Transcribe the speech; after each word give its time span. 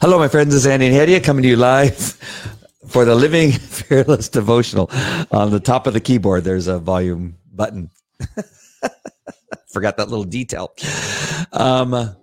Hello, 0.00 0.16
my 0.16 0.28
friends. 0.28 0.54
It's 0.54 0.64
is 0.64 0.68
Andy 0.68 0.86
and 0.86 0.94
Hedieh 0.94 1.24
coming 1.24 1.42
to 1.42 1.48
you 1.48 1.56
live 1.56 1.96
for 2.86 3.04
the 3.04 3.16
Living 3.16 3.50
Fearless 3.52 4.28
Devotional. 4.28 4.88
On 5.32 5.50
the 5.50 5.58
top 5.58 5.88
of 5.88 5.92
the 5.92 6.00
keyboard, 6.00 6.44
there's 6.44 6.68
a 6.68 6.78
volume 6.78 7.36
button. 7.52 7.90
Forgot 9.72 9.96
that 9.96 10.08
little 10.08 10.22
detail. 10.22 10.72
Um, 11.50 12.14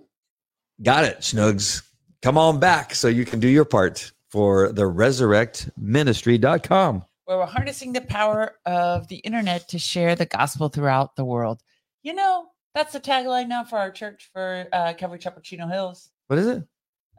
got 0.82 1.04
it, 1.04 1.18
Schnugs. 1.18 1.82
Come 2.22 2.38
on 2.38 2.58
back 2.58 2.94
so 2.94 3.08
you 3.08 3.26
can 3.26 3.40
do 3.40 3.48
your 3.48 3.66
part 3.66 4.10
for 4.30 4.72
the 4.72 4.84
resurrectministry.com. 4.84 7.04
Where 7.26 7.36
we're 7.36 7.44
harnessing 7.44 7.92
the 7.92 8.00
power 8.00 8.54
of 8.64 9.08
the 9.08 9.16
internet 9.16 9.68
to 9.68 9.78
share 9.78 10.16
the 10.16 10.24
gospel 10.24 10.70
throughout 10.70 11.14
the 11.14 11.26
world. 11.26 11.60
You 12.02 12.14
know, 12.14 12.46
that's 12.74 12.94
the 12.94 13.00
tagline 13.00 13.48
now 13.48 13.64
for 13.64 13.76
our 13.76 13.90
church 13.90 14.30
for 14.32 14.66
uh, 14.72 14.94
Calvary 14.94 15.18
Chapel 15.18 15.42
Chino 15.42 15.66
Hills. 15.66 16.08
What 16.28 16.38
is 16.38 16.46
it? 16.46 16.62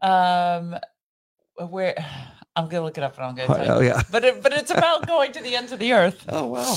Um, 0.01 0.75
where 1.69 1.95
I'm 2.55 2.67
gonna 2.67 2.83
look 2.83 2.97
it 2.97 3.03
up 3.03 3.15
and 3.17 3.25
I'm 3.25 3.35
gonna 3.35 3.65
tell 3.65 3.83
you. 3.83 3.89
Oh, 3.89 3.95
yeah. 3.95 4.01
But 4.11 4.25
it, 4.25 4.41
but 4.41 4.51
it's 4.51 4.71
about 4.71 5.05
going 5.07 5.31
to 5.33 5.41
the 5.41 5.55
ends 5.55 5.71
of 5.71 5.79
the 5.79 5.93
earth. 5.93 6.25
Oh, 6.29 6.47
wow. 6.47 6.75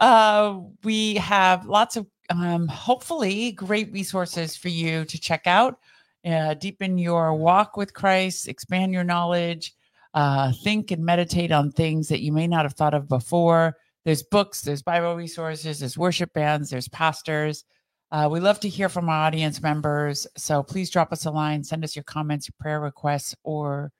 Uh, 0.00 0.60
we 0.84 1.14
have 1.16 1.66
lots 1.66 1.96
of 1.96 2.06
um, 2.30 2.66
hopefully 2.66 3.52
great 3.52 3.92
resources 3.92 4.56
for 4.56 4.68
you 4.68 5.04
to 5.04 5.18
check 5.18 5.42
out. 5.46 5.78
Uh, 6.24 6.54
deepen 6.54 6.98
your 6.98 7.34
walk 7.34 7.76
with 7.76 7.94
Christ, 7.94 8.48
expand 8.48 8.92
your 8.92 9.04
knowledge, 9.04 9.74
uh, 10.14 10.52
think 10.62 10.90
and 10.90 11.04
meditate 11.04 11.52
on 11.52 11.70
things 11.70 12.08
that 12.08 12.20
you 12.20 12.32
may 12.32 12.46
not 12.46 12.64
have 12.64 12.74
thought 12.74 12.94
of 12.94 13.08
before. 13.08 13.76
There's 14.04 14.22
books, 14.22 14.60
there's 14.60 14.82
Bible 14.82 15.14
resources, 15.14 15.80
there's 15.80 15.98
worship 15.98 16.32
bands, 16.32 16.70
there's 16.70 16.88
pastors. 16.88 17.64
Uh, 18.12 18.28
we 18.30 18.40
love 18.40 18.60
to 18.60 18.68
hear 18.68 18.90
from 18.90 19.08
our 19.08 19.26
audience 19.26 19.62
members. 19.62 20.26
So 20.36 20.62
please 20.62 20.90
drop 20.90 21.12
us 21.12 21.24
a 21.24 21.30
line, 21.30 21.64
send 21.64 21.82
us 21.82 21.96
your 21.96 22.02
comments, 22.02 22.46
your 22.46 22.54
prayer 22.60 22.78
requests, 22.78 23.34
or 23.42 23.90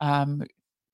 um, 0.00 0.42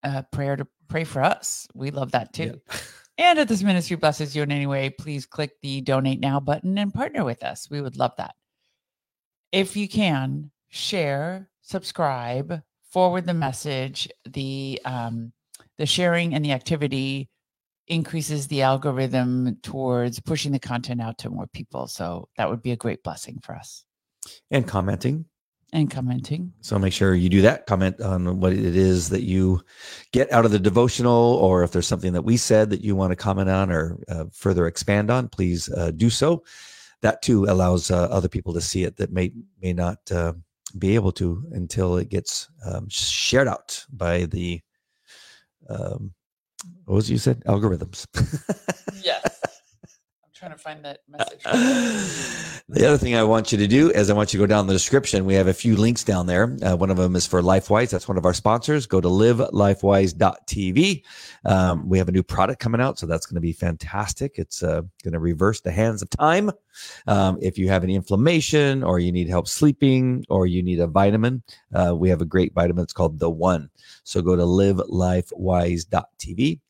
uh, 0.02 0.22
prayer 0.32 0.56
to 0.56 0.66
pray 0.88 1.04
for 1.04 1.22
us. 1.22 1.68
We 1.74 1.92
love 1.92 2.12
that 2.12 2.32
too. 2.32 2.60
And 3.18 3.38
if 3.38 3.48
this 3.48 3.62
ministry 3.62 3.96
blesses 3.96 4.36
you 4.36 4.42
in 4.42 4.52
any 4.52 4.66
way, 4.66 4.90
please 4.90 5.24
click 5.24 5.52
the 5.62 5.80
donate 5.80 6.20
now 6.20 6.38
button 6.38 6.76
and 6.76 6.92
partner 6.92 7.24
with 7.24 7.42
us. 7.42 7.70
We 7.70 7.80
would 7.80 7.96
love 7.96 8.12
that. 8.18 8.34
If 9.52 9.74
you 9.74 9.88
can, 9.88 10.50
share, 10.68 11.48
subscribe, 11.62 12.60
forward 12.90 13.24
the 13.24 13.32
message. 13.32 14.06
The 14.26 14.80
um, 14.84 15.32
the 15.78 15.86
sharing 15.86 16.34
and 16.34 16.44
the 16.44 16.52
activity 16.52 17.30
increases 17.88 18.48
the 18.48 18.62
algorithm 18.62 19.56
towards 19.62 20.20
pushing 20.20 20.52
the 20.52 20.58
content 20.58 21.00
out 21.00 21.18
to 21.18 21.30
more 21.30 21.46
people. 21.46 21.86
So 21.86 22.28
that 22.36 22.48
would 22.48 22.62
be 22.62 22.72
a 22.72 22.76
great 22.76 23.02
blessing 23.02 23.38
for 23.42 23.54
us. 23.54 23.84
And 24.50 24.66
commenting. 24.66 25.26
And 25.72 25.90
commenting. 25.90 26.52
So 26.60 26.78
make 26.78 26.92
sure 26.92 27.14
you 27.14 27.28
do 27.28 27.42
that. 27.42 27.66
Comment 27.66 28.00
on 28.00 28.40
what 28.40 28.52
it 28.52 28.76
is 28.76 29.08
that 29.10 29.22
you 29.22 29.60
get 30.12 30.32
out 30.32 30.44
of 30.44 30.52
the 30.52 30.58
devotional, 30.58 31.34
or 31.34 31.64
if 31.64 31.72
there's 31.72 31.88
something 31.88 32.12
that 32.12 32.22
we 32.22 32.36
said 32.36 32.70
that 32.70 32.82
you 32.82 32.94
want 32.94 33.10
to 33.10 33.16
comment 33.16 33.50
on 33.50 33.70
or 33.70 33.98
uh, 34.08 34.24
further 34.32 34.66
expand 34.66 35.10
on, 35.10 35.28
please 35.28 35.68
uh, 35.72 35.90
do 35.90 36.08
so. 36.08 36.44
That 37.02 37.20
too 37.20 37.44
allows 37.44 37.90
uh, 37.90 38.04
other 38.04 38.28
people 38.28 38.54
to 38.54 38.60
see 38.60 38.84
it 38.84 38.96
that 38.96 39.12
may 39.12 39.32
may 39.60 39.72
not 39.72 39.98
uh, 40.10 40.34
be 40.78 40.94
able 40.94 41.12
to 41.12 41.44
until 41.52 41.96
it 41.96 42.08
gets 42.08 42.48
um, 42.64 42.88
shared 42.88 43.48
out 43.48 43.84
by 43.92 44.24
the 44.26 44.60
um, 45.68 46.14
what 46.84 46.94
was 46.96 47.10
you 47.10 47.18
said 47.18 47.42
algorithms. 47.44 48.06
Yes. 49.02 49.35
Trying 50.46 50.58
to 50.58 50.62
find 50.62 50.84
that 50.84 51.00
message. 51.08 51.42
the 52.68 52.86
other 52.86 52.98
thing 52.98 53.16
I 53.16 53.24
want 53.24 53.50
you 53.50 53.58
to 53.58 53.66
do 53.66 53.90
is 53.90 54.10
I 54.10 54.14
want 54.14 54.32
you 54.32 54.38
to 54.38 54.44
go 54.44 54.46
down 54.46 54.68
the 54.68 54.74
description. 54.74 55.26
We 55.26 55.34
have 55.34 55.48
a 55.48 55.52
few 55.52 55.74
links 55.74 56.04
down 56.04 56.26
there. 56.26 56.56
Uh, 56.62 56.76
one 56.76 56.88
of 56.88 56.98
them 56.98 57.16
is 57.16 57.26
for 57.26 57.42
LifeWise. 57.42 57.90
That's 57.90 58.06
one 58.06 58.16
of 58.16 58.24
our 58.24 58.32
sponsors. 58.32 58.86
Go 58.86 59.00
to 59.00 59.08
livelifewise.tv. 59.08 61.02
Um, 61.46 61.88
we 61.88 61.98
have 61.98 62.08
a 62.08 62.12
new 62.12 62.22
product 62.22 62.60
coming 62.60 62.80
out, 62.80 62.96
so 62.96 63.06
that's 63.06 63.26
going 63.26 63.34
to 63.34 63.40
be 63.40 63.50
fantastic. 63.50 64.38
It's 64.38 64.62
uh, 64.62 64.82
going 65.02 65.14
to 65.14 65.18
reverse 65.18 65.62
the 65.62 65.72
hands 65.72 66.00
of 66.00 66.10
time. 66.10 66.52
Um, 67.08 67.38
if 67.42 67.58
you 67.58 67.68
have 67.68 67.82
any 67.82 67.96
inflammation 67.96 68.84
or 68.84 69.00
you 69.00 69.10
need 69.10 69.28
help 69.28 69.48
sleeping 69.48 70.24
or 70.28 70.46
you 70.46 70.62
need 70.62 70.78
a 70.78 70.86
vitamin, 70.86 71.42
uh, 71.74 71.92
we 71.96 72.08
have 72.08 72.20
a 72.20 72.24
great 72.24 72.54
vitamin. 72.54 72.84
It's 72.84 72.92
called 72.92 73.18
The 73.18 73.30
One. 73.30 73.68
So 74.04 74.22
go 74.22 74.36
to 74.36 74.44
livelifewise.tv. 74.44 76.60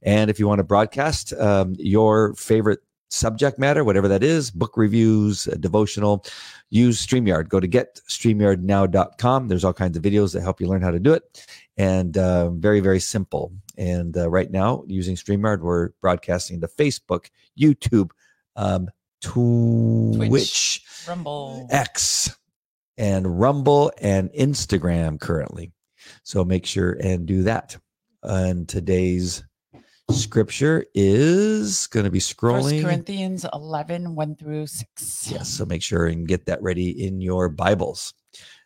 And 0.00 0.30
if 0.30 0.38
you 0.38 0.48
want 0.48 0.60
to 0.60 0.64
broadcast 0.64 1.34
um, 1.34 1.74
your 1.78 2.32
favorite 2.32 2.80
subject 3.08 3.58
matter, 3.58 3.84
whatever 3.84 4.08
that 4.08 4.22
is, 4.22 4.50
book 4.50 4.76
reviews, 4.76 5.44
devotional, 5.60 6.24
use 6.70 7.04
StreamYard. 7.04 7.48
Go 7.48 7.60
to 7.60 7.68
getstreamyardnow.com. 7.68 9.48
There's 9.48 9.64
all 9.64 9.72
kinds 9.72 9.96
of 9.96 10.02
videos 10.02 10.32
that 10.32 10.42
help 10.42 10.60
you 10.60 10.66
learn 10.66 10.82
how 10.82 10.90
to 10.90 10.98
do 10.98 11.12
it. 11.12 11.46
And 11.76 12.16
uh, 12.16 12.50
very, 12.50 12.80
very 12.80 13.00
simple. 13.00 13.52
And 13.76 14.16
uh, 14.16 14.28
right 14.28 14.50
now, 14.50 14.84
using 14.86 15.16
StreamYard, 15.16 15.60
we're 15.60 15.90
broadcasting 16.00 16.60
to 16.60 16.68
Facebook, 16.68 17.26
YouTube, 17.58 18.10
um, 18.56 18.88
Twitch, 19.20 20.28
Twitch, 20.28 20.84
Rumble. 21.08 21.66
X, 21.70 22.36
and 22.98 23.38
Rumble 23.38 23.92
and 24.00 24.30
Instagram 24.32 25.20
currently. 25.20 25.72
So 26.22 26.44
make 26.44 26.66
sure 26.66 26.92
and 26.92 27.26
do 27.26 27.42
that. 27.42 27.76
And 28.22 28.68
today's 28.68 29.44
scripture 30.10 30.84
is 30.94 31.86
going 31.88 32.04
to 32.04 32.10
be 32.10 32.20
First 32.20 32.36
scrolling. 32.36 32.82
Corinthians 32.82 33.44
11, 33.52 34.14
1 34.14 34.36
through 34.36 34.66
6. 34.66 35.30
Yes, 35.30 35.48
so 35.48 35.64
make 35.66 35.82
sure 35.82 36.06
and 36.06 36.26
get 36.28 36.46
that 36.46 36.62
ready 36.62 37.04
in 37.06 37.20
your 37.20 37.48
Bibles. 37.48 38.14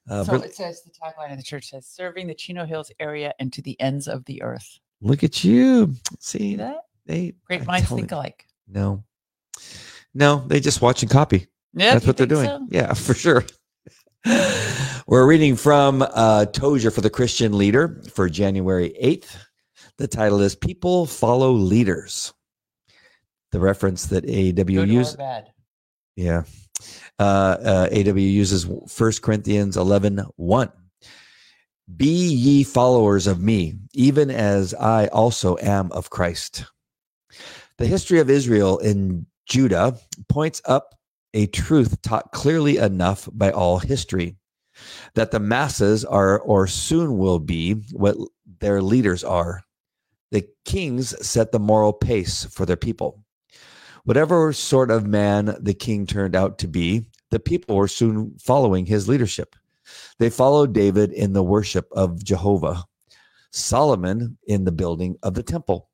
Uh, 0.08 0.24
So 0.24 0.34
it 0.36 0.54
says 0.54 0.82
the 0.82 0.90
tagline 0.90 1.30
of 1.30 1.36
the 1.38 1.42
church 1.42 1.70
says 1.70 1.86
serving 1.86 2.26
the 2.26 2.34
Chino 2.34 2.64
Hills 2.64 2.90
area 3.00 3.32
and 3.38 3.52
to 3.52 3.62
the 3.62 3.80
ends 3.80 4.08
of 4.08 4.24
the 4.26 4.42
earth. 4.42 4.78
look 5.00 5.22
at 5.24 5.42
you. 5.44 5.94
See 6.18 6.38
See, 6.50 6.56
that? 6.56 6.82
they 7.06 7.32
Great 7.46 7.66
minds 7.66 7.88
think 7.88 8.12
alike. 8.12 8.46
No, 8.68 9.02
no, 10.14 10.44
they 10.46 10.60
just 10.60 10.80
watch 10.82 11.02
and 11.02 11.10
copy. 11.10 11.46
Yeah, 11.72 11.94
That's 11.94 12.06
what 12.06 12.16
they're 12.16 12.26
doing. 12.26 12.46
so? 12.46 12.66
Yeah, 12.70 12.92
for 12.94 13.14
sure. 13.14 13.44
We're 15.06 15.26
reading 15.26 15.56
from 15.56 16.02
uh, 16.02 16.44
Tozer 16.46 16.90
for 16.90 17.00
the 17.00 17.10
Christian 17.10 17.56
Leader 17.56 18.02
for 18.12 18.28
January 18.28 18.94
8th. 19.02 19.36
The 20.00 20.08
title 20.08 20.40
is 20.40 20.56
People 20.56 21.04
Follow 21.04 21.52
Leaders. 21.52 22.32
The 23.52 23.60
reference 23.60 24.06
that 24.06 24.24
AW 24.24 24.82
uses. 24.84 25.14
Yeah. 26.16 26.44
Uh, 27.18 27.22
uh, 27.22 27.88
AW 27.92 28.14
uses 28.14 28.66
1 28.66 29.12
Corinthians 29.20 29.76
11 29.76 30.24
1. 30.36 30.72
Be 31.98 32.06
ye 32.32 32.64
followers 32.64 33.26
of 33.26 33.42
me, 33.42 33.74
even 33.92 34.30
as 34.30 34.72
I 34.72 35.08
also 35.08 35.58
am 35.60 35.92
of 35.92 36.08
Christ. 36.08 36.64
The 37.76 37.86
history 37.86 38.20
of 38.20 38.30
Israel 38.30 38.78
in 38.78 39.26
Judah 39.44 39.98
points 40.30 40.62
up 40.64 40.94
a 41.34 41.46
truth 41.48 42.00
taught 42.00 42.32
clearly 42.32 42.78
enough 42.78 43.28
by 43.30 43.50
all 43.50 43.78
history 43.78 44.36
that 45.14 45.30
the 45.30 45.40
masses 45.40 46.06
are 46.06 46.38
or 46.40 46.66
soon 46.66 47.18
will 47.18 47.38
be 47.38 47.74
what 47.92 48.16
their 48.60 48.80
leaders 48.80 49.22
are. 49.22 49.62
The 50.30 50.48
kings 50.64 51.14
set 51.26 51.52
the 51.52 51.58
moral 51.58 51.92
pace 51.92 52.44
for 52.44 52.64
their 52.64 52.76
people. 52.76 53.24
Whatever 54.04 54.52
sort 54.52 54.90
of 54.90 55.06
man 55.06 55.56
the 55.60 55.74
king 55.74 56.06
turned 56.06 56.34
out 56.34 56.58
to 56.58 56.68
be, 56.68 57.06
the 57.30 57.40
people 57.40 57.76
were 57.76 57.88
soon 57.88 58.36
following 58.40 58.86
his 58.86 59.08
leadership. 59.08 59.56
They 60.18 60.30
followed 60.30 60.72
David 60.72 61.12
in 61.12 61.32
the 61.32 61.42
worship 61.42 61.88
of 61.92 62.22
Jehovah, 62.22 62.84
Solomon 63.52 64.38
in 64.46 64.64
the 64.64 64.72
building 64.72 65.16
of 65.22 65.34
the 65.34 65.42
temple, 65.42 65.90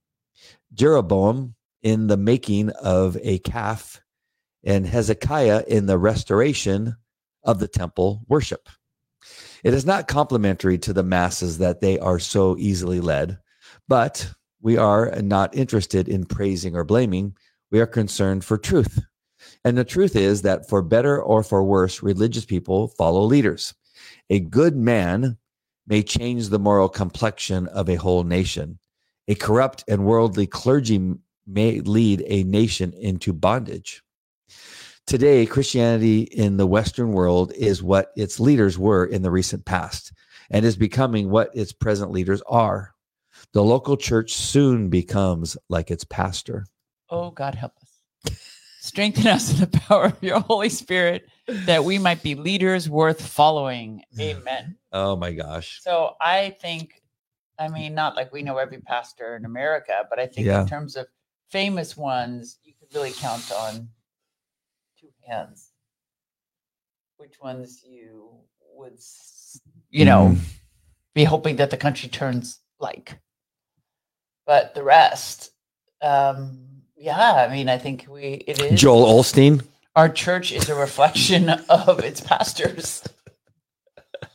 Jeroboam 0.75 1.55
in 1.83 2.07
the 2.07 2.17
making 2.17 2.71
of 2.71 3.17
a 3.23 3.39
calf, 3.39 4.03
and 4.65 4.87
Hezekiah 4.87 5.65
in 5.67 5.87
the 5.87 5.99
restoration 5.99 6.97
of 7.45 7.59
the 7.59 7.69
temple 7.69 8.23
worship. 8.29 8.69
It 9.65 9.73
is 9.73 9.87
not 9.87 10.09
complimentary 10.09 10.79
to 10.79 10.93
the 10.93 11.03
masses 11.03 11.59
that 11.59 11.81
they 11.81 11.99
are 11.99 12.19
so 12.19 12.57
easily 12.59 13.01
led, 13.01 13.39
but 13.89 14.33
we 14.61 14.77
are 14.77 15.11
not 15.23 15.55
interested 15.55 16.09
in 16.09 16.25
praising 16.25 16.75
or 16.75 16.85
blaming. 16.85 17.37
We 17.71 17.81
are 17.81 17.87
concerned 17.87 18.45
for 18.45 18.59
truth. 18.59 19.01
And 19.65 19.77
the 19.77 19.85
truth 19.85 20.17
is 20.17 20.43
that 20.43 20.69
for 20.69 20.83
better 20.83 21.23
or 21.23 21.43
for 21.43 21.63
worse, 21.63 22.03
religious 22.03 22.45
people 22.45 22.89
follow 22.89 23.23
leaders. 23.23 23.75
A 24.31 24.41
good 24.41 24.77
man 24.77 25.37
may 25.87 26.03
change 26.03 26.49
the 26.49 26.59
moral 26.59 26.89
complexion 26.89 27.69
of 27.69 27.89
a 27.89 27.95
whole 27.95 28.25
nation. 28.25 28.79
A 29.29 29.35
corrupt 29.35 29.85
and 29.89 30.05
worldly 30.05 30.47
clergy 30.47 31.15
may 31.47 31.81
lead 31.81 32.25
a 32.27 32.43
nation 32.45 32.93
into 32.93 33.33
bondage. 33.33 34.03
Today, 35.07 35.47
Christianity 35.47 36.23
in 36.23 36.57
the 36.57 36.67
Western 36.67 37.13
world 37.13 37.53
is 37.53 37.83
what 37.83 38.11
its 38.17 38.41
leaders 38.41 38.77
were 38.77 39.05
in 39.05 39.23
the 39.23 39.31
recent 39.31 39.65
past 39.65 40.13
and 40.51 40.65
is 40.65 40.77
becoming 40.77 41.31
what 41.31 41.51
its 41.55 41.73
present 41.73 42.11
leaders 42.11 42.43
are. 42.49 42.96
The 43.53 43.63
local 43.63 43.97
church 43.97 44.35
soon 44.35 44.89
becomes 44.91 45.57
like 45.69 45.91
its 45.91 46.05
pastor. 46.05 46.67
Oh, 47.09 47.31
God 47.31 47.55
help 47.55 47.73
us. 47.83 48.37
Strengthen 48.81 49.27
us 49.27 49.53
in 49.53 49.61
the 49.69 49.79
power 49.79 50.05
of 50.07 50.23
your 50.23 50.41
Holy 50.41 50.69
Spirit 50.69 51.29
that 51.49 51.85
we 51.85 51.99
might 51.99 52.23
be 52.23 52.35
leaders 52.35 52.89
worth 52.89 53.27
following. 53.27 54.03
Amen. 54.21 54.77
Oh 54.93 55.17
my 55.17 55.33
gosh. 55.33 55.81
So 55.83 56.15
I 56.21 56.51
think, 56.61 57.03
I 57.59 57.69
mean, 57.69 57.95
not 57.95 58.15
like 58.15 58.33
we 58.33 58.43
know 58.43 58.59
every 58.59 58.79
pastor 58.81 59.35
in 59.37 59.45
America, 59.45 60.05
but 60.09 60.19
I 60.19 60.27
think 60.27 60.47
Yeah. 60.47 60.61
in 60.63 60.69
terms 60.69 60.95
of 60.97 61.07
famous 61.51 61.97
ones, 61.97 62.59
you 62.63 62.75
could 62.79 62.95
really 62.95 63.13
count 63.13 63.51
on 63.51 63.89
two 65.01 65.09
hands. 65.27 65.73
Which 67.17 67.41
ones 67.41 67.83
you 67.83 68.31
would, 68.75 68.99
you 69.91 70.05
know, 70.05 70.29
Mm. 70.29 70.41
be 71.15 71.25
hoping 71.25 71.57
that 71.57 71.71
the 71.71 71.77
country 71.77 72.09
turns 72.09 72.61
like. 72.79 73.19
But 74.47 74.75
the 74.75 74.83
rest, 74.83 75.51
um, 76.03 76.59
yeah, 76.97 77.47
I 77.49 77.53
mean, 77.53 77.69
I 77.69 77.79
think 77.79 78.07
we 78.09 78.45
it 78.47 78.61
is 78.63 78.81
Joel 78.81 79.21
Osteen. 79.21 79.65
our 79.97 80.09
church 80.09 80.53
is 80.53 80.69
a 80.69 80.75
reflection 80.75 81.49
of 81.69 81.99
its 82.01 82.21
pastors. 82.21 83.03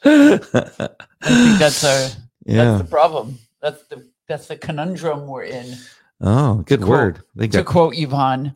I 0.04 0.38
think 0.38 1.60
that's 1.60 1.84
our 1.84 2.10
that's 2.46 2.82
the 2.84 2.88
problem. 2.90 3.38
That's 3.62 3.84
the 3.88 4.08
that's 4.28 4.48
the 4.48 4.58
conundrum 4.58 5.28
we're 5.28 5.44
in. 5.44 5.76
Oh, 6.20 6.56
good 6.66 6.80
quote- 6.82 6.90
word. 6.90 7.24
Think 7.38 7.52
To 7.54 7.64
quote 7.64 7.96
Yvonne, 7.98 8.54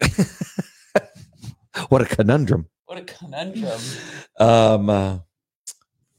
what 1.90 2.02
a 2.02 2.06
conundrum. 2.06 2.68
what 2.86 2.98
a 3.00 3.04
conundrum. 3.04 3.80
Um, 4.40 4.90
uh, 4.90 5.18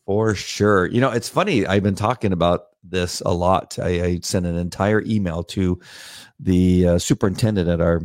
for 0.07 0.35
sure. 0.35 0.87
You 0.87 1.01
know, 1.01 1.11
it's 1.11 1.29
funny. 1.29 1.67
I've 1.67 1.83
been 1.83 1.95
talking 1.95 2.33
about 2.33 2.67
this 2.91 3.21
a 3.25 3.33
lot. 3.33 3.79
I, 3.79 3.89
I 4.03 4.21
sent 4.23 4.47
an 4.47 4.57
entire 4.57 5.03
email 5.03 5.43
to 5.45 5.81
the 6.39 6.89
uh, 6.89 6.99
superintendent 6.99 7.69
at 7.69 7.81
our 7.81 8.03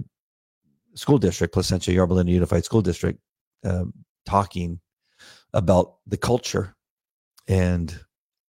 school 0.95 1.17
district, 1.17 1.53
Placentia 1.53 1.93
Yorba 1.93 2.13
Linda 2.13 2.31
Unified 2.31 2.65
School 2.65 2.81
District, 2.81 3.19
um, 3.63 3.93
talking 4.25 4.79
about 5.53 5.95
the 6.07 6.17
culture 6.17 6.75
and 7.47 7.97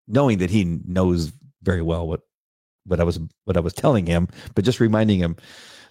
knowing 0.06 0.38
that 0.38 0.50
he 0.50 0.64
knows 0.86 1.32
very 1.62 1.82
well 1.82 2.06
what 2.06 2.20
what 2.84 3.00
I 3.00 3.04
was 3.04 3.20
what 3.44 3.56
I 3.56 3.60
was 3.60 3.72
telling 3.72 4.06
him, 4.06 4.28
but 4.54 4.64
just 4.64 4.80
reminding 4.80 5.20
him 5.20 5.36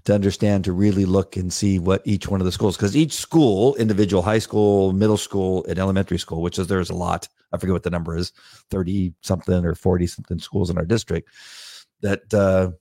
to 0.05 0.13
understand 0.13 0.63
to 0.63 0.71
really 0.71 1.05
look 1.05 1.37
and 1.37 1.53
see 1.53 1.79
what 1.79 2.01
each 2.05 2.27
one 2.27 2.41
of 2.41 2.45
the 2.45 2.51
schools 2.51 2.75
because 2.75 2.95
each 2.95 3.13
school 3.13 3.75
individual 3.75 4.23
high 4.23 4.39
school 4.39 4.93
middle 4.93 5.17
school 5.17 5.65
and 5.67 5.77
elementary 5.77 6.17
school 6.17 6.41
which 6.41 6.57
is 6.57 6.67
there's 6.67 6.89
a 6.89 6.95
lot 6.95 7.27
i 7.53 7.57
forget 7.57 7.73
what 7.73 7.83
the 7.83 7.89
number 7.89 8.15
is 8.15 8.31
30 8.69 9.13
something 9.21 9.65
or 9.65 9.75
40 9.75 10.07
something 10.07 10.39
schools 10.39 10.69
in 10.69 10.77
our 10.77 10.85
district 10.85 11.29
that 12.01 12.33
uh, 12.33 12.71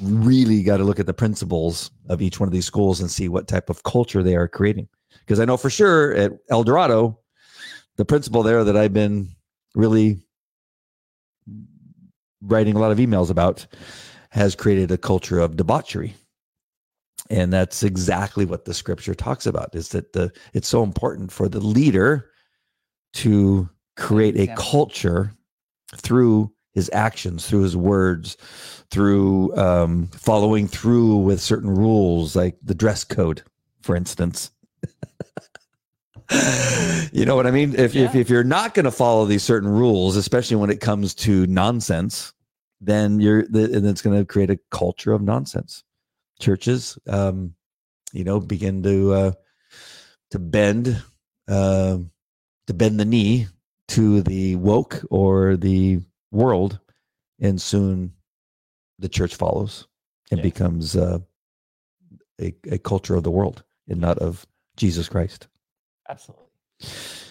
really 0.00 0.62
got 0.62 0.76
to 0.76 0.84
look 0.84 1.00
at 1.00 1.06
the 1.06 1.14
principles 1.14 1.90
of 2.08 2.22
each 2.22 2.38
one 2.38 2.48
of 2.48 2.52
these 2.52 2.64
schools 2.64 3.00
and 3.00 3.10
see 3.10 3.28
what 3.28 3.48
type 3.48 3.68
of 3.68 3.82
culture 3.82 4.22
they 4.22 4.36
are 4.36 4.48
creating. 4.48 4.88
Because 5.20 5.40
i 5.40 5.44
know 5.44 5.56
for 5.56 5.70
sure 5.70 6.14
at 6.14 6.32
el 6.50 6.64
dorado 6.64 7.18
the 7.96 8.04
principal 8.04 8.42
there 8.42 8.64
that 8.64 8.76
i've 8.76 8.92
been 8.92 9.28
really 9.74 10.18
writing 12.42 12.76
a 12.76 12.78
lot 12.78 12.92
of 12.92 12.98
emails 12.98 13.30
about 13.30 13.66
has 14.30 14.54
created 14.54 14.90
a 14.90 14.96
culture 14.96 15.40
of 15.40 15.56
debauchery 15.56 16.14
and 17.30 17.52
that's 17.52 17.82
exactly 17.82 18.44
what 18.44 18.64
the 18.64 18.74
scripture 18.74 19.14
talks 19.14 19.46
about 19.46 19.74
is 19.74 19.90
that 19.90 20.12
the 20.12 20.30
it's 20.52 20.68
so 20.68 20.82
important 20.82 21.30
for 21.32 21.48
the 21.48 21.60
leader 21.60 22.30
to 23.14 23.68
create 23.96 24.36
a 24.36 24.52
culture 24.54 25.32
through 25.96 26.52
his 26.72 26.90
actions 26.92 27.46
through 27.46 27.62
his 27.62 27.76
words 27.76 28.36
through 28.90 29.56
um, 29.56 30.06
following 30.08 30.66
through 30.68 31.16
with 31.16 31.40
certain 31.40 31.70
rules 31.70 32.34
like 32.36 32.56
the 32.62 32.74
dress 32.74 33.04
code 33.04 33.42
for 33.80 33.96
instance. 33.96 34.50
You 37.12 37.24
know 37.24 37.34
what 37.34 37.48
i 37.48 37.50
mean? 37.50 37.72
If, 37.74 37.96
if, 37.96 38.14
Yeah. 38.14 38.16
if 38.20 38.30
you're 38.30 38.44
not 38.44 38.74
going 38.74 38.84
to 38.84 38.92
follow 38.92 39.24
these 39.24 39.42
certain 39.42 39.68
rules 39.68 40.14
especially 40.16 40.56
when 40.56 40.70
it 40.70 40.80
comes 40.80 41.12
to 41.16 41.44
nonsense 41.48 42.32
then 42.80 43.18
you're 43.18 43.42
the, 43.48 43.64
and 43.64 43.84
it's 43.84 44.00
going 44.00 44.16
to 44.16 44.24
create 44.24 44.48
a 44.48 44.58
culture 44.70 45.12
of 45.12 45.22
nonsense 45.22 45.82
churches 46.40 46.98
um 47.06 47.54
you 48.12 48.24
know 48.24 48.40
begin 48.40 48.82
to 48.82 49.12
uh 49.12 49.32
to 50.30 50.38
bend 50.38 51.00
uh 51.48 51.98
to 52.66 52.74
bend 52.74 52.98
the 52.98 53.04
knee 53.04 53.46
to 53.88 54.22
the 54.22 54.56
woke 54.56 55.00
or 55.10 55.56
the 55.56 56.00
world 56.32 56.78
and 57.40 57.60
soon 57.60 58.12
the 58.98 59.08
church 59.08 59.34
follows 59.34 59.86
and 60.30 60.38
Yeah. 60.38 60.44
becomes 60.44 60.96
uh 60.96 61.18
a, 62.40 62.54
a 62.70 62.78
culture 62.78 63.14
of 63.16 63.22
the 63.22 63.30
world 63.30 63.62
and 63.88 64.00
not 64.00 64.18
of 64.18 64.46
jesus 64.76 65.08
christ 65.08 65.48
Absolutely. 66.08 66.46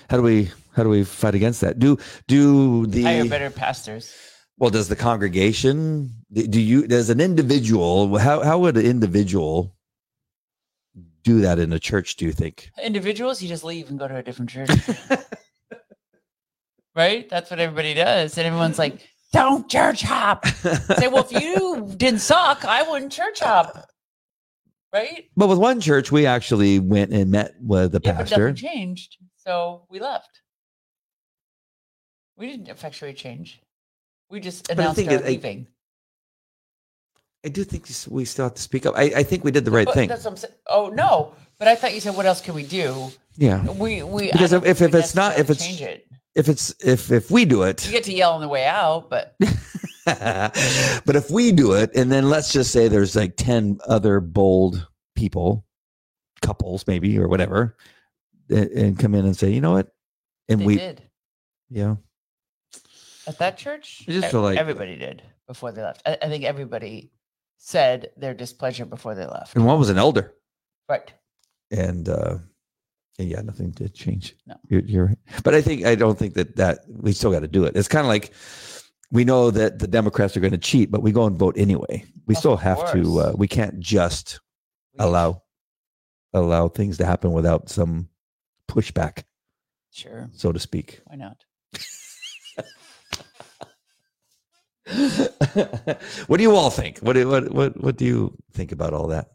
how 0.10 0.18
do 0.18 0.24
we 0.24 0.50
how 0.76 0.84
do 0.84 0.90
we 0.90 1.04
fight 1.04 1.36
against 1.36 1.62
that 1.62 1.80
do 1.80 1.98
do 2.28 2.86
the 2.88 3.04
Hire 3.04 3.26
better 3.30 3.50
pastors. 3.50 4.14
Well, 4.60 4.70
does 4.70 4.88
the 4.90 4.96
congregation 4.96 6.12
do 6.32 6.62
you 6.62 6.86
does 6.88 7.10
an 7.10 7.20
individual 7.20 8.18
how 8.18 8.44
how 8.44 8.60
would 8.60 8.78
an 8.78 8.86
individual 8.86 9.76
do 11.24 11.42
that 11.42 11.60
in 11.60 11.72
a 11.74 11.80
church, 11.80 12.16
do 12.16 12.26
you 12.26 12.32
think? 12.32 12.72
Individuals, 12.82 13.42
you 13.42 13.48
just 13.48 13.64
leave 13.64 13.90
and 13.90 14.00
go 14.00 14.08
to 14.08 14.16
a 14.18 14.24
different 14.24 14.50
church. 14.50 14.70
right? 16.96 17.30
That's 17.30 17.52
what 17.52 17.60
everybody 17.60 17.94
does. 17.94 18.38
And 18.38 18.48
everyone's 18.48 18.80
like, 18.80 19.08
don't 19.32 19.70
church 19.70 20.02
hop. 20.02 20.48
Say, 20.48 21.08
well, 21.08 21.28
if 21.30 21.32
you 21.32 21.94
didn't 21.98 22.20
suck, 22.20 22.66
I 22.66 22.84
wouldn't 22.84 23.12
church 23.12 23.40
hop. 23.40 23.86
Right? 24.92 25.26
but 25.38 25.48
with 25.48 25.60
one 25.60 25.80
church, 25.80 26.12
we 26.12 26.26
actually 26.26 26.80
went 26.80 27.12
and 27.14 27.30
met 27.30 27.54
with 27.62 27.92
the 27.92 28.02
Yeah, 28.04 28.14
pastor. 28.14 28.50
nothing 28.50 28.56
changed. 28.56 29.18
So 29.36 29.86
we 29.88 30.00
left. 30.00 30.42
We 32.38 32.48
didn't 32.48 32.70
effectuate 32.70 33.18
change. 33.18 33.62
We 34.30 34.40
just 34.40 34.70
I 34.70 34.74
announced 34.74 35.00
our 35.08 35.14
it- 35.14 35.26
leaving. 35.26 35.68
I 37.46 37.48
do 37.48 37.64
think 37.64 37.88
we 38.10 38.26
still 38.26 38.46
have 38.46 38.56
to 38.56 38.62
speak 38.62 38.86
up. 38.86 38.96
I, 38.98 39.04
I 39.04 39.24
think 39.24 39.46
we 39.46 39.52
did 39.52 39.64
the 39.64 39.72
right 39.72 39.86
But 39.86 39.94
thing. 39.96 40.10
That's 40.10 40.26
what 40.26 40.32
I'm 40.32 40.38
saying. 40.38 40.54
Oh 40.68 40.90
no! 40.90 41.34
But 41.58 41.70
I 41.70 41.76
thought 41.76 41.94
you 41.94 42.02
said, 42.02 42.16
"What 42.18 42.26
else 42.26 42.42
can 42.42 42.54
we 42.54 42.64
do?" 42.64 43.12
Yeah. 43.38 43.64
We 43.72 44.04
we 44.04 44.30
Because 44.32 44.52
don't 44.52 44.66
if- 44.66 44.82
if 44.82 44.94
it's 44.94 45.16
not- 45.16 45.40
if 45.40 45.50
it's- 45.50 45.66
change 45.66 45.82
it, 45.82 46.06
If 46.36 46.50
it's 46.50 46.74
if 46.84 47.12
if 47.12 47.32
we 47.32 47.46
do 47.46 47.64
it, 47.64 47.86
you 47.86 47.94
get 47.94 48.04
to 48.06 48.14
yell 48.14 48.34
on 48.34 48.42
the 48.42 48.48
way 48.50 48.66
out. 48.66 49.10
But 49.10 49.36
but 50.06 51.16
if 51.16 51.32
we 51.32 51.52
do 51.54 51.74
it, 51.74 51.92
and 51.96 52.12
then 52.12 52.30
let's 52.30 52.52
just 52.52 52.72
say 52.72 52.88
there's 52.90 53.16
like 53.16 53.36
ten 53.38 53.80
other 53.88 54.20
bold 54.20 54.86
people, 55.16 55.66
couples 56.42 56.86
maybe 56.88 57.18
or 57.18 57.28
whatever, 57.30 57.78
and, 58.50 58.70
and 58.72 59.00
come 59.00 59.16
in 59.16 59.26
and 59.26 59.36
say, 59.38 59.50
you 59.52 59.62
know 59.62 59.72
what, 59.72 59.88
and 60.50 60.60
they 60.62 60.66
we 60.66 60.76
did 60.78 61.02
yeah. 61.70 61.96
At 63.30 63.38
that 63.40 63.58
church. 63.58 64.04
I 64.08 64.12
just 64.12 64.32
feel 64.32 64.42
like- 64.42 64.58
everybody 64.58 64.96
did 64.96 65.22
before 65.48 65.72
they 65.72 65.82
left. 65.82 66.02
I, 66.06 66.18
I 66.22 66.28
think 66.30 66.44
everybody 66.44 67.12
said 67.58 68.12
their 68.18 68.34
displeasure 68.34 68.86
before 68.86 69.16
they 69.16 69.26
left. 69.26 69.56
And 69.56 69.66
one 69.66 69.80
was 69.80 69.90
an 69.90 69.98
elder. 69.98 70.34
Right. 70.88 71.12
and 71.72 72.10
uh 72.10 72.38
yeah 73.20 73.42
nothing 73.42 73.70
did 73.72 73.94
change 73.94 74.36
No. 74.48 74.56
you're, 74.70 74.82
you're 74.82 75.06
right 75.08 75.18
but 75.44 75.54
i 75.54 75.62
think 75.62 75.86
i 75.86 75.94
don't 75.94 76.18
think 76.18 76.34
that 76.36 76.56
that 76.56 76.80
we 76.88 77.12
still 77.12 77.32
got 77.32 77.42
to 77.42 77.48
do 77.48 77.66
it 77.66 77.76
it's 77.76 77.88
kind 77.90 78.06
of 78.06 78.08
like 78.08 78.32
we 79.12 79.24
know 79.26 79.52
that 79.52 79.78
the 79.78 79.88
democrats 79.88 80.36
are 80.36 80.40
going 80.40 80.54
to 80.54 80.58
cheat 80.72 80.90
but 80.90 81.04
we 81.04 81.12
go 81.12 81.26
and 81.28 81.38
vote 81.38 81.56
anyway 81.58 82.04
we 82.26 82.34
Of 82.34 82.40
still 82.40 82.58
have 82.58 82.92
to 82.94 83.20
uh, 83.20 83.34
we 83.38 83.48
can't 83.48 83.78
just 83.80 84.40
allow 84.98 85.44
allow 86.34 86.70
things 86.70 86.98
to 86.98 87.06
happen 87.06 87.34
without 87.34 87.70
some 87.70 88.10
pushback 88.68 89.24
Sure. 89.92 90.30
so 90.34 90.52
to 90.52 90.60
speak 90.60 91.02
Why 91.06 91.18
not? 91.18 91.38
what 96.28 96.38
do 96.38 96.44
you 96.44 96.56
all 96.56 96.70
think 96.70 96.98
what 97.00 97.14
do 97.14 97.28
what 97.28 97.52
what 97.52 97.82
what 97.84 97.96
do 97.98 98.06
you 98.06 98.36
think 98.54 98.72
about 98.72 98.94
all 98.94 99.08
that 99.08 99.32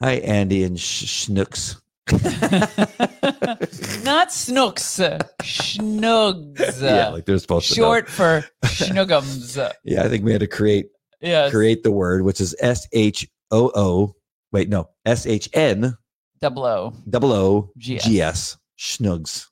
hi 0.00 0.14
andy 0.14 0.64
and 0.64 0.78
Sh- 0.78 1.26
schnooks 1.28 1.76
Not 4.04 4.30
snooks. 4.32 5.00
uh, 5.00 5.18
Schnugs. 5.42 6.82
yeah 6.82 7.08
like 7.08 7.24
they're 7.24 7.38
supposed 7.38 7.68
to. 7.68 7.74
Short 7.74 8.08
for 8.10 8.44
schnuggums. 8.64 9.56
yeah 9.84 10.02
i 10.04 10.08
think 10.08 10.24
we 10.24 10.32
had 10.32 10.40
to 10.40 10.46
create 10.46 10.86
Yes. 11.20 11.50
create 11.52 11.82
the 11.82 11.90
word, 11.90 12.22
which 12.22 12.38
is 12.38 12.54
S 12.60 12.86
H 12.92 13.26
O 13.50 13.70
O. 13.74 14.14
Wait, 14.52 14.68
no, 14.68 14.90
S 15.06 15.24
H 15.26 15.48
N 15.54 15.96
Double 16.42 16.64
O. 16.66 16.92
double 17.08 17.32
O. 17.32 17.70
G 17.78 18.20
S. 18.20 18.58
Schnugs. 18.78 19.46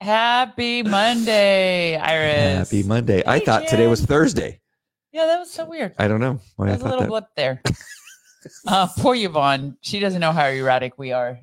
Happy 0.00 0.82
Monday, 0.82 1.96
Iris. 1.96 2.70
Happy 2.70 2.82
Monday. 2.84 3.22
I 3.24 3.38
Hey, 3.38 3.44
thought 3.44 3.66
today 3.66 3.86
was 3.88 4.04
Thursday. 4.04 4.60
Yeah, 5.12 5.26
that 5.26 5.38
was 5.40 5.50
so 5.50 5.64
weird. 5.64 5.94
I 5.98 6.06
don't 6.06 6.20
know 6.20 6.40
why 6.56 6.68
I 6.68 6.74
a 6.74 6.76
little 6.78 7.00
that. 7.00 7.08
blip 7.08 7.24
there. 7.36 7.60
uh, 8.66 8.86
poor 8.98 9.16
Yvonne. 9.16 9.76
She 9.80 9.98
doesn't 9.98 10.20
know 10.20 10.32
how 10.32 10.46
erratic 10.46 10.98
we 10.98 11.12
are. 11.12 11.40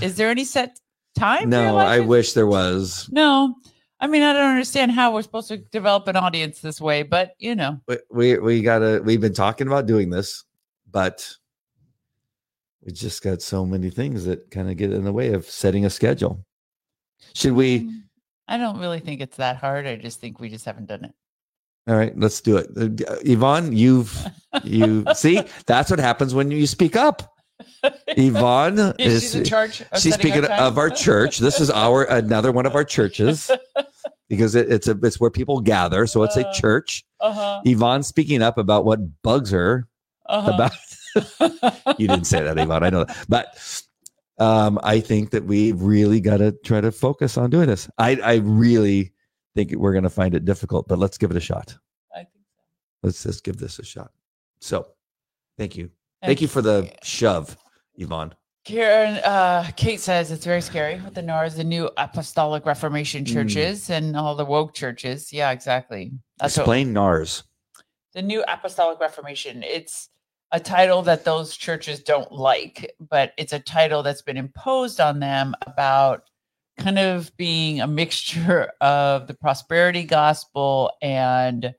Is 0.00 0.16
there 0.16 0.30
any 0.30 0.44
set 0.44 0.78
time? 1.18 1.50
No. 1.50 1.76
I 1.76 2.00
wish 2.00 2.32
there 2.32 2.46
was. 2.46 3.08
No. 3.12 3.54
I 4.00 4.06
mean, 4.06 4.22
I 4.22 4.32
don't 4.32 4.50
understand 4.50 4.92
how 4.92 5.12
we're 5.12 5.22
supposed 5.22 5.48
to 5.48 5.58
develop 5.58 6.06
an 6.08 6.16
audience 6.16 6.60
this 6.60 6.80
way, 6.80 7.02
but 7.02 7.32
you 7.38 7.54
know, 7.56 7.80
We 7.88 7.98
we, 8.10 8.38
we 8.38 8.62
gotta. 8.62 9.02
We've 9.04 9.20
been 9.20 9.34
talking 9.34 9.66
about 9.66 9.86
doing 9.86 10.08
this, 10.08 10.44
but 10.90 11.28
we 12.82 12.92
just 12.92 13.22
got 13.22 13.42
so 13.42 13.66
many 13.66 13.90
things 13.90 14.24
that 14.24 14.50
kind 14.50 14.70
of 14.70 14.76
get 14.76 14.92
in 14.92 15.04
the 15.04 15.12
way 15.12 15.34
of 15.34 15.44
setting 15.44 15.84
a 15.84 15.90
schedule. 15.90 16.44
Should 17.34 17.52
we? 17.52 17.80
Mm, 17.80 18.02
I 18.48 18.56
don't 18.58 18.78
really 18.78 19.00
think 19.00 19.20
it's 19.20 19.36
that 19.36 19.56
hard. 19.56 19.86
I 19.86 19.96
just 19.96 20.20
think 20.20 20.40
we 20.40 20.48
just 20.48 20.64
haven't 20.64 20.86
done 20.86 21.04
it. 21.04 21.12
All 21.86 21.96
right, 21.96 22.12
let's 22.18 22.40
do 22.40 22.56
it. 22.58 22.68
Uh, 22.76 23.16
Yvonne, 23.24 23.72
you've 23.74 24.16
you 24.64 25.04
see 25.14 25.42
that's 25.66 25.90
what 25.90 25.98
happens 26.00 26.34
when 26.34 26.50
you 26.50 26.66
speak 26.66 26.96
up. 26.96 27.34
Yvonne 28.08 28.78
Is 28.98 29.14
is 29.14 29.22
she's 29.22 29.34
in 29.34 29.44
charge. 29.44 29.80
Of 29.92 30.00
she's 30.00 30.14
speaking 30.14 30.42
time? 30.42 30.62
of 30.62 30.78
our 30.78 30.90
church. 30.90 31.38
This 31.38 31.60
is 31.60 31.70
our 31.70 32.04
another 32.04 32.52
one 32.52 32.66
of 32.66 32.74
our 32.74 32.84
churches 32.84 33.50
because 34.28 34.54
it, 34.54 34.70
it's 34.70 34.86
a 34.88 34.98
it's 35.02 35.18
where 35.18 35.30
people 35.30 35.60
gather. 35.60 36.06
So 36.06 36.22
it's 36.22 36.36
a 36.36 36.46
Uh, 36.46 36.52
church. 36.52 37.04
Uh-huh. 37.20 37.60
Yvonne 37.64 38.02
speaking 38.02 38.42
up 38.42 38.58
about 38.58 38.84
what 38.84 39.00
bugs 39.22 39.50
her 39.50 39.86
Uh-huh. 40.26 40.52
about. 40.54 40.72
You 41.98 42.06
didn't 42.06 42.26
say 42.26 42.42
that, 42.42 42.58
Yvonne. 42.58 42.84
I 42.84 42.90
know, 42.90 43.04
that. 43.04 43.16
but 43.28 43.46
um, 44.38 44.78
I 44.82 45.00
think 45.00 45.30
that 45.30 45.44
we 45.44 45.72
really 45.72 46.20
got 46.20 46.38
to 46.38 46.52
try 46.64 46.80
to 46.80 46.92
focus 46.92 47.36
on 47.36 47.50
doing 47.50 47.66
this. 47.66 47.88
I 47.98 48.16
I 48.22 48.34
really 48.36 49.12
think 49.54 49.72
we're 49.72 49.92
going 49.92 50.04
to 50.04 50.10
find 50.10 50.34
it 50.34 50.44
difficult, 50.44 50.86
but 50.88 50.98
let's 50.98 51.18
give 51.18 51.30
it 51.30 51.36
a 51.36 51.40
shot. 51.40 51.76
I 52.14 52.18
think 52.18 52.30
so. 52.56 52.62
Let's 53.02 53.22
just 53.22 53.44
give 53.44 53.56
this 53.56 53.78
a 53.78 53.84
shot. 53.84 54.10
So, 54.60 54.86
thank 55.56 55.76
you, 55.76 55.90
thank 56.22 56.40
you 56.40 56.48
for 56.48 56.62
the 56.62 56.92
shove, 57.02 57.56
Yvonne. 57.96 58.34
Karen, 58.64 59.16
uh, 59.24 59.70
Kate 59.76 59.98
says 60.00 60.30
it's 60.30 60.44
very 60.44 60.60
scary 60.60 61.00
with 61.00 61.14
the 61.14 61.22
NARS, 61.22 61.56
the 61.56 61.64
new 61.64 61.88
apostolic 61.96 62.66
Reformation 62.66 63.24
Mm. 63.24 63.32
churches 63.32 63.88
and 63.88 64.14
all 64.14 64.34
the 64.34 64.44
woke 64.44 64.74
churches. 64.74 65.32
Yeah, 65.32 65.52
exactly. 65.52 66.12
That's 66.38 66.56
what, 66.58 66.64
Explain 66.64 66.92
NARS. 66.92 67.44
the 68.12 68.20
new 68.20 68.44
apostolic 68.46 69.00
reformation 69.00 69.62
it's 69.62 70.10
a 70.50 70.60
title 70.60 71.02
that 71.02 71.24
those 71.24 71.56
churches 71.56 72.02
don't 72.02 72.32
like 72.32 72.94
but 73.00 73.32
it's 73.36 73.52
a 73.52 73.58
title 73.58 74.02
that's 74.02 74.22
been 74.22 74.36
imposed 74.36 75.00
on 75.00 75.20
them 75.20 75.54
about 75.66 76.22
kind 76.78 76.98
of 76.98 77.36
being 77.36 77.80
a 77.80 77.86
mixture 77.86 78.72
of 78.80 79.26
the 79.26 79.34
prosperity 79.34 80.04
gospel 80.04 80.92
and 81.02 81.74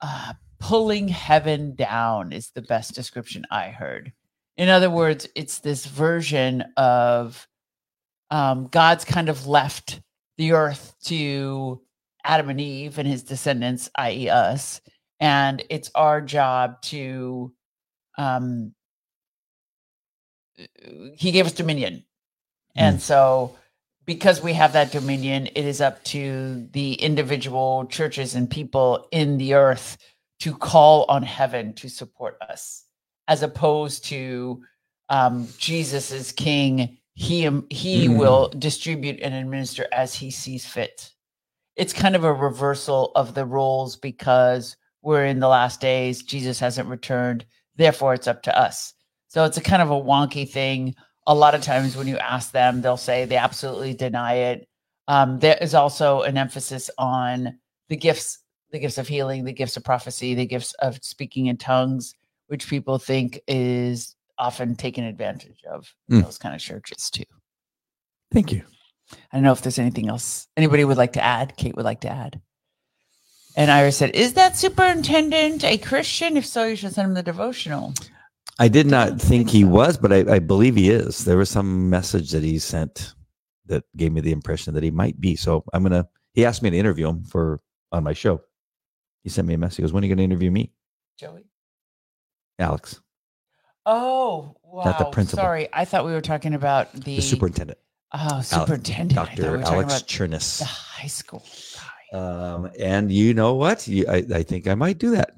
uh, 0.00 0.32
pulling 0.58 1.08
heaven 1.08 1.74
down 1.74 2.32
is 2.32 2.50
the 2.50 2.62
best 2.62 2.94
description 2.94 3.44
i 3.50 3.68
heard. 3.68 4.12
In 4.56 4.68
other 4.68 4.90
words 4.90 5.28
it's 5.34 5.60
this 5.60 5.86
version 5.86 6.64
of 6.76 7.46
um, 8.30 8.68
god's 8.68 9.04
kind 9.04 9.28
of 9.28 9.46
left 9.46 10.00
the 10.36 10.52
earth 10.52 10.94
to 11.04 11.80
adam 12.24 12.50
and 12.50 12.60
eve 12.60 12.98
and 12.98 13.08
his 13.08 13.22
descendants 13.22 13.88
i.e 13.96 14.28
us 14.28 14.80
and 15.20 15.62
it's 15.70 15.90
our 15.94 16.20
job 16.20 16.80
to 16.82 17.52
um 18.18 18.74
he 21.14 21.32
gave 21.32 21.46
us 21.46 21.52
dominion. 21.52 22.04
And 22.76 23.00
so 23.00 23.56
because 24.06 24.42
we 24.42 24.52
have 24.54 24.72
that 24.72 24.92
dominion 24.92 25.46
it 25.48 25.64
is 25.64 25.80
up 25.80 26.02
to 26.04 26.66
the 26.72 26.94
individual 26.94 27.86
churches 27.86 28.34
and 28.34 28.50
people 28.50 29.06
in 29.12 29.38
the 29.38 29.54
earth 29.54 29.98
to 30.40 30.54
call 30.54 31.04
on 31.08 31.22
heaven 31.22 31.72
to 31.74 31.88
support 31.88 32.36
us 32.40 32.84
as 33.28 33.42
opposed 33.42 34.04
to 34.06 34.62
um 35.10 35.46
jesus 35.58 36.10
is 36.10 36.32
king 36.32 36.98
he 37.14 37.42
he 37.70 38.08
Mhm. 38.08 38.16
will 38.18 38.48
distribute 38.58 39.20
and 39.20 39.34
administer 39.34 39.86
as 39.92 40.14
he 40.14 40.30
sees 40.30 40.64
fit. 40.66 41.12
It's 41.76 41.92
kind 41.92 42.16
of 42.16 42.24
a 42.24 42.32
reversal 42.32 43.12
of 43.14 43.34
the 43.34 43.44
roles 43.46 43.96
because 43.96 44.76
we're 45.02 45.24
in 45.26 45.40
the 45.40 45.48
last 45.48 45.80
days 45.80 46.22
jesus 46.22 46.58
hasn't 46.58 46.88
returned 46.88 47.44
therefore 47.76 48.14
it's 48.14 48.28
up 48.28 48.42
to 48.42 48.58
us 48.58 48.94
so 49.28 49.44
it's 49.44 49.56
a 49.56 49.60
kind 49.62 49.82
of 49.82 49.90
a 49.90 49.94
wonky 49.94 50.48
thing 50.48 50.94
a 51.26 51.34
lot 51.34 51.54
of 51.54 51.62
times 51.62 51.96
when 51.96 52.06
you 52.08 52.16
ask 52.18 52.52
them 52.52 52.80
they'll 52.80 52.96
say 52.96 53.24
they 53.24 53.36
absolutely 53.36 53.94
deny 53.94 54.34
it 54.34 54.66
um, 55.08 55.38
there 55.40 55.58
is 55.60 55.74
also 55.74 56.22
an 56.22 56.36
emphasis 56.38 56.90
on 56.98 57.58
the 57.88 57.96
gifts 57.96 58.38
the 58.70 58.78
gifts 58.78 58.98
of 58.98 59.08
healing 59.08 59.44
the 59.44 59.52
gifts 59.52 59.76
of 59.76 59.84
prophecy 59.84 60.34
the 60.34 60.46
gifts 60.46 60.72
of 60.74 60.98
speaking 61.02 61.46
in 61.46 61.56
tongues 61.56 62.14
which 62.48 62.68
people 62.68 62.98
think 62.98 63.40
is 63.46 64.16
often 64.38 64.74
taken 64.74 65.04
advantage 65.04 65.62
of 65.70 65.92
in 66.08 66.18
Mm. 66.20 66.24
those 66.24 66.38
kind 66.38 66.54
of 66.54 66.60
churches 66.60 67.10
too 67.10 67.24
Thank 68.32 68.52
you. 68.52 68.62
I 69.32 69.36
don't 69.36 69.42
know 69.42 69.50
if 69.52 69.60
there's 69.62 69.80
anything 69.80 70.08
else 70.08 70.46
anybody 70.56 70.84
would 70.84 70.96
like 70.96 71.14
to 71.14 71.22
add. 71.24 71.56
Kate 71.56 71.74
would 71.74 71.84
like 71.84 72.02
to 72.02 72.08
add. 72.08 72.40
And 73.60 73.70
Iris 73.70 73.98
said, 73.98 74.14
Is 74.14 74.32
that 74.34 74.56
superintendent 74.56 75.64
a 75.64 75.76
Christian? 75.76 76.38
If 76.38 76.46
so, 76.46 76.64
you 76.64 76.76
should 76.76 76.94
send 76.94 77.08
him 77.08 77.14
the 77.14 77.22
devotional. 77.22 77.92
I 78.58 78.68
did 78.68 78.86
not 78.86 79.08
think 79.08 79.20
think 79.20 79.50
he 79.50 79.60
so. 79.60 79.68
was, 79.68 79.98
but 79.98 80.14
I, 80.14 80.36
I 80.36 80.38
believe 80.38 80.76
he 80.76 80.88
is. 80.88 81.26
There 81.26 81.36
was 81.36 81.50
some 81.50 81.90
message 81.90 82.30
that 82.30 82.42
he 82.42 82.58
sent 82.58 83.14
that 83.66 83.84
gave 83.98 84.12
me 84.12 84.22
the 84.22 84.32
impression 84.32 84.72
that 84.72 84.82
he 84.82 84.90
might 84.90 85.20
be. 85.20 85.36
So 85.36 85.62
I'm 85.74 85.82
gonna. 85.82 86.08
He 86.32 86.46
asked 86.46 86.62
me 86.62 86.70
to 86.70 86.76
interview 86.78 87.06
him 87.06 87.22
for 87.24 87.60
on 87.92 88.02
my 88.02 88.14
show. 88.14 88.40
He 89.24 89.28
sent 89.28 89.46
me 89.46 89.52
a 89.52 89.58
message. 89.58 89.76
He 89.76 89.82
goes, 89.82 89.92
"When 89.92 90.02
are 90.02 90.06
you 90.06 90.14
going 90.14 90.26
to 90.26 90.34
interview 90.34 90.50
me, 90.50 90.72
Joey. 91.18 91.44
Alex, 92.58 92.98
Oh, 93.84 94.56
wow. 94.62 94.84
Not 94.84 94.98
the 94.98 95.04
principal. 95.06 95.42
Sorry. 95.42 95.68
I 95.70 95.84
thought 95.84 96.06
we 96.06 96.12
were 96.12 96.22
talking 96.22 96.54
about 96.54 96.94
the, 96.94 97.16
the 97.16 97.20
superintendent, 97.20 97.78
Oh, 98.12 98.40
superintendent. 98.40 99.12
Thought 99.12 99.36
we 99.36 99.42
Doctor 99.42 99.62
Alex 99.74 99.92
about 99.98 100.08
Chernus?" 100.08 100.60
the 100.60 100.64
high 100.64 101.08
school. 101.08 101.44
Um, 102.12 102.70
and 102.78 103.12
you 103.12 103.34
know 103.34 103.54
what? 103.54 103.86
You, 103.86 104.06
I, 104.08 104.24
I 104.34 104.42
think 104.42 104.66
I 104.66 104.74
might 104.74 104.98
do 104.98 105.10
that. 105.12 105.30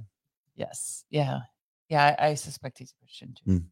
Yes. 0.57 1.05
Yeah. 1.11 1.41
Yeah. 1.89 2.17
I, 2.19 2.29
I 2.29 2.35
suspect 2.35 2.79
he's 2.79 2.93
a 2.93 2.99
Christian 3.03 3.35
too. 3.35 3.51
Mm. 3.51 3.65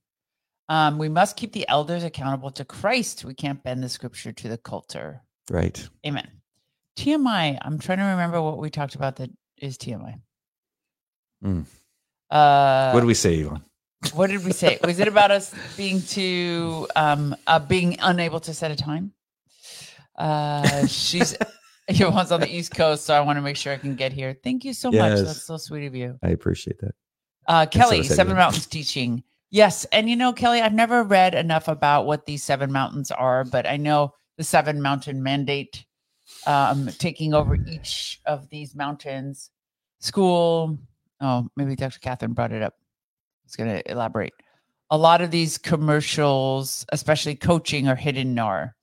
Um, 0.69 0.99
we 0.99 1.09
must 1.09 1.37
keep 1.37 1.53
the 1.53 1.69
elders 1.69 2.05
accountable 2.05 2.51
to 2.53 2.65
Christ. 2.65 3.25
We 3.25 3.35
can't 3.35 3.63
bend 3.63 3.83
the 3.83 3.89
scripture 3.89 4.33
to 4.33 4.49
the 4.49 4.59
culture. 4.59 5.23
Right. 5.51 5.89
Amen. 6.07 6.29
TMI. 6.97 7.59
I'm 7.61 7.79
trying 7.79 7.99
to 7.99 8.05
remember 8.05 8.41
what 8.41 8.59
we 8.59 8.71
talked 8.71 8.95
about 8.95 9.17
that 9.17 9.31
is 9.57 9.77
TMI. 9.79 10.21
Mm. 11.45 11.65
Uh, 12.31 12.93
what 12.93 13.01
did 13.01 13.07
we 13.07 13.15
say, 13.15 13.35
Yvonne? 13.37 13.65
what 14.15 14.31
did 14.31 14.45
we 14.45 14.53
say? 14.53 14.79
Was 14.85 14.99
it 14.99 15.09
about 15.15 15.31
us 15.31 15.55
being 15.77 16.01
too 16.03 16.89
um 16.97 17.37
uh, 17.47 17.59
being 17.59 17.97
unable 18.01 18.41
to 18.41 18.55
set 18.55 18.71
a 18.71 18.77
time? 18.77 19.13
Uh 20.17 20.87
she's 20.87 21.37
Yvonne's 22.01 22.33
on 22.33 22.41
the 22.41 22.55
East 22.55 22.75
Coast, 22.75 23.05
so 23.05 23.15
I 23.15 23.21
want 23.21 23.37
to 23.37 23.43
make 23.43 23.57
sure 23.57 23.73
I 23.73 23.77
can 23.77 23.97
get 23.97 24.13
here. 24.13 24.37
Thank 24.45 24.65
you 24.65 24.73
so 24.73 24.91
much. 24.91 25.19
That's 25.19 25.43
so 25.43 25.57
sweet 25.57 25.87
of 25.87 25.95
you. 25.95 26.19
I 26.23 26.29
appreciate 26.29 26.79
that. 26.81 26.95
Uh, 27.49 27.67
Kelly, 27.67 28.03
said, 28.03 28.17
Seven. 28.17 28.37
Mountains 28.37 28.67
teaching. 28.67 29.25
Yes. 29.51 29.85
And 29.87 30.09
you 30.09 30.15
know, 30.15 30.33
Kelly, 30.33 30.61
I've 30.61 30.73
never 30.73 31.03
read 31.03 31.35
enough 31.35 31.67
about 31.67 32.07
what 32.07 32.27
these 32.27 32.45
seven 32.45 32.71
mountains 32.71 33.11
are, 33.11 33.45
but 33.45 33.67
I 33.67 33.77
know 33.77 34.15
the 34.37 34.45
seven 34.45 34.81
mountain 34.81 35.23
mandate 35.23 35.85
um, 36.47 36.89
taking 36.99 37.35
over 37.35 37.57
each 37.57 38.21
of 38.27 38.49
these 38.51 38.75
mountains. 38.75 39.51
School. 39.99 40.79
Oh, 41.21 41.49
maybe 41.57 41.77
Dr. 41.77 41.99
Catherine 41.99 42.33
brought 42.33 42.53
it 42.53 42.63
up. 42.63 42.75
I 42.79 43.45
was 43.45 43.57
going 43.57 43.71
to 43.71 43.91
elaborate. 43.91 44.33
A 44.91 44.97
lot 44.97 45.21
of 45.21 45.31
these 45.31 45.59
commercials, 45.59 46.87
especially 46.93 47.35
coaching, 47.35 47.89
are 47.89 47.97
hidden 47.97 48.35
NAR. 48.35 48.77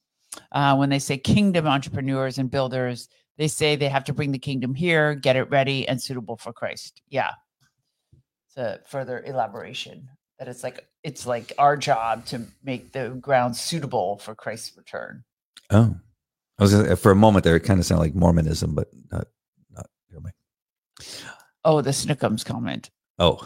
Uh, 0.51 0.75
when 0.75 0.89
they 0.89 0.99
say 0.99 1.17
kingdom 1.17 1.67
entrepreneurs 1.67 2.37
and 2.37 2.49
builders, 2.49 3.09
they 3.37 3.47
say 3.47 3.75
they 3.75 3.89
have 3.89 4.05
to 4.05 4.13
bring 4.13 4.31
the 4.31 4.39
kingdom 4.39 4.73
here, 4.73 5.15
get 5.15 5.35
it 5.35 5.49
ready 5.49 5.87
and 5.87 6.01
suitable 6.01 6.37
for 6.37 6.53
Christ. 6.53 7.01
Yeah 7.09 7.31
to 8.57 8.79
further 8.87 9.23
elaboration 9.25 10.09
that 10.39 10.47
it's 10.47 10.63
like 10.63 10.87
it's 11.03 11.25
like 11.25 11.53
our 11.57 11.77
job 11.77 12.25
to 12.25 12.41
make 12.63 12.91
the 12.91 13.09
ground 13.21 13.55
suitable 13.55 14.17
for 14.17 14.35
Christ's 14.35 14.75
return. 14.75 15.23
Oh, 15.69 15.95
I 16.59 16.63
was 16.63 16.73
gonna, 16.73 16.95
for 16.95 17.11
a 17.11 17.15
moment 17.15 17.43
there. 17.43 17.55
It 17.55 17.61
kind 17.61 17.79
of 17.79 17.85
sounded 17.85 18.01
like 18.01 18.15
Mormonism, 18.15 18.75
but 18.75 18.89
not. 19.11 19.27
Not. 19.71 19.87
Never 20.09 20.21
mind. 20.21 20.33
Oh, 21.63 21.81
the 21.81 21.91
Snookums 21.91 22.43
comment. 22.43 22.89
Oh, 23.19 23.41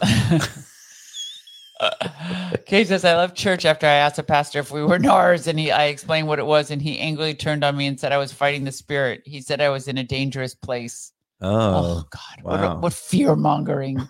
Kate 2.66 2.86
says, 2.86 3.04
I 3.04 3.16
left 3.16 3.36
church 3.36 3.64
after 3.64 3.86
I 3.86 3.92
asked 3.92 4.16
the 4.16 4.22
pastor 4.22 4.58
if 4.60 4.70
we 4.70 4.82
were 4.84 4.98
NARS 4.98 5.46
and 5.46 5.58
he 5.58 5.70
I 5.70 5.86
explained 5.86 6.28
what 6.28 6.38
it 6.38 6.46
was 6.46 6.70
and 6.70 6.80
he 6.80 6.98
angrily 6.98 7.34
turned 7.34 7.64
on 7.64 7.76
me 7.76 7.86
and 7.86 7.98
said 7.98 8.12
I 8.12 8.18
was 8.18 8.32
fighting 8.32 8.64
the 8.64 8.72
spirit. 8.72 9.22
He 9.24 9.40
said 9.40 9.60
I 9.60 9.68
was 9.68 9.88
in 9.88 9.98
a 9.98 10.04
dangerous 10.04 10.54
place. 10.54 11.12
Oh, 11.40 11.50
oh, 11.50 12.04
God. 12.10 12.42
What, 12.42 12.60
wow. 12.60 12.78
what 12.78 12.92
fear 12.92 13.34
mongering. 13.34 14.00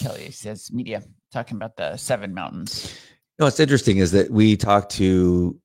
Kelly 0.00 0.30
says 0.32 0.72
media 0.72 1.02
talking 1.32 1.56
about 1.56 1.76
the 1.76 1.96
seven 1.96 2.34
mountains. 2.34 2.94
No, 3.38 3.46
what's 3.46 3.60
interesting 3.60 3.98
is 3.98 4.12
that 4.12 4.30
we 4.30 4.56
talked 4.56 4.92
to 4.92 5.58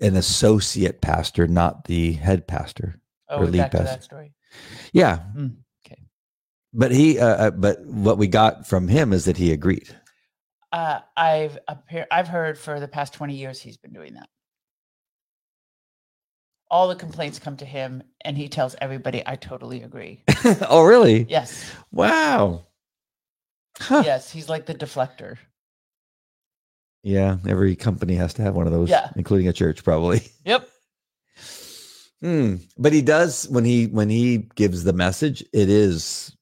an 0.00 0.16
associate 0.16 1.00
pastor, 1.00 1.48
not 1.48 1.84
the 1.84 2.12
head 2.12 2.46
pastor. 2.46 3.00
Oh, 3.28 3.40
Or 3.40 3.46
lead 3.46 3.70
pastor. 3.70 3.84
that 3.84 4.04
story. 4.04 4.32
Yeah, 4.92 5.18
Mm. 5.36 5.56
But 6.72 6.90
he, 6.92 7.18
uh, 7.18 7.26
uh, 7.26 7.50
but 7.50 7.84
what 7.84 8.18
we 8.18 8.26
got 8.26 8.66
from 8.66 8.88
him 8.88 9.12
is 9.12 9.24
that 9.24 9.36
he 9.36 9.52
agreed. 9.52 9.88
Uh, 10.72 11.00
I've 11.16 11.58
appar- 11.68 12.06
I've 12.10 12.28
heard 12.28 12.58
for 12.58 12.78
the 12.78 12.88
past 12.88 13.14
20 13.14 13.34
years 13.34 13.60
he's 13.60 13.76
been 13.78 13.92
doing 13.92 14.14
that. 14.14 14.28
All 16.70 16.88
the 16.88 16.96
complaints 16.96 17.38
come 17.38 17.56
to 17.56 17.64
him 17.64 18.02
and 18.22 18.36
he 18.36 18.48
tells 18.48 18.76
everybody, 18.80 19.22
I 19.24 19.36
totally 19.36 19.82
agree. 19.82 20.22
oh, 20.68 20.84
really? 20.84 21.24
Yes. 21.28 21.64
Wow. 21.90 22.66
Huh. 23.78 24.02
Yes, 24.04 24.30
he's 24.30 24.48
like 24.50 24.66
the 24.66 24.74
deflector. 24.74 25.38
Yeah, 27.02 27.38
every 27.48 27.74
company 27.76 28.16
has 28.16 28.34
to 28.34 28.42
have 28.42 28.54
one 28.54 28.66
of 28.66 28.72
those, 28.72 28.90
Yeah. 28.90 29.10
including 29.16 29.48
a 29.48 29.52
church, 29.52 29.82
probably. 29.84 30.22
Yep. 30.44 30.68
Hmm. 32.20 32.56
But 32.76 32.92
he 32.92 33.00
does 33.00 33.48
when 33.48 33.64
he 33.64 33.86
when 33.86 34.10
he 34.10 34.38
gives 34.56 34.82
the 34.82 34.92
message, 34.92 35.40
it 35.52 35.68
is 35.68 36.36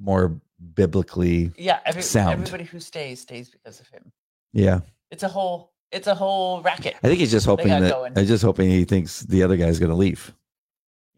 more 0.00 0.40
biblically. 0.74 1.52
Yeah. 1.56 1.78
Every, 1.84 2.02
Sound. 2.02 2.32
Everybody 2.32 2.64
who 2.64 2.80
stays 2.80 3.20
stays 3.20 3.48
because 3.50 3.78
of 3.80 3.88
him. 3.88 4.10
Yeah, 4.52 4.80
It's 5.10 5.22
a 5.22 5.28
whole. 5.28 5.72
It's 5.92 6.06
a 6.06 6.14
whole 6.14 6.62
racket. 6.62 6.94
I 7.02 7.08
think 7.08 7.18
he's 7.20 7.30
just 7.32 7.46
hoping 7.46 7.68
that. 7.68 7.90
going. 7.90 8.12
I'm 8.16 8.26
just 8.26 8.42
hoping 8.44 8.70
he 8.70 8.84
thinks 8.84 9.20
the 9.20 9.42
other 9.42 9.56
guy's 9.56 9.78
going 9.80 9.90
to 9.90 9.96
leave, 9.96 10.32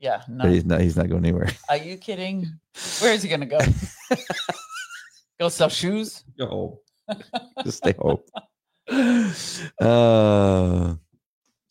Yeah. 0.00 0.22
No. 0.28 0.44
but 0.44 0.52
he's 0.52 0.64
not. 0.64 0.80
He's 0.80 0.96
not 0.96 1.08
going 1.08 1.24
anywhere. 1.24 1.50
Are 1.68 1.76
you 1.76 1.96
kidding? 1.98 2.46
Where 3.00 3.12
is 3.12 3.22
he 3.22 3.28
gonna 3.28 3.46
go? 3.46 3.58
go 5.40 5.48
sell 5.50 5.68
shoes? 5.68 6.24
No, 6.38 6.80
just 7.64 7.78
stay 7.78 7.94
home. 7.98 8.20
Uh, 9.80 10.94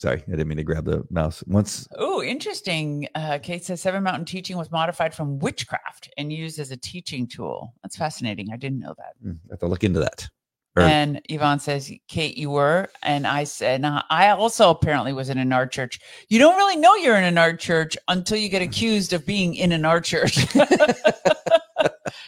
sorry, 0.02 0.24
I 0.28 0.32
didn't 0.32 0.48
mean 0.48 0.58
to 0.58 0.64
grab 0.64 0.86
the 0.86 1.04
mouse. 1.12 1.44
Once, 1.46 1.88
Oh, 1.98 2.24
interesting. 2.24 3.08
Uh, 3.14 3.38
Kate 3.42 3.64
says 3.64 3.82
Seven 3.82 4.02
Mountain 4.02 4.26
teaching 4.26 4.58
was 4.58 4.72
modified 4.72 5.14
from 5.14 5.38
witchcraft 5.38 6.10
and 6.18 6.34
used 6.34 6.58
as 6.60 6.72
a 6.72 6.78
teaching 6.78 7.28
tool. 7.28 7.74
That's 7.84 7.96
fascinating. 7.96 8.48
I 8.52 8.58
didn't 8.58 8.80
know 8.80 8.96
that. 8.98 9.14
Hmm, 9.22 9.34
I 9.50 9.54
have 9.54 9.60
to 9.60 9.68
look 9.68 9.84
into 9.84 10.00
that. 10.00 10.28
Or- 10.76 10.84
And 10.84 11.22
Yvonne 11.30 11.60
says, 11.60 11.92
Kate, 12.08 12.36
you 12.38 12.50
were. 12.50 12.90
And 13.04 13.28
I 13.28 13.44
said, 13.44 13.82
nah, 13.82 14.02
I 14.10 14.30
also 14.30 14.70
apparently 14.72 15.14
was 15.14 15.30
in 15.30 15.38
a 15.38 15.46
NAR 15.46 15.68
church. 15.68 16.00
You 16.30 16.40
don't 16.40 16.58
really 16.58 16.78
know 16.78 16.96
you're 16.96 17.18
in 17.18 17.26
a 17.26 17.32
NAR 17.32 17.54
church 17.56 17.96
until 18.08 18.38
you 18.38 18.50
get 18.50 18.62
accused 18.64 19.14
of 19.14 19.24
being 19.26 19.54
in 19.54 19.72
a 19.74 19.78
NAR 19.78 20.02
church. 20.02 20.38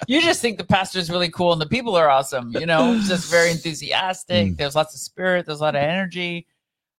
you 0.08 0.22
just 0.22 0.42
think 0.42 0.58
the 0.58 0.66
pastor 0.66 1.00
is 1.00 1.10
really 1.10 1.30
cool 1.30 1.54
and 1.54 1.62
the 1.62 1.68
people 1.68 1.96
are 1.96 2.10
awesome, 2.10 2.52
you 2.52 2.66
know, 2.66 3.00
just 3.08 3.32
very 3.32 3.50
enthusiastic. 3.58 4.48
Mm. 4.52 4.58
There's 4.58 4.76
lots 4.76 4.94
of 4.94 5.00
spirit, 5.00 5.46
there's 5.46 5.60
a 5.60 5.64
lot 5.64 5.76
of 5.76 5.82
energy. 5.82 6.46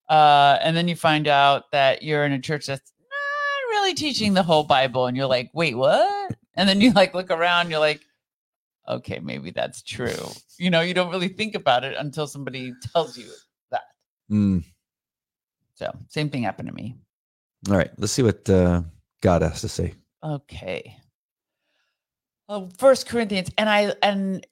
Uh, 0.08 0.58
and 0.62 0.76
then 0.76 0.88
you 0.88 0.96
find 0.96 1.28
out 1.28 1.70
that 1.72 2.02
you're 2.02 2.24
in 2.24 2.32
a 2.32 2.38
church 2.38 2.66
that's 2.66 2.92
not 3.00 3.70
really 3.70 3.94
teaching 3.94 4.34
the 4.34 4.42
whole 4.42 4.64
Bible. 4.64 5.06
And 5.06 5.16
you're 5.16 5.26
like, 5.26 5.50
wait, 5.54 5.76
what? 5.76 6.34
And 6.56 6.68
then 6.68 6.80
you 6.80 6.92
like 6.92 7.14
look 7.14 7.30
around, 7.30 7.70
you're 7.70 7.80
like, 7.80 8.00
okay, 8.88 9.18
maybe 9.18 9.50
that's 9.50 9.82
true. 9.82 10.30
You 10.58 10.70
know, 10.70 10.82
you 10.82 10.94
don't 10.94 11.10
really 11.10 11.28
think 11.28 11.54
about 11.54 11.84
it 11.84 11.96
until 11.98 12.26
somebody 12.26 12.72
tells 12.92 13.16
you 13.16 13.30
that. 13.70 13.82
Hmm. 14.28 14.58
So, 15.74 15.90
same 16.08 16.30
thing 16.30 16.44
happened 16.44 16.68
to 16.68 16.74
me. 16.74 16.96
all 17.68 17.76
right, 17.76 17.90
let's 17.98 18.12
see 18.12 18.22
what 18.22 18.48
uh, 18.48 18.82
God 19.20 19.42
has 19.42 19.60
to 19.62 19.68
say. 19.68 19.94
Okay. 20.22 20.96
Uh, 22.48 22.68
First 22.78 23.08
Corinthians, 23.08 23.50
and 23.58 23.68
I 23.68 23.94
and 24.02 24.46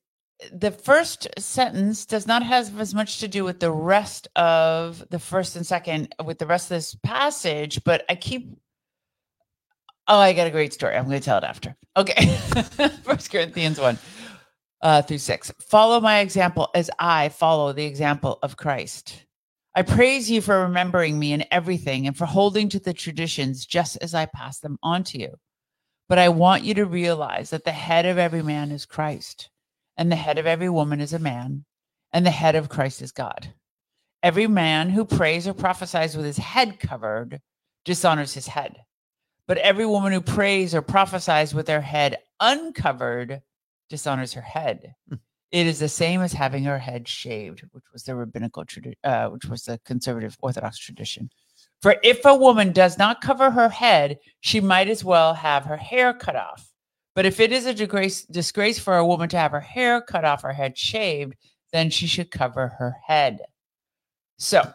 the 0.52 0.70
first 0.70 1.28
sentence 1.38 2.06
does 2.06 2.26
not 2.26 2.42
have 2.42 2.78
as 2.80 2.94
much 2.94 3.18
to 3.20 3.28
do 3.28 3.44
with 3.44 3.60
the 3.60 3.70
rest 3.70 4.28
of 4.36 5.04
the 5.10 5.18
first 5.18 5.56
and 5.56 5.66
second 5.66 6.14
with 6.24 6.38
the 6.38 6.46
rest 6.46 6.66
of 6.66 6.76
this 6.76 6.94
passage, 7.02 7.82
but 7.84 8.04
I 8.08 8.14
keep. 8.14 8.56
Oh, 10.08 10.18
I 10.18 10.32
got 10.32 10.46
a 10.46 10.50
great 10.50 10.72
story. 10.72 10.96
I'm 10.96 11.04
going 11.04 11.20
to 11.20 11.24
tell 11.24 11.38
it 11.38 11.44
after. 11.44 11.76
Okay, 11.96 12.26
First 13.04 13.30
Corinthians 13.30 13.78
one 13.78 13.98
uh, 14.82 15.02
through 15.02 15.18
six. 15.18 15.52
Follow 15.60 16.00
my 16.00 16.18
example 16.20 16.68
as 16.74 16.90
I 16.98 17.28
follow 17.28 17.72
the 17.72 17.84
example 17.84 18.38
of 18.42 18.56
Christ. 18.56 19.24
I 19.74 19.82
praise 19.82 20.30
you 20.30 20.42
for 20.42 20.62
remembering 20.62 21.18
me 21.18 21.32
in 21.32 21.44
everything 21.50 22.06
and 22.06 22.16
for 22.16 22.26
holding 22.26 22.68
to 22.70 22.78
the 22.78 22.92
traditions 22.92 23.64
just 23.64 23.96
as 24.02 24.14
I 24.14 24.26
pass 24.26 24.58
them 24.58 24.78
on 24.82 25.02
to 25.04 25.18
you. 25.18 25.36
But 26.08 26.18
I 26.18 26.28
want 26.28 26.64
you 26.64 26.74
to 26.74 26.84
realize 26.84 27.50
that 27.50 27.64
the 27.64 27.72
head 27.72 28.04
of 28.04 28.18
every 28.18 28.42
man 28.42 28.70
is 28.70 28.84
Christ, 28.84 29.48
and 29.96 30.10
the 30.10 30.16
head 30.16 30.38
of 30.38 30.46
every 30.46 30.68
woman 30.68 31.00
is 31.00 31.12
a 31.12 31.18
man, 31.18 31.64
and 32.12 32.24
the 32.24 32.30
head 32.30 32.54
of 32.54 32.68
Christ 32.68 33.02
is 33.02 33.12
God. 33.12 33.52
Every 34.22 34.46
man 34.46 34.90
who 34.90 35.04
prays 35.04 35.48
or 35.48 35.54
prophesies 35.54 36.16
with 36.16 36.26
his 36.26 36.38
head 36.38 36.78
covered 36.78 37.40
dishonors 37.84 38.34
his 38.34 38.46
head. 38.46 38.76
But 39.48 39.58
every 39.58 39.86
woman 39.86 40.12
who 40.12 40.20
prays 40.20 40.74
or 40.74 40.82
prophesies 40.82 41.52
with 41.52 41.68
her 41.68 41.80
head 41.80 42.18
uncovered 42.40 43.42
dishonors 43.90 44.32
her 44.34 44.40
head. 44.42 44.94
Hmm. 45.08 45.16
It 45.50 45.66
is 45.66 45.78
the 45.78 45.88
same 45.88 46.22
as 46.22 46.32
having 46.32 46.64
her 46.64 46.78
head 46.78 47.06
shaved, 47.06 47.62
which 47.72 47.84
was 47.92 48.04
the 48.04 48.14
rabbinical 48.14 48.64
tradition, 48.64 48.96
uh, 49.04 49.28
which 49.28 49.44
was 49.44 49.64
the 49.64 49.78
conservative 49.84 50.36
Orthodox 50.40 50.78
tradition. 50.78 51.28
For 51.82 51.96
if 52.02 52.24
a 52.24 52.34
woman 52.34 52.72
does 52.72 52.96
not 52.96 53.20
cover 53.20 53.50
her 53.50 53.68
head, 53.68 54.18
she 54.40 54.60
might 54.60 54.88
as 54.88 55.04
well 55.04 55.34
have 55.34 55.64
her 55.64 55.76
hair 55.76 56.14
cut 56.14 56.36
off. 56.36 56.71
But 57.14 57.26
if 57.26 57.40
it 57.40 57.52
is 57.52 57.66
a 57.66 57.74
disgrace, 57.74 58.24
disgrace 58.24 58.78
for 58.78 58.96
a 58.96 59.06
woman 59.06 59.28
to 59.30 59.38
have 59.38 59.52
her 59.52 59.60
hair 59.60 60.00
cut 60.00 60.24
off, 60.24 60.42
her 60.42 60.52
head 60.52 60.78
shaved, 60.78 61.34
then 61.72 61.90
she 61.90 62.06
should 62.06 62.30
cover 62.30 62.68
her 62.68 62.96
head. 63.06 63.40
So 64.38 64.72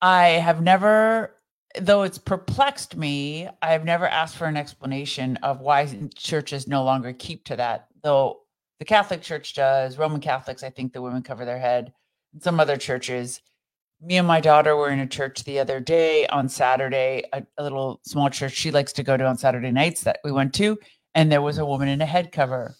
I 0.00 0.26
have 0.28 0.60
never, 0.62 1.36
though 1.80 2.02
it's 2.02 2.18
perplexed 2.18 2.96
me, 2.96 3.48
I 3.62 3.72
have 3.72 3.84
never 3.84 4.06
asked 4.06 4.36
for 4.36 4.46
an 4.46 4.56
explanation 4.56 5.36
of 5.38 5.60
why 5.60 5.86
churches 6.16 6.66
no 6.66 6.82
longer 6.82 7.12
keep 7.12 7.44
to 7.44 7.56
that, 7.56 7.86
though 8.02 8.40
the 8.80 8.84
Catholic 8.84 9.22
Church 9.22 9.54
does. 9.54 9.96
Roman 9.96 10.20
Catholics, 10.20 10.64
I 10.64 10.70
think 10.70 10.92
the 10.92 11.02
women 11.02 11.22
cover 11.22 11.44
their 11.44 11.58
head. 11.58 11.92
Some 12.40 12.58
other 12.58 12.76
churches 12.76 13.40
me 14.02 14.16
and 14.16 14.26
my 14.26 14.40
daughter 14.40 14.76
were 14.76 14.90
in 14.90 14.98
a 14.98 15.06
church 15.06 15.44
the 15.44 15.60
other 15.60 15.78
day 15.78 16.26
on 16.26 16.48
Saturday, 16.48 17.24
a, 17.32 17.44
a 17.56 17.62
little 17.62 18.00
small 18.04 18.28
church 18.28 18.52
she 18.52 18.70
likes 18.70 18.92
to 18.94 19.02
go 19.02 19.16
to 19.16 19.24
on 19.24 19.38
Saturday 19.38 19.70
nights 19.70 20.02
that 20.02 20.18
we 20.24 20.32
went 20.32 20.52
to, 20.54 20.78
and 21.14 21.30
there 21.30 21.42
was 21.42 21.58
a 21.58 21.64
woman 21.64 21.88
in 21.88 22.00
a 22.00 22.06
head 22.06 22.32
cover. 22.32 22.74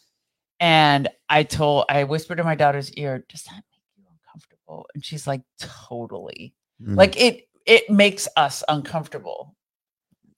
And 0.59 1.09
I 1.29 1.45
told, 1.45 1.87
I 1.89 2.05
whispered 2.05 2.41
in 2.41 2.45
my 2.45 2.55
daughter's 2.55 2.93
ear, 2.95 3.25
"Does 3.29 3.45
that 3.45 3.55
make 3.55 3.83
you 3.97 4.05
uncomfortable?" 4.11 4.87
And 4.95 5.05
she's 5.05 5.27
like, 5.27 5.43
"Totally." 5.59 6.55
Hmm. 6.85 6.97
Like 6.97 7.17
it, 7.17 7.49
it 7.67 7.89
makes 7.89 8.29
us 8.37 8.65
uncomfortable. 8.69 9.57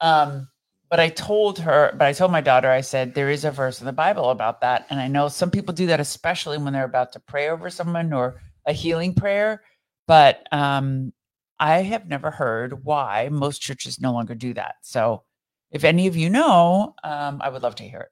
Um, 0.01 0.49
but 0.91 1.01
I 1.01 1.09
told 1.09 1.59
her, 1.61 1.95
but 1.99 2.07
I 2.07 2.13
told 2.13 2.31
my 2.31 2.43
daughter, 2.43 2.71
I 2.71 2.83
said 2.83 3.15
there 3.15 3.31
is 3.31 3.45
a 3.45 3.51
verse 3.51 3.81
in 3.81 3.87
the 3.87 3.93
Bible 3.93 4.31
about 4.31 4.61
that, 4.61 4.87
and 4.91 5.01
I 5.01 5.09
know 5.09 5.29
some 5.29 5.51
people 5.51 5.75
do 5.75 5.87
that, 5.87 6.01
especially 6.01 6.59
when 6.59 6.73
they're 6.75 6.85
about 6.85 7.13
to 7.13 7.21
pray 7.21 7.49
over 7.49 7.71
someone 7.71 8.13
or 8.13 8.41
a 8.67 8.73
healing 8.73 9.15
prayer 9.15 9.63
but 10.07 10.47
um, 10.53 11.13
I 11.59 11.79
have 11.83 12.07
never 12.09 12.31
heard 12.31 12.85
why 12.85 13.29
most 13.31 13.61
churches 13.61 14.01
no 14.01 14.13
longer 14.13 14.35
do 14.35 14.55
that. 14.55 14.77
So, 14.83 15.23
if 15.71 15.85
any 15.85 16.07
of 16.07 16.17
you 16.17 16.31
know, 16.31 16.95
um, 17.03 17.41
I 17.43 17.49
would 17.49 17.63
love 17.63 17.75
to 17.77 17.85
hear 17.85 18.01
it. 18.01 18.11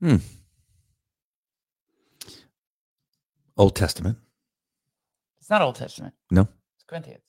Hmm. 0.00 0.16
Old 3.56 3.74
Testament. 3.74 4.18
It's 5.40 5.48
not 5.48 5.62
Old 5.62 5.76
Testament. 5.76 6.14
No. 6.30 6.42
It's 6.74 6.84
Corinthians. 6.86 7.22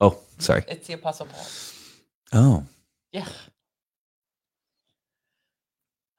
Oh, 0.00 0.18
sorry. 0.38 0.64
It's 0.68 0.86
the 0.86 0.94
Apostle 0.94 1.26
Paul. 1.26 1.46
Oh, 2.32 2.66
Yeah. 3.12 3.26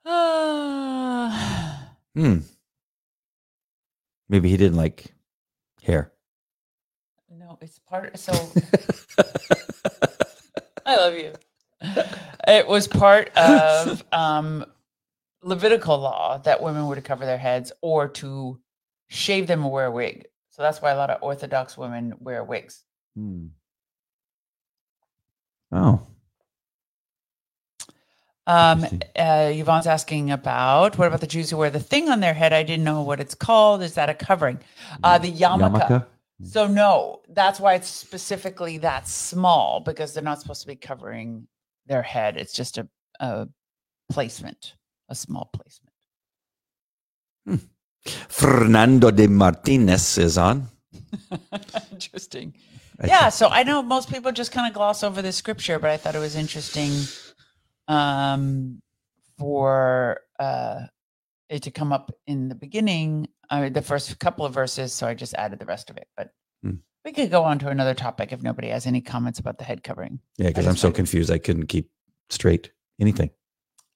Ah. 0.06 1.90
hmm. 2.16 2.38
Maybe 4.30 4.50
he 4.50 4.58
didn't 4.58 4.78
like 4.78 5.14
hair. 5.84 6.12
It's 7.62 7.80
part. 7.80 8.18
So 8.20 8.34
I 10.86 10.96
love 10.98 11.14
you. 11.14 11.34
It 12.48 12.68
was 12.68 12.88
part 12.88 13.30
of 13.38 14.04
um, 14.12 14.66
Levitical 15.44 15.98
law 16.00 16.38
that 16.40 16.62
women 16.62 16.88
were 16.88 16.96
to 16.96 17.02
cover 17.02 17.26
their 17.26 17.38
heads 17.38 17.72
or 17.82 18.08
to 18.08 18.60
shave 19.08 19.48
them 19.48 19.66
or 19.66 19.72
wear 19.72 19.86
a 19.88 19.92
wig. 19.92 20.28
So 20.50 20.62
that's 20.62 20.82
why 20.82 20.92
a 20.92 20.96
lot 20.98 21.10
of 21.10 21.22
Orthodox 21.24 21.78
women 21.78 22.14
wear 22.20 22.44
wigs. 22.44 22.84
Hmm. 23.16 23.48
Oh, 25.72 26.02
Um, 28.46 28.86
uh, 29.18 29.50
Yvonne's 29.54 29.88
asking 29.88 30.32
about 30.32 30.98
what 30.98 31.08
about 31.08 31.22
the 31.22 31.28
Jews 31.28 31.50
who 31.50 31.58
wear 31.58 31.70
the 31.70 31.80
thing 31.80 32.10
on 32.10 32.20
their 32.20 32.34
head? 32.34 32.52
I 32.52 32.64
didn't 32.64 32.84
know 32.84 33.02
what 33.04 33.22
it's 33.22 33.36
called. 33.36 33.82
Is 33.82 33.94
that 33.94 34.10
a 34.10 34.14
covering? 34.14 34.60
Uh, 35.02 35.18
the 35.18 35.32
yarmulke. 35.32 36.06
So 36.44 36.68
no, 36.68 37.22
that's 37.30 37.60
why 37.60 37.76
it's 37.76 37.90
specifically 37.90 38.78
that 38.80 39.08
small 39.08 39.80
because 39.80 40.14
they're 40.14 40.24
not 40.24 40.42
supposed 40.42 40.62
to 40.62 40.68
be 40.68 40.76
covering 40.76 41.48
their 41.88 42.02
head. 42.02 42.38
It's 42.38 42.54
just 42.54 42.78
a, 42.78 42.88
a 43.20 43.48
placement, 44.12 44.76
a 45.10 45.16
small 45.16 45.50
placement. 45.54 45.94
Fernando 48.28 49.12
de 49.12 49.28
Martinez 49.28 50.18
is 50.18 50.38
on. 50.38 50.68
interesting. 51.92 52.54
Yeah, 53.04 53.30
so 53.30 53.48
I 53.48 53.64
know 53.64 53.82
most 53.82 54.10
people 54.12 54.32
just 54.32 54.52
kind 54.52 54.68
of 54.68 54.74
gloss 54.74 55.04
over 55.04 55.22
this 55.22 55.36
scripture, 55.36 55.80
but 55.80 55.90
I 55.90 55.98
thought 55.98 56.16
it 56.16 56.20
was 56.20 56.36
interesting 56.36 56.92
um, 57.88 58.82
for 59.38 60.22
uh, 60.40 60.82
it 61.52 61.64
to 61.64 61.72
come 61.72 61.92
up 61.94 62.12
in 62.26 62.48
the 62.50 62.56
beginning, 62.56 63.28
uh, 63.50 63.70
the 63.70 63.82
first 63.82 64.18
couple 64.20 64.46
of 64.46 64.54
verses. 64.54 64.94
So 64.94 65.06
I 65.06 65.14
just 65.14 65.34
added 65.36 65.60
the 65.60 65.66
rest 65.66 65.90
of 65.90 65.98
it. 65.98 66.08
But 66.16 66.32
Hmm. 66.64 66.76
we 67.06 67.12
could 67.12 67.30
go 67.30 67.44
on 67.44 67.60
to 67.60 67.68
another 67.70 67.94
topic 67.94 68.32
if 68.32 68.42
nobody 68.42 68.70
has 68.70 68.86
any 68.88 69.02
comments 69.02 69.40
about 69.40 69.58
the 69.58 69.64
head 69.66 69.84
covering. 69.84 70.20
Yeah, 70.38 70.48
because 70.48 70.66
I'm 70.68 70.78
so 70.78 70.88
like- 70.88 70.96
confused. 70.96 71.30
I 71.32 71.38
couldn't 71.40 71.68
keep 71.68 71.90
straight 72.30 72.72
anything. 73.00 73.30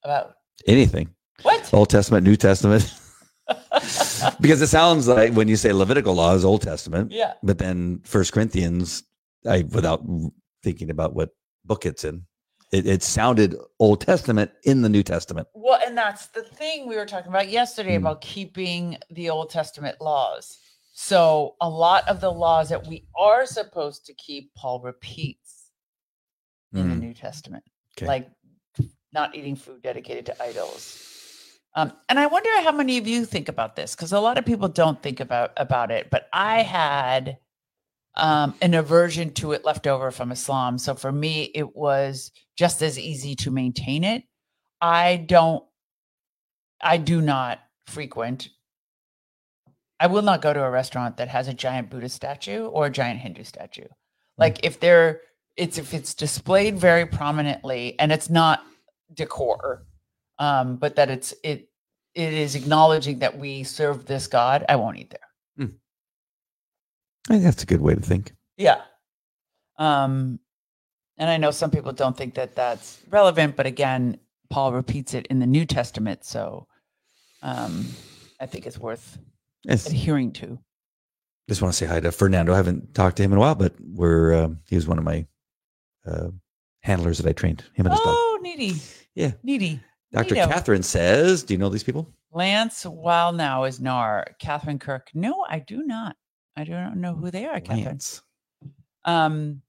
About 0.04 0.34
Anything. 0.66 1.10
What? 1.42 1.68
Old 1.74 1.90
Testament, 1.90 2.24
New 2.24 2.36
Testament. 2.36 2.90
because 4.40 4.60
it 4.62 4.68
sounds 4.68 5.06
like 5.06 5.32
when 5.34 5.48
you 5.48 5.56
say 5.56 5.72
Levitical 5.72 6.14
law 6.14 6.34
is 6.34 6.44
Old 6.44 6.62
Testament, 6.62 7.12
yeah. 7.12 7.34
but 7.42 7.58
then 7.58 8.00
First 8.04 8.32
Corinthians, 8.32 9.02
I 9.46 9.62
without 9.70 10.02
thinking 10.62 10.90
about 10.90 11.14
what 11.14 11.30
book 11.64 11.84
it's 11.86 12.04
in, 12.04 12.24
it, 12.72 12.86
it 12.86 13.02
sounded 13.02 13.56
Old 13.78 14.00
Testament 14.00 14.50
in 14.64 14.82
the 14.82 14.88
New 14.88 15.02
Testament. 15.02 15.48
Well, 15.54 15.80
and 15.86 15.96
that's 15.96 16.26
the 16.26 16.42
thing 16.42 16.88
we 16.88 16.96
were 16.96 17.06
talking 17.06 17.28
about 17.28 17.48
yesterday 17.48 17.94
Mm. 17.94 17.98
about 17.98 18.20
keeping 18.20 18.96
the 19.10 19.30
Old 19.30 19.50
Testament 19.50 20.00
laws. 20.00 20.58
So 20.92 21.56
a 21.60 21.68
lot 21.68 22.08
of 22.08 22.20
the 22.20 22.32
laws 22.32 22.68
that 22.70 22.86
we 22.86 23.06
are 23.18 23.46
supposed 23.46 24.06
to 24.06 24.14
keep, 24.14 24.52
Paul 24.54 24.80
repeats 24.80 25.70
in 26.72 26.88
the 26.88 26.94
Mm. 26.96 27.00
New 27.00 27.14
Testament, 27.14 27.64
Okay. 27.96 28.06
like 28.06 28.30
not 29.12 29.34
eating 29.34 29.56
food 29.56 29.82
dedicated 29.82 30.26
to 30.26 30.42
idols. 30.42 31.02
Um, 31.74 31.92
and 32.08 32.18
I 32.18 32.26
wonder 32.26 32.48
how 32.62 32.72
many 32.72 32.96
of 32.98 33.06
you 33.06 33.24
think 33.26 33.48
about 33.48 33.76
this 33.76 33.94
because 33.94 34.12
a 34.12 34.20
lot 34.20 34.38
of 34.38 34.46
people 34.46 34.68
don't 34.68 35.00
think 35.02 35.20
about 35.20 35.52
about 35.58 35.90
it. 35.90 36.08
But 36.10 36.28
I 36.32 36.62
had 36.62 37.38
um, 38.14 38.54
an 38.62 38.72
aversion 38.72 39.30
to 39.34 39.52
it 39.52 39.62
left 39.62 39.86
over 39.86 40.10
from 40.10 40.32
Islam, 40.32 40.78
so 40.78 40.94
for 40.94 41.12
me, 41.12 41.50
it 41.54 41.76
was 41.76 42.32
just 42.56 42.82
as 42.82 42.98
easy 42.98 43.34
to 43.36 43.50
maintain 43.50 44.04
it. 44.04 44.24
I 44.80 45.16
don't. 45.16 45.64
I 46.80 46.98
do 46.98 47.20
not 47.20 47.60
frequent. 47.86 48.50
I 49.98 50.08
will 50.08 50.22
not 50.22 50.42
go 50.42 50.52
to 50.52 50.62
a 50.62 50.70
restaurant 50.70 51.16
that 51.16 51.28
has 51.28 51.48
a 51.48 51.54
giant 51.54 51.88
Buddha 51.88 52.08
statue 52.08 52.66
or 52.66 52.86
a 52.86 52.90
giant 52.90 53.20
Hindu 53.20 53.44
statue. 53.44 53.86
Like 54.36 54.64
if 54.64 54.78
they're 54.78 55.22
it's 55.56 55.78
if 55.78 55.94
it's 55.94 56.14
displayed 56.14 56.78
very 56.78 57.06
prominently 57.06 57.98
and 57.98 58.12
it's 58.12 58.28
not 58.28 58.62
decor, 59.14 59.86
um, 60.38 60.76
but 60.76 60.96
that 60.96 61.10
it's 61.10 61.32
it 61.42 61.70
it 62.14 62.32
is 62.34 62.54
acknowledging 62.54 63.20
that 63.20 63.38
we 63.38 63.64
serve 63.64 64.04
this 64.04 64.26
God, 64.26 64.64
I 64.68 64.76
won't 64.76 64.98
eat 64.98 65.10
there. 65.10 65.20
I 67.28 67.32
think 67.32 67.44
that's 67.44 67.62
a 67.62 67.66
good 67.66 67.80
way 67.80 67.94
to 67.94 68.00
think. 68.00 68.34
Yeah. 68.56 68.82
Um, 69.78 70.38
and 71.18 71.30
I 71.30 71.36
know 71.36 71.50
some 71.50 71.70
people 71.70 71.92
don't 71.92 72.16
think 72.16 72.34
that 72.34 72.54
that's 72.54 72.98
relevant, 73.10 73.56
but 73.56 73.66
again, 73.66 74.18
Paul 74.50 74.72
repeats 74.72 75.14
it 75.14 75.26
in 75.26 75.38
the 75.38 75.46
New 75.46 75.64
Testament, 75.64 76.24
so 76.24 76.66
um, 77.42 77.86
I 78.40 78.46
think 78.46 78.66
it's 78.66 78.78
worth 78.78 79.18
Yes. 79.64 79.86
adhering 79.86 80.32
to. 80.32 80.58
Just 81.48 81.62
want 81.62 81.72
to 81.74 81.76
say 81.78 81.86
hi 81.86 82.00
to 82.00 82.12
Fernando. 82.12 82.52
I 82.52 82.56
haven't 82.56 82.94
talked 82.94 83.16
to 83.16 83.22
him 83.22 83.32
in 83.32 83.38
a 83.38 83.40
while, 83.40 83.54
but 83.54 83.74
we're 83.80 84.34
um, 84.34 84.58
he 84.68 84.76
was 84.76 84.86
one 84.86 84.98
of 84.98 85.04
my 85.04 85.26
uh, 86.06 86.28
handlers 86.80 87.18
that 87.18 87.28
I 87.28 87.32
trained. 87.32 87.60
Him 87.74 87.86
and 87.86 87.92
his 87.92 88.00
dog. 88.00 88.14
Oh, 88.16 88.38
needy. 88.42 88.74
Yeah. 89.14 89.32
Needy. 89.42 89.80
Dr. 90.12 90.34
neato. 90.34 90.48
Catherine 90.48 90.82
says, 90.82 91.42
"Do 91.42 91.54
you 91.54 91.58
know 91.58 91.68
these 91.68 91.82
people?" 91.84 92.08
Lance 92.32 92.84
Wallnau 92.84 93.68
is 93.68 93.80
NAR. 93.80 94.26
Catherine 94.38 94.78
Kirk. 94.78 95.08
No, 95.14 95.44
I 95.48 95.58
do 95.60 95.82
not. 95.84 96.16
I 96.56 96.64
do 96.64 96.72
not 96.72 96.96
know 96.96 97.14
who 97.14 97.30
they 97.30 97.46
are, 97.46 97.60
Catherine. 97.60 97.84
Lance. 97.86 98.22
Um, 99.04 99.62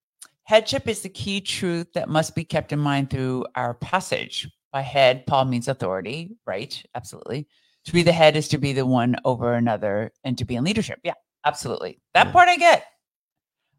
headship 0.47 0.87
is 0.87 1.01
the 1.01 1.09
key 1.09 1.41
truth 1.41 1.91
that 1.93 2.07
must 2.07 2.33
be 2.33 2.45
kept 2.45 2.71
in 2.71 2.79
mind 2.79 3.09
through 3.09 3.45
our 3.55 3.73
passage. 3.73 4.47
By 4.71 4.81
head, 4.81 5.25
Paul 5.27 5.45
means 5.45 5.67
authority, 5.67 6.37
right? 6.45 6.81
Absolutely. 6.95 7.47
To 7.85 7.93
be 7.93 8.01
the 8.01 8.11
head 8.13 8.35
is 8.37 8.47
to 8.49 8.57
be 8.57 8.71
the 8.73 8.85
one 8.85 9.15
over 9.25 9.53
another 9.53 10.11
and 10.23 10.37
to 10.37 10.45
be 10.45 10.55
in 10.55 10.63
leadership. 10.63 10.99
Yeah, 11.03 11.13
absolutely. 11.45 11.99
That 12.13 12.27
Yeah. 12.27 12.31
part 12.33 12.47
I 12.49 12.55
get. 12.57 12.85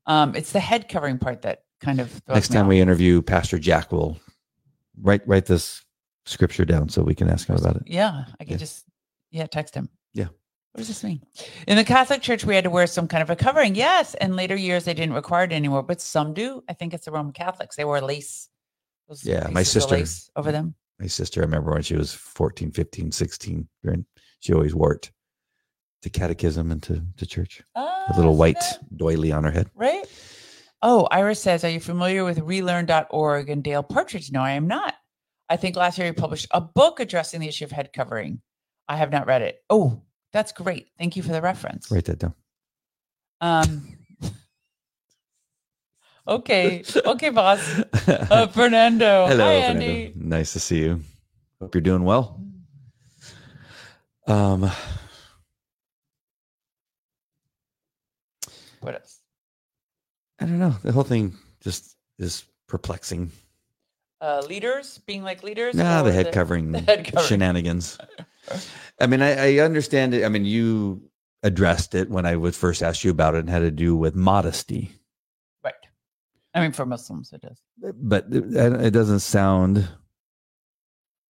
Um, 0.06 0.34
it's 0.34 0.52
the 0.52 0.60
head 0.60 0.88
covering 0.88 1.18
part 1.18 1.42
that 1.42 1.60
kind 1.80 2.00
of 2.00 2.22
Next 2.28 2.48
time 2.48 2.64
off. 2.66 2.68
we 2.68 2.80
interview 2.80 3.22
Pastor 3.22 3.58
Jack, 3.58 3.90
we'll 3.92 4.18
write 5.00 5.26
write 5.26 5.46
this 5.46 5.82
scripture 6.26 6.64
down 6.66 6.88
so 6.90 7.02
we 7.02 7.14
can 7.14 7.28
ask 7.30 7.48
him 7.48 7.56
about 7.56 7.76
it. 7.76 7.82
Yeah, 7.86 8.24
I 8.40 8.44
could 8.44 8.52
Yeah. 8.52 8.56
just 8.58 8.84
yeah 9.30 9.46
text 9.46 9.74
him. 9.74 9.88
What 10.72 10.78
does 10.80 10.88
this 10.88 11.02
mean? 11.02 11.22
In 11.66 11.76
the 11.76 11.84
Catholic 11.84 12.22
Church, 12.22 12.44
we 12.44 12.54
had 12.54 12.64
to 12.64 12.70
wear 12.70 12.86
some 12.86 13.08
kind 13.08 13.22
of 13.22 13.30
a 13.30 13.36
covering. 13.36 13.74
Yes, 13.74 14.14
in 14.14 14.36
later 14.36 14.54
years 14.54 14.84
they 14.84 14.94
didn't 14.94 15.14
require 15.14 15.44
it 15.44 15.52
anymore, 15.52 15.82
but 15.82 16.00
some 16.00 16.34
do. 16.34 16.62
I 16.68 16.72
think 16.74 16.94
it's 16.94 17.06
the 17.06 17.10
Roman 17.12 17.32
Catholics. 17.32 17.74
They 17.76 17.84
wore 17.84 18.00
lace. 18.00 18.48
Yeah, 19.22 19.48
my 19.50 19.62
sister- 19.62 20.04
over 20.36 20.52
them. 20.52 20.74
My 21.00 21.06
sister, 21.06 21.40
I 21.40 21.44
remember 21.44 21.72
when 21.72 21.82
she 21.82 21.94
was 21.96 22.12
14, 22.12 22.72
15, 22.72 23.12
16, 23.12 23.68
she 24.40 24.52
always 24.52 24.74
wore 24.74 24.94
it 24.94 25.10
to 26.02 26.10
catechism 26.10 26.70
and 26.72 26.82
to, 26.84 27.02
to 27.16 27.24
church. 27.26 27.62
Ah, 27.76 28.04
A 28.12 28.16
little 28.16 28.36
white 28.36 28.58
that? 28.60 28.96
doily 28.96 29.30
on 29.32 29.44
her 29.44 29.50
head. 29.52 29.70
right? 29.74 30.04
Oh, 30.82 31.06
Iris 31.10 31.40
says, 31.40 31.64
Are 31.64 31.70
you 31.70 31.80
familiar 31.80 32.24
with 32.24 32.38
relearn.org 32.40 33.48
and 33.48 33.62
Dale 33.64 33.82
Partridge? 33.84 34.30
No, 34.32 34.40
I 34.40 34.52
am 34.52 34.66
not. 34.68 34.94
I 35.48 35.56
think 35.56 35.76
last 35.76 35.98
year 35.98 36.06
he 36.08 36.12
published 36.12 36.46
a 36.50 36.60
book 36.60 37.00
addressing 37.00 37.40
the 37.40 37.48
issue 37.48 37.64
of 37.64 37.70
head 37.72 37.92
covering. 37.92 38.42
I 38.88 38.96
have 38.96 39.10
not 39.10 39.26
read 39.26 39.42
it. 39.42 39.58
Oh, 39.70 40.02
that's 40.32 40.52
great. 40.52 40.88
Thank 40.98 41.16
you 41.16 41.22
for 41.22 41.32
the 41.32 41.40
reference. 41.42 41.90
Write 41.90 42.04
that 42.06 42.18
down. 42.18 42.34
Um, 43.40 43.96
okay. 46.28 46.82
Okay, 47.06 47.30
boss. 47.30 47.60
Uh, 48.06 48.46
Fernando. 48.52 49.26
Hello, 49.26 49.44
Hi, 49.44 49.60
Fernando. 49.68 49.84
Andy. 49.86 50.12
Nice 50.16 50.52
to 50.54 50.60
see 50.60 50.78
you. 50.80 51.00
Hope 51.60 51.74
you're 51.74 51.82
doing 51.82 52.04
well. 52.04 52.40
Um, 54.26 54.70
What 58.80 58.94
else? 58.94 59.18
I 60.40 60.44
don't 60.44 60.58
know. 60.58 60.76
The 60.82 60.92
whole 60.92 61.02
thing 61.02 61.36
just 61.60 61.96
is 62.18 62.44
perplexing. 62.68 63.32
Uh, 64.20 64.42
leaders 64.48 64.98
being 65.06 65.22
like 65.22 65.42
leaders. 65.42 65.74
Nah, 65.74 66.02
the 66.02 66.12
head 66.12 66.26
the 66.32 66.80
head 66.80 67.04
covering. 67.06 67.26
shenanigans. 67.26 67.98
I 69.00 69.06
mean, 69.06 69.22
I, 69.22 69.56
I 69.56 69.64
understand 69.64 70.14
it. 70.14 70.24
I 70.24 70.28
mean, 70.28 70.44
you 70.44 71.02
addressed 71.42 71.94
it 71.94 72.10
when 72.10 72.26
I 72.26 72.36
was 72.36 72.56
first 72.56 72.82
asked 72.82 73.04
you 73.04 73.10
about 73.10 73.34
it 73.34 73.40
and 73.40 73.50
had 73.50 73.60
to 73.60 73.70
do 73.70 73.94
with 73.96 74.14
modesty, 74.14 74.90
Right. 75.64 75.74
I 76.54 76.60
mean, 76.60 76.72
for 76.72 76.84
Muslims, 76.86 77.32
it 77.32 77.42
does. 77.42 77.60
but 77.94 78.26
it, 78.30 78.54
it 78.54 78.90
doesn't 78.90 79.20
sound 79.20 79.88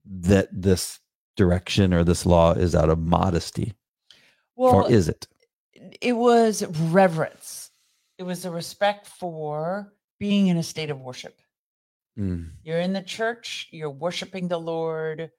that 0.05 0.47
this 0.51 0.99
direction 1.35 1.93
or 1.93 2.03
this 2.03 2.25
law 2.25 2.53
is 2.53 2.73
out 2.75 2.89
of 2.89 2.99
modesty, 2.99 3.73
Well, 4.55 4.75
or 4.75 4.89
is 4.91 5.09
it? 5.09 5.27
it 6.01 6.13
was 6.13 6.63
reverence. 6.91 7.69
It 8.17 8.23
was 8.23 8.45
a 8.45 8.51
respect 8.51 9.05
for 9.07 9.93
being 10.19 10.47
in 10.47 10.57
a 10.57 10.63
state 10.63 10.89
of 10.89 10.99
worship. 11.01 11.37
Mm, 12.17 12.49
You're 12.63 12.79
in 12.79 12.93
the 12.93 13.01
church, 13.03 13.67
you're 13.71 13.89
worshiping 13.91 14.47
the 14.47 14.57
Lord, 14.59 15.29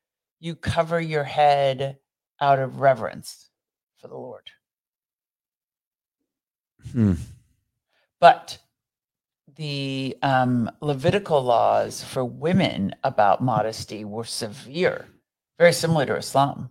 you 0.40 0.54
cover 0.54 1.00
your 1.00 1.24
head 1.24 1.98
out 2.40 2.58
of 2.58 2.80
reverence 2.80 3.50
for 3.96 4.08
the 4.08 4.16
Lord. 4.16 4.50
hmm. 6.92 7.14
But 8.20 8.58
the 9.56 10.16
um, 10.22 10.70
Levitical 10.80 11.42
laws 11.42 12.02
for 12.02 12.24
women 12.24 12.94
about 13.04 13.42
modesty 13.42 14.04
were 14.04 14.24
severe, 14.24 15.06
very 15.58 15.72
similar 15.72 16.06
to 16.06 16.16
Islam. 16.16 16.70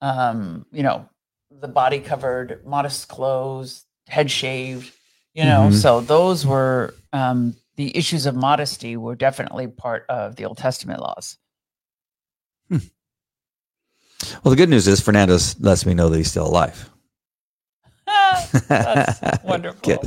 Um, 0.00 0.66
you 0.72 0.82
know, 0.82 1.08
the 1.50 1.68
body 1.68 2.00
covered, 2.00 2.64
modest 2.66 3.08
clothes, 3.08 3.84
head 4.08 4.30
shaved, 4.30 4.92
you 5.34 5.44
know, 5.44 5.68
Mhm. 5.68 5.74
so 5.80 6.00
those 6.00 6.44
were 6.46 6.94
um, 7.12 7.54
the 7.76 7.96
issues 7.96 8.26
of 8.26 8.34
modesty 8.34 8.96
were 8.96 9.14
definitely 9.14 9.68
part 9.68 10.04
of 10.08 10.36
the 10.36 10.44
Old 10.44 10.58
Testament 10.58 11.00
laws. 11.00 11.38
Well, 12.70 14.50
the 14.50 14.56
good 14.56 14.68
news 14.68 14.86
is 14.86 15.00
Fernando 15.00 15.36
lets 15.60 15.84
me 15.84 15.94
know 15.94 16.08
that 16.08 16.16
he's 16.16 16.30
still 16.30 16.46
alive. 16.46 16.88
That's 18.68 19.42
wonderful. 19.44 20.02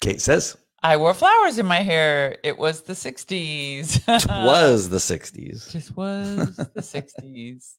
Kate 0.00 0.20
says 0.20 0.56
I 0.82 0.96
wore 0.96 1.12
flowers 1.12 1.58
in 1.58 1.66
my 1.66 1.82
hair. 1.82 2.36
It 2.44 2.56
was 2.56 2.82
the 2.82 2.92
60s. 2.92 3.96
it 4.06 4.28
was 4.28 4.88
the 4.88 4.98
60s. 4.98 5.70
Just 5.72 5.96
was 5.96 6.56
the 6.56 6.80
60s. 6.80 7.74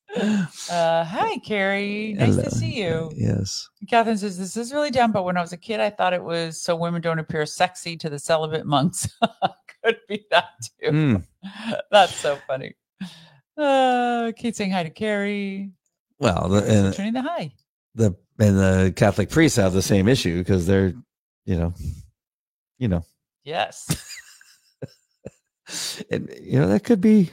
Uh, 0.70 1.06
hi, 1.06 1.38
Carrie. 1.38 2.14
Nice 2.18 2.36
Hello. 2.36 2.44
to 2.44 2.52
see 2.52 2.78
you. 2.78 3.12
Yes. 3.16 3.70
Catherine 3.90 4.18
says, 4.18 4.38
This 4.38 4.58
is 4.58 4.74
really 4.74 4.92
dumb, 4.92 5.14
but 5.14 5.24
when 5.24 5.38
I 5.38 5.42
was 5.42 5.54
a 5.54 5.58
kid, 5.58 5.80
I 5.80 5.90
thought 5.90 6.14
it 6.14 6.24
was 6.24 6.62
so 6.62 6.76
women 6.76 7.02
don't 7.02 7.20
appear 7.20 7.46
sexy 7.46 7.96
to 7.98 8.10
the 8.10 8.20
celibate 8.20 8.66
monks. 8.66 9.08
Could 9.84 10.00
be 10.10 10.26
that 10.30 10.50
too. 10.82 10.92
Mm. 10.92 11.24
That's 11.90 12.16
so 12.16 12.38
funny. 12.48 12.76
Uh, 13.60 14.32
Kate 14.38 14.56
saying 14.56 14.72
hi 14.72 14.84
to 14.84 14.90
Carrie. 14.90 15.72
Well, 16.20 16.48
the, 16.50 16.64
and 16.64 16.88
returning 16.88 17.14
the 17.14 17.22
hi. 17.22 17.52
the 17.96 18.16
and 18.40 18.58
the 18.58 18.94
Catholic 18.96 19.30
priests 19.30 19.58
have 19.58 19.74
the 19.74 19.82
same 19.82 20.08
issue 20.08 20.38
because 20.40 20.66
they're, 20.66 20.94
you 21.46 21.56
know, 21.58 21.74
you 22.78 22.88
know, 22.88 23.04
Yes. 23.44 23.88
and 26.12 26.34
you 26.42 26.60
know 26.60 26.68
that 26.68 26.84
could 26.84 27.00
be 27.02 27.32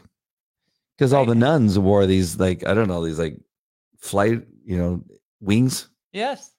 because 0.97 1.13
all 1.13 1.25
the 1.25 1.35
nuns 1.35 1.79
wore 1.79 2.05
these 2.07 2.39
like 2.39 2.67
I 2.67 2.75
don't 2.75 2.89
know 2.89 3.05
these 3.05 3.19
like 3.19 3.39
flight 3.99 4.43
you 4.65 4.77
know 4.77 5.03
wings 5.41 5.89
Yes. 6.13 6.53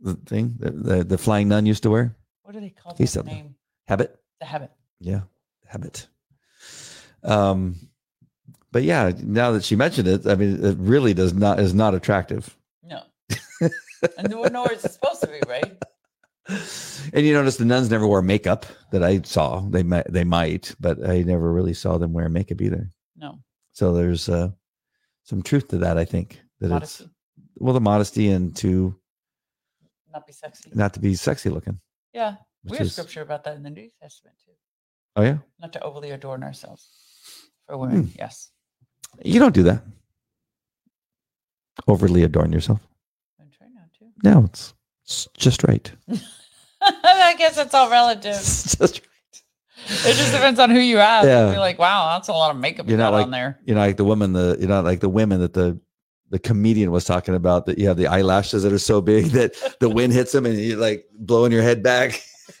the 0.00 0.14
thing 0.14 0.54
that 0.60 0.82
the, 0.82 1.04
the 1.04 1.18
flying 1.18 1.48
nun 1.48 1.66
used 1.66 1.82
to 1.82 1.90
wear 1.90 2.16
What 2.42 2.52
do 2.54 2.60
they 2.60 2.70
call 2.70 2.94
that. 2.94 3.26
name? 3.26 3.54
habit 3.88 4.18
The 4.40 4.46
habit. 4.46 4.70
yeah 5.00 5.20
habit 5.66 6.06
um 7.24 7.76
but 8.72 8.82
yeah, 8.82 9.12
now 9.22 9.50
that 9.52 9.64
she 9.64 9.76
mentioned 9.76 10.08
it, 10.08 10.26
I 10.26 10.34
mean, 10.34 10.64
it 10.64 10.76
really 10.78 11.14
does 11.14 11.34
not 11.34 11.58
is 11.60 11.74
not 11.74 11.94
attractive. 11.94 12.56
No. 12.82 13.02
and 13.60 14.30
nor 14.30 14.48
nor 14.50 14.72
is 14.72 14.84
it 14.84 14.92
supposed 14.92 15.20
to 15.22 15.26
be, 15.28 15.40
right? 15.48 15.76
And 17.12 17.24
you 17.26 17.32
notice 17.32 17.56
the 17.56 17.64
nuns 17.64 17.90
never 17.90 18.06
wore 18.06 18.22
makeup 18.22 18.66
that 18.92 19.02
I 19.02 19.20
saw. 19.22 19.60
They 19.60 19.82
might, 19.82 20.06
they 20.12 20.24
might, 20.24 20.74
but 20.80 21.08
I 21.08 21.22
never 21.22 21.52
really 21.52 21.74
saw 21.74 21.96
them 21.98 22.12
wear 22.12 22.28
makeup 22.28 22.60
either. 22.60 22.90
No. 23.16 23.38
So 23.72 23.92
there's 23.94 24.28
uh, 24.28 24.50
some 25.24 25.42
truth 25.42 25.68
to 25.68 25.78
that. 25.78 25.96
I 25.96 26.04
think 26.04 26.40
that 26.60 26.68
Modesty. 26.68 27.04
it's 27.04 27.12
well 27.56 27.72
the 27.74 27.80
modesty 27.80 28.28
and 28.30 28.54
to 28.56 28.94
Not 30.12 30.26
be 30.26 30.32
sexy. 30.32 30.70
not 30.74 30.94
to 30.94 31.00
be 31.00 31.14
sexy 31.14 31.50
looking. 31.50 31.80
Yeah. 32.12 32.36
We 32.64 32.76
have 32.78 32.86
is- 32.86 32.92
scripture 32.92 33.22
about 33.22 33.44
that 33.44 33.56
in 33.56 33.62
the 33.62 33.70
New 33.70 33.88
Testament 34.02 34.36
too. 34.44 34.52
Oh 35.16 35.22
yeah, 35.22 35.38
Not 35.60 35.72
to 35.74 35.80
overly 35.82 36.10
adorn 36.10 36.42
ourselves. 36.42 36.88
For 37.66 37.76
women, 37.78 38.04
Hmm. 38.04 38.08
yes. 38.18 38.50
You 39.22 39.40
don't 39.40 39.54
do 39.54 39.62
that. 39.64 39.82
Overly 41.86 42.22
adorn 42.24 42.52
yourself. 42.52 42.80
I'm 43.40 43.50
trying 43.56 43.74
not 43.74 43.92
to. 43.98 44.04
No, 44.22 44.44
it's, 44.44 44.74
it's 45.04 45.28
just 45.36 45.64
right. 45.64 45.90
I 46.82 47.34
guess 47.38 47.58
it's 47.58 47.74
all 47.74 47.90
relative. 47.90 48.34
It's 48.34 48.76
just 48.76 49.00
right. 49.00 49.06
It 49.86 50.14
just 50.16 50.32
depends 50.32 50.60
on 50.60 50.70
who 50.70 50.78
you 50.78 50.98
ask. 50.98 51.26
Yeah. 51.26 51.50
You're 51.50 51.58
like, 51.60 51.78
wow, 51.78 52.14
that's 52.14 52.28
a 52.28 52.32
lot 52.32 52.50
of 52.50 52.58
makeup 52.60 52.86
you 52.86 52.90
You're 52.90 52.98
not 52.98 53.12
like- 53.12 53.24
on 53.24 53.30
there. 53.30 53.58
You 53.64 53.74
know, 53.74 53.80
like 53.80 53.96
the 53.96 54.04
women, 54.04 54.32
the 54.34 54.56
you 54.60 54.66
know, 54.66 54.80
like 54.82 55.00
the 55.00 55.08
women 55.08 55.40
that 55.40 55.54
the 55.54 55.80
the 56.28 56.38
comedian 56.38 56.92
was 56.92 57.04
talking 57.04 57.34
about 57.34 57.66
that 57.66 57.78
you 57.78 57.88
have 57.88 57.96
the 57.96 58.06
eyelashes 58.06 58.62
that 58.62 58.72
are 58.72 58.78
so 58.78 59.00
big 59.00 59.24
that 59.32 59.54
the 59.80 59.88
wind 59.88 60.12
hits 60.12 60.32
them 60.32 60.46
and 60.46 60.56
you're 60.58 60.78
like 60.78 61.06
blowing 61.18 61.50
your 61.50 61.62
head 61.62 61.82
back. 61.82 62.22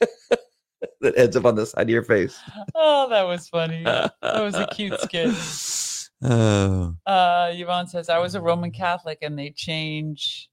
that 1.00 1.16
ends 1.16 1.36
up 1.36 1.44
on 1.44 1.54
the 1.56 1.66
side 1.66 1.82
of 1.82 1.88
your 1.90 2.02
face. 2.02 2.38
Oh, 2.74 3.08
that 3.10 3.22
was 3.22 3.48
funny. 3.48 3.84
That 3.84 4.12
was 4.22 4.54
a 4.54 4.66
cute 4.68 4.98
skit. 5.00 5.34
Oh, 6.22 6.94
Uh, 7.06 7.50
Yvonne 7.54 7.86
says, 7.88 8.08
I 8.08 8.18
was 8.18 8.34
a 8.34 8.40
Roman 8.40 8.70
Catholic 8.72 9.18
and 9.22 9.38
they 9.38 9.50
change 9.50 10.48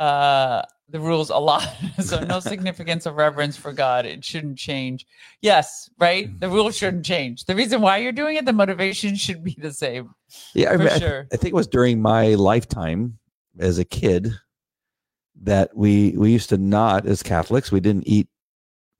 uh, 0.00 0.62
the 0.88 1.00
rules 1.00 1.30
a 1.30 1.36
lot. 1.36 1.68
so, 2.00 2.20
no 2.24 2.40
significance 2.52 3.06
of 3.06 3.14
reverence 3.16 3.56
for 3.56 3.72
God. 3.72 4.06
It 4.06 4.24
shouldn't 4.24 4.58
change. 4.58 5.06
Yes, 5.40 5.88
right? 5.98 6.28
The 6.40 6.48
rules 6.48 6.76
shouldn't 6.76 7.04
change. 7.06 7.44
The 7.44 7.54
reason 7.54 7.80
why 7.80 7.98
you're 7.98 8.12
doing 8.12 8.36
it, 8.36 8.44
the 8.44 8.52
motivation 8.52 9.14
should 9.16 9.44
be 9.44 9.56
the 9.58 9.72
same. 9.72 10.10
yeah. 10.54 10.70
I, 10.70 10.72
For 10.72 10.78
mean, 10.78 10.88
I- 10.88 10.98
sure. 10.98 11.26
I 11.32 11.36
think 11.36 11.52
it 11.52 11.56
was 11.56 11.66
during 11.68 12.00
my 12.02 12.34
lifetime 12.34 13.18
as 13.58 13.78
a 13.78 13.84
kid 13.84 14.32
that 15.42 15.76
we 15.76 16.14
we 16.16 16.32
used 16.32 16.48
to 16.48 16.56
not 16.58 17.06
as 17.06 17.22
Catholics 17.22 17.70
we 17.70 17.80
didn't 17.80 18.08
eat 18.08 18.28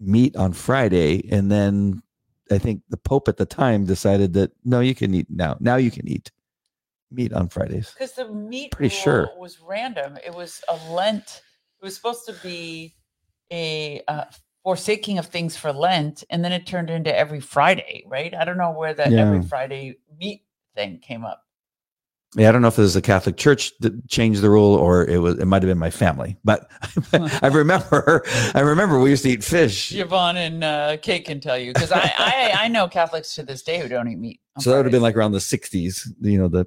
meat 0.00 0.37
on 0.37 0.53
Friday, 0.53 1.27
and 1.33 1.50
then 1.50 2.03
I 2.50 2.59
think 2.59 2.83
the 2.88 2.96
Pope 2.96 3.28
at 3.28 3.37
the 3.37 3.46
time 3.46 3.85
decided 3.85 4.33
that 4.35 4.52
no, 4.64 4.80
you 4.80 4.94
can 4.94 5.14
eat 5.14 5.26
now. 5.30 5.57
Now 5.61 5.76
you 5.76 5.90
can 5.90 6.07
eat 6.09 6.30
meat 7.11 7.33
on 7.33 7.48
Fridays. 7.48 7.92
Because 7.92 8.14
the 8.14 8.28
meat 8.28 8.72
Pretty 8.72 8.94
sure. 8.94 9.30
was 9.38 9.61
random. 9.61 10.18
It 10.24 10.35
was 10.35 10.62
a 10.68 10.92
Lent. 10.92 11.42
It 11.80 11.85
was 11.85 11.94
supposed 11.94 12.26
to 12.26 12.35
be 12.42 12.94
a 13.50 14.02
uh, 14.09 14.24
forsaking 14.62 15.18
of 15.18 15.26
things 15.26 15.57
for 15.57 15.72
Lent, 15.72 16.24
and 16.30 16.44
then 16.44 16.52
it 16.52 16.66
turned 16.66 16.90
into 16.90 17.16
every 17.16 17.40
Friday, 17.40 18.04
right? 18.07 18.35
I 18.35 18.44
don't 18.44 18.57
know 18.57 18.72
where 18.72 18.94
that 18.94 19.12
every 19.12 19.42
Friday 19.42 19.96
meat 20.18 20.42
thing 20.74 20.98
came 20.98 21.24
up. 21.24 21.43
Yeah, 22.37 22.49
I 22.49 22.53
don't 22.53 22.62
know 22.62 22.68
if 22.68 22.79
it 22.79 22.83
was 22.83 22.94
the 22.94 23.03
Catholic 23.03 23.37
Church 23.37 23.73
that 23.79 24.09
changed 24.09 24.40
the 24.42 24.51
rule 24.51 24.75
or 24.75 25.05
it 25.05 25.18
was 25.18 25.38
it 25.38 25.44
might 25.47 25.62
have 25.62 25.68
been 25.70 25.79
my 25.79 25.90
family, 25.90 26.37
but 26.42 26.68
I 27.42 27.47
remember 27.47 28.25
I 28.55 28.61
remember 28.61 28.99
we 28.99 29.11
used 29.11 29.23
to 29.23 29.31
eat 29.31 29.44
fish. 29.44 29.92
Yvonne 29.92 30.37
and 30.37 30.64
uh, 30.64 30.97
Kate 31.01 31.25
can 31.25 31.38
tell 31.40 31.57
you 31.57 31.73
because 31.73 31.92
I, 31.92 32.12
I 32.18 32.53
I 32.64 32.68
know 32.68 32.88
Catholics 32.88 33.35
to 33.37 33.44
this 33.44 33.62
day 33.62 33.79
who 33.81 33.87
don't 33.88 34.09
eat 34.09 34.18
meat. 34.18 34.40
So 34.59 34.70
that 34.70 34.77
would 34.79 34.87
have 34.87 34.92
been 34.92 35.03
like 35.03 35.16
around 35.16 35.31
the 35.33 35.38
'60s. 35.38 36.09
You 36.23 36.38
know, 36.38 36.49
the 36.49 36.66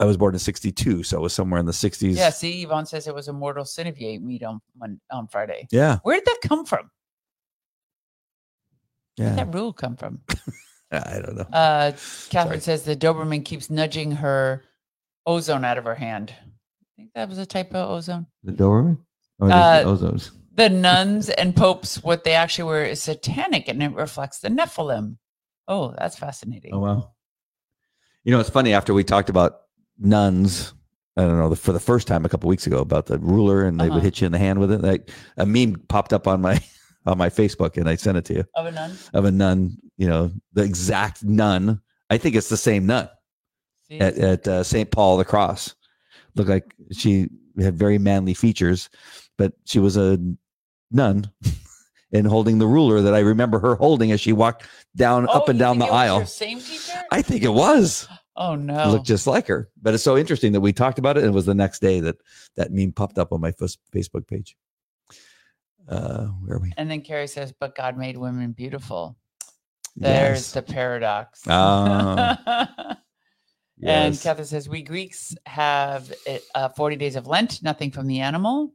I 0.00 0.04
was 0.06 0.16
born 0.16 0.34
in 0.34 0.38
'62, 0.38 1.02
so 1.02 1.18
it 1.18 1.20
was 1.20 1.34
somewhere 1.34 1.60
in 1.60 1.66
the 1.66 1.72
'60s. 1.72 2.16
yeah. 2.16 2.30
See, 2.30 2.62
Yvonne 2.62 2.86
says 2.86 3.06
it 3.06 3.14
was 3.14 3.28
a 3.28 3.32
mortal 3.34 3.66
sin 3.66 3.86
if 3.88 4.00
you 4.00 4.08
ate 4.08 4.22
meat 4.22 4.42
on 4.42 4.60
on, 4.80 5.00
on 5.10 5.28
Friday. 5.28 5.68
Yeah. 5.70 5.98
Where 6.02 6.16
did 6.16 6.24
that 6.24 6.38
come 6.48 6.64
from? 6.64 6.90
Where 9.16 9.28
Yeah. 9.28 9.36
did 9.36 9.48
that 9.48 9.54
rule 9.54 9.72
come 9.74 9.96
from? 9.96 10.20
I 10.92 11.20
don't 11.22 11.36
know. 11.36 11.42
Uh, 11.52 11.92
Catherine 12.30 12.60
Sorry. 12.62 12.78
says 12.78 12.84
the 12.84 12.96
Doberman 12.96 13.44
keeps 13.44 13.68
nudging 13.68 14.12
her 14.12 14.64
ozone 15.28 15.64
out 15.64 15.78
of 15.78 15.84
her 15.84 15.94
hand. 15.94 16.32
I 16.40 16.90
think 16.96 17.10
that 17.14 17.28
was 17.28 17.38
a 17.38 17.46
typo 17.46 17.86
ozone. 17.88 18.26
The 18.42 18.52
Doberman? 18.52 18.98
Or 19.38 19.52
Uh, 19.52 19.82
the 19.84 19.88
Ozones? 19.90 20.30
The 20.54 20.68
nuns 20.70 21.28
and 21.28 21.54
popes, 21.54 22.02
what 22.02 22.24
they 22.24 22.32
actually 22.34 22.64
were 22.68 22.82
is 22.82 23.00
satanic 23.02 23.68
and 23.68 23.80
it 23.82 23.92
reflects 23.94 24.40
the 24.40 24.48
Nephilim. 24.48 25.18
Oh, 25.68 25.94
that's 25.96 26.18
fascinating. 26.18 26.74
Oh 26.74 26.80
wow. 26.80 27.12
You 28.24 28.32
know, 28.32 28.40
it's 28.40 28.50
funny. 28.50 28.72
After 28.74 28.92
we 28.94 29.04
talked 29.04 29.30
about 29.30 29.60
nuns, 29.98 30.72
I 31.16 31.22
don't 31.22 31.38
know, 31.38 31.48
the, 31.50 31.56
for 31.56 31.72
the 31.72 31.78
first 31.80 32.08
time 32.08 32.24
a 32.24 32.28
couple 32.28 32.48
weeks 32.48 32.66
ago 32.66 32.78
about 32.78 33.06
the 33.06 33.18
ruler, 33.18 33.64
and 33.64 33.78
they 33.78 33.84
Uh-huh. 33.86 33.94
would 33.94 34.02
hit 34.02 34.20
you 34.20 34.26
in 34.26 34.32
the 34.32 34.38
hand 34.38 34.58
with 34.58 34.72
it. 34.72 34.80
Like 34.82 35.10
a 35.36 35.46
meme 35.46 35.76
popped 35.88 36.12
up 36.12 36.26
on 36.26 36.40
my 36.40 36.60
on 37.06 37.16
my 37.18 37.28
Facebook, 37.28 37.76
and 37.76 37.88
I 37.88 37.94
sent 37.96 38.18
it 38.18 38.24
to 38.26 38.34
you 38.34 38.44
Of 38.56 38.66
a 38.66 38.72
nun? 38.72 38.98
of 39.14 39.24
a 39.24 39.30
nun. 39.30 39.76
You 39.96 40.08
know, 40.08 40.32
the 40.54 40.62
exact 40.62 41.22
nun. 41.24 41.80
I 42.10 42.18
think 42.18 42.34
it's 42.34 42.48
the 42.48 42.56
same 42.56 42.86
nun? 42.86 43.08
At, 43.90 44.18
at 44.18 44.48
uh, 44.48 44.62
St. 44.62 44.90
Paul 44.90 45.16
the 45.16 45.24
Cross. 45.24 45.74
Looked 46.34 46.50
like 46.50 46.74
she 46.92 47.28
had 47.60 47.76
very 47.76 47.98
manly 47.98 48.34
features, 48.34 48.88
but 49.36 49.52
she 49.64 49.78
was 49.78 49.96
a 49.96 50.18
nun 50.90 51.30
and 52.12 52.26
holding 52.26 52.58
the 52.58 52.66
ruler 52.66 53.00
that 53.02 53.14
I 53.14 53.20
remember 53.20 53.58
her 53.58 53.74
holding 53.74 54.12
as 54.12 54.20
she 54.20 54.32
walked 54.32 54.64
down 54.96 55.26
Oh, 55.28 55.32
up 55.32 55.48
and 55.48 55.58
down 55.58 55.78
the 55.78 55.86
it 55.86 55.92
aisle. 55.92 56.24
same 56.26 56.60
teacher? 56.60 56.92
I 57.10 57.22
think 57.22 57.42
it 57.42 57.52
was. 57.52 58.06
oh 58.36 58.54
no. 58.54 58.90
Looked 58.90 59.06
just 59.06 59.26
like 59.26 59.46
her. 59.48 59.68
But 59.82 59.94
it's 59.94 60.02
so 60.04 60.16
interesting 60.16 60.52
that 60.52 60.60
we 60.60 60.72
talked 60.72 60.98
about 60.98 61.16
it. 61.16 61.24
And 61.24 61.32
it 61.32 61.34
was 61.34 61.46
the 61.46 61.54
next 61.54 61.80
day 61.80 62.00
that 62.00 62.16
that 62.56 62.70
meme 62.72 62.92
popped 62.92 63.18
up 63.18 63.32
on 63.32 63.40
my 63.40 63.50
Facebook 63.52 64.26
page. 64.28 64.56
Uh, 65.88 66.26
where 66.44 66.56
are 66.56 66.60
we? 66.60 66.70
and 66.76 66.90
then 66.90 67.00
Carrie 67.00 67.26
says, 67.26 67.52
but 67.58 67.74
God 67.74 67.96
made 67.96 68.16
women 68.18 68.52
beautiful. 68.52 69.16
There's 69.96 70.38
Yes. 70.38 70.52
the 70.52 70.62
paradox. 70.62 71.42
Ah. 73.84 73.88
And 73.88 74.14
Yes. 74.14 74.22
Catherine 74.22 74.46
says, 74.46 74.68
We 74.68 74.82
Greeks 74.82 75.34
have 75.46 76.12
it, 76.26 76.42
uh, 76.54 76.68
40 76.70 76.96
days 76.96 77.16
of 77.16 77.26
Lent, 77.26 77.62
nothing 77.62 77.90
from 77.90 78.06
the 78.06 78.20
animal. 78.20 78.72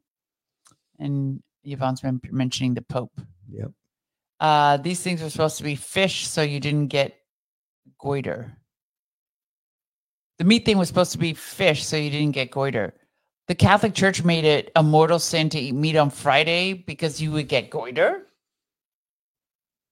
And 0.99 1.41
Yvonne's 1.63 2.01
been 2.01 2.21
mentioning 2.31 2.73
the 2.73 2.81
Pope. 2.81 3.11
Yep. 3.49 3.71
Uh, 4.39 4.77
these 4.77 5.01
things 5.01 5.21
were 5.21 5.29
supposed 5.29 5.57
to 5.57 5.63
be 5.63 5.75
fish, 5.75 6.27
so 6.27 6.41
you 6.41 6.59
didn't 6.59 6.87
get 6.87 7.17
goiter. 7.99 8.57
The 10.37 10.43
meat 10.43 10.65
thing 10.65 10.77
was 10.77 10.87
supposed 10.87 11.11
to 11.13 11.17
be 11.17 11.33
fish, 11.33 11.85
so 11.85 11.95
you 11.95 12.09
didn't 12.09 12.33
get 12.33 12.51
goiter. 12.51 12.93
The 13.47 13.55
Catholic 13.55 13.93
Church 13.93 14.23
made 14.23 14.45
it 14.45 14.71
a 14.75 14.83
mortal 14.83 15.19
sin 15.19 15.49
to 15.49 15.59
eat 15.59 15.73
meat 15.73 15.95
on 15.95 16.09
Friday 16.09 16.73
because 16.73 17.21
you 17.21 17.31
would 17.31 17.47
get 17.47 17.69
goiter. 17.69 18.25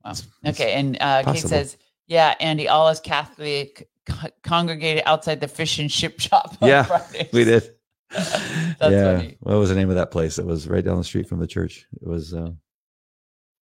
Wow. 0.04 0.12
It's 0.12 0.28
Okay. 0.46 0.74
And 0.74 0.98
uh, 1.00 1.24
Kate 1.24 1.44
says, 1.44 1.78
Yeah, 2.08 2.34
Andy, 2.40 2.68
all 2.68 2.88
us 2.88 3.00
Catholic 3.00 3.88
co- 4.12 4.30
congregated 4.44 5.04
outside 5.06 5.40
the 5.42 5.48
fish 5.48 5.80
and 5.80 5.90
chip 5.90 6.20
shop. 6.20 6.58
On 6.62 6.68
Yeah, 6.70 6.84
Fridays. 6.84 7.30
We 7.34 7.44
did. 7.44 7.64
That's 8.12 8.80
yeah. 8.82 9.18
funny. 9.18 9.38
What 9.40 9.56
was 9.56 9.70
the 9.70 9.76
name 9.76 9.90
of 9.90 9.96
that 9.96 10.12
place? 10.12 10.38
It 10.38 10.46
was 10.46 10.68
right 10.68 10.84
down 10.84 10.98
the 10.98 11.04
street 11.04 11.28
from 11.30 11.40
the 11.40 11.48
church. 11.48 11.86
It 12.02 12.08
was 12.08 12.34
uh, 12.34 12.52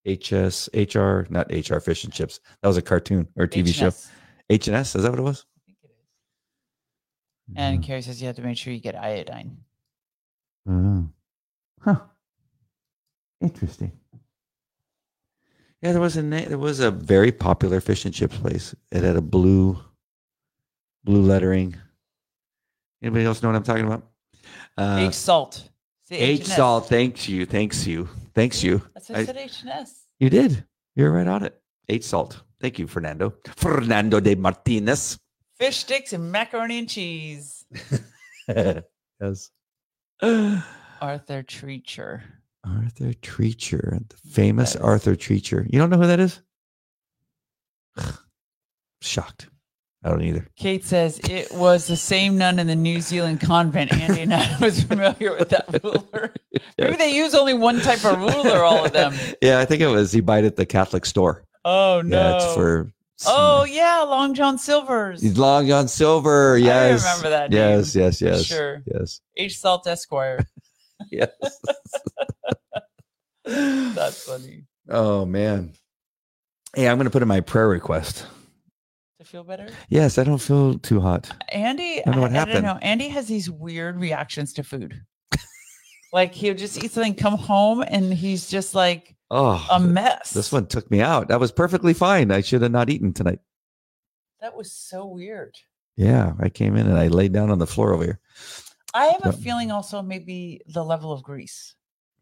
HS, 0.07 0.69
HR, 0.73 1.27
not 1.29 1.51
HR 1.51 1.79
Fish 1.79 2.03
and 2.03 2.12
Chips. 2.13 2.39
That 2.62 2.67
was 2.67 2.77
a 2.77 2.81
cartoon 2.81 3.27
or 3.38 3.45
TV 3.47 3.73
show. 3.73 3.88
H&S, 3.88 4.12
H 4.49 4.67
and 4.67 4.75
S. 4.77 4.95
Is 4.95 5.03
that 5.03 5.12
what 5.12 5.19
it 5.19 5.23
was? 5.23 5.45
I 5.45 5.62
think 5.67 5.77
it 5.83 5.89
is. 5.91 7.55
And 7.55 7.79
Mhm. 7.79 7.83
Carrie 7.85 8.01
says 8.01 8.21
you 8.21 8.27
have 8.27 8.35
to 8.38 8.41
make 8.41 8.57
sure 8.57 8.73
you 8.73 8.79
get 8.79 8.95
iodine. 8.95 9.57
Oh. 10.67 11.09
Huh. 11.81 11.95
Interesting. 13.41 13.91
Yeah, 15.81 15.93
there 15.93 16.01
was 16.01 16.17
a 16.17 16.21
there 16.21 16.57
was 16.57 16.81
a 16.81 16.91
very 16.91 17.31
popular 17.31 17.79
fish 17.79 18.03
and 18.03 18.13
chips 18.13 18.35
place. 18.38 18.75
It 18.91 19.01
had 19.03 19.15
a 19.15 19.21
blue 19.21 19.79
blue 21.03 21.21
lettering. 21.21 21.75
Anybody 23.01 23.25
else 23.25 23.41
know 23.41 23.49
what 23.49 23.55
I'm 23.55 23.63
talking 23.63 23.85
about? 23.85 24.07
Uh, 24.77 25.07
H 25.07 25.13
salt. 25.13 25.69
H 26.12 26.45
salt. 26.45 26.89
Thanks 26.89 27.29
you. 27.29 27.45
Thanks 27.45 27.85
you. 27.85 28.09
Thanks 28.33 28.63
you. 28.63 28.81
That's 28.93 29.09
what 29.09 29.19
I 29.19 29.25
said 29.25 29.38
H 29.38 29.62
and 29.62 29.69
S. 29.69 30.05
You 30.19 30.29
did. 30.29 30.65
You're 30.95 31.12
right 31.12 31.27
on 31.27 31.43
it. 31.43 31.59
H 31.88 32.03
salt. 32.03 32.41
Thank 32.59 32.79
you, 32.79 32.88
Fernando. 32.88 33.33
Fernando 33.55 34.19
de 34.19 34.35
Martinez. 34.35 35.17
Fish 35.57 35.77
sticks 35.77 36.13
and 36.13 36.31
macaroni 36.31 36.79
and 36.79 36.89
cheese. 36.89 37.65
yes. 38.47 39.51
Arthur 40.21 41.43
Treacher. 41.43 42.21
Arthur 42.65 43.13
Treacher, 43.13 44.07
the 44.09 44.17
famous 44.29 44.75
Arthur 44.75 45.15
Treacher. 45.15 45.65
You 45.71 45.79
don't 45.79 45.89
know 45.89 45.97
who 45.97 46.07
that 46.07 46.19
is? 46.19 46.41
Shocked. 49.01 49.49
I 50.03 50.09
don't 50.09 50.21
either. 50.21 50.47
Kate 50.55 50.85
says 50.85 51.19
it 51.29 51.51
was 51.51 51.88
the 51.88 51.97
same 51.97 52.38
nun 52.38 52.57
in 52.57 52.67
the 52.67 52.75
New 52.75 53.01
Zealand 53.01 53.41
convent. 53.41 53.91
Andy 53.91 54.21
and 54.21 54.33
I 54.33 54.57
was 54.62 54.81
familiar 54.83 55.35
with 55.38 55.49
that 55.49 55.65
ruler. 55.83 56.33
Maybe 56.77 56.95
they 56.95 57.13
use 57.13 57.35
only 57.35 57.53
one 57.53 57.81
type 57.81 58.05
of 58.05 58.17
ruler, 58.17 58.63
all 58.63 58.85
of 58.85 58.93
them. 58.93 59.13
Yeah, 59.41 59.59
I 59.59 59.65
think 59.65 59.81
it 59.81 59.88
was 59.88 60.12
he 60.13 60.21
buy 60.21 60.39
it 60.39 60.45
at 60.45 60.55
the 60.55 60.65
Catholic 60.65 61.05
store. 61.05 61.43
Oh 61.65 62.01
no. 62.05 62.17
Yeah, 62.17 62.35
it's 62.38 62.53
for 62.55 62.91
Oh 63.27 63.65
yeah, 63.65 63.99
Long 64.03 64.33
John 64.33 64.57
Silver's. 64.57 65.21
He's 65.21 65.38
Long 65.38 65.67
John 65.67 65.89
Silver. 65.89 66.57
Yes. 66.57 67.05
I 67.05 67.09
remember 67.17 67.29
that. 67.31 67.51
Yes, 67.51 67.93
name. 67.93 68.05
yes, 68.05 68.21
yes. 68.21 68.43
Sure. 68.45 68.81
Yes. 68.85 69.19
H 69.35 69.57
Salt 69.59 69.85
Esquire. 69.85 70.45
Yes. 71.12 71.29
That's 73.45 74.23
funny. 74.23 74.63
oh 74.89 75.25
man. 75.25 75.73
Hey, 76.73 76.88
I'm 76.88 76.97
gonna 76.97 77.09
put 77.09 77.21
in 77.21 77.27
my 77.27 77.41
prayer 77.41 77.67
request. 77.67 78.25
Feel 79.29 79.43
better. 79.43 79.67
Yes, 79.89 80.17
I 80.17 80.23
don't 80.23 80.39
feel 80.39 80.79
too 80.79 80.99
hot. 80.99 81.29
Andy, 81.51 82.01
I 82.01 82.03
don't 82.05 82.15
know 82.15 82.21
what 82.21 82.31
I, 82.31 82.33
I 82.33 82.45
don't 82.45 82.47
happened. 82.47 82.65
know. 82.65 82.79
Andy 82.81 83.09
has 83.09 83.27
these 83.27 83.47
weird 83.47 83.99
reactions 83.99 84.53
to 84.53 84.63
food. 84.63 84.99
like 86.11 86.33
he'll 86.33 86.55
just 86.55 86.83
eat 86.83 86.89
something, 86.91 87.13
come 87.13 87.37
home, 87.37 87.83
and 87.87 88.11
he's 88.11 88.49
just 88.49 88.73
like 88.73 89.15
Oh, 89.29 89.63
a 89.69 89.79
mess. 89.79 90.31
this 90.31 90.51
one 90.51 90.65
took 90.65 90.89
me 90.89 91.01
out. 91.01 91.27
That 91.27 91.39
was 91.39 91.51
perfectly 91.51 91.93
fine. 91.93 92.31
I 92.31 92.41
should 92.41 92.63
have 92.63 92.71
not 92.71 92.89
eaten 92.89 93.13
tonight. 93.13 93.37
That 94.41 94.57
was 94.57 94.71
so 94.71 95.05
weird. 95.05 95.55
Yeah, 95.95 96.33
I 96.39 96.49
came 96.49 96.75
in 96.75 96.87
and 96.87 96.97
I 96.97 97.09
laid 97.09 97.31
down 97.31 97.51
on 97.51 97.59
the 97.59 97.67
floor 97.67 97.93
over 97.93 98.03
here. 98.03 98.19
I 98.95 99.05
have 99.07 99.25
a 99.25 99.33
feeling 99.37 99.69
also 99.69 100.01
maybe 100.01 100.61
the 100.65 100.83
level 100.83 101.11
of 101.11 101.21
grease. 101.21 101.75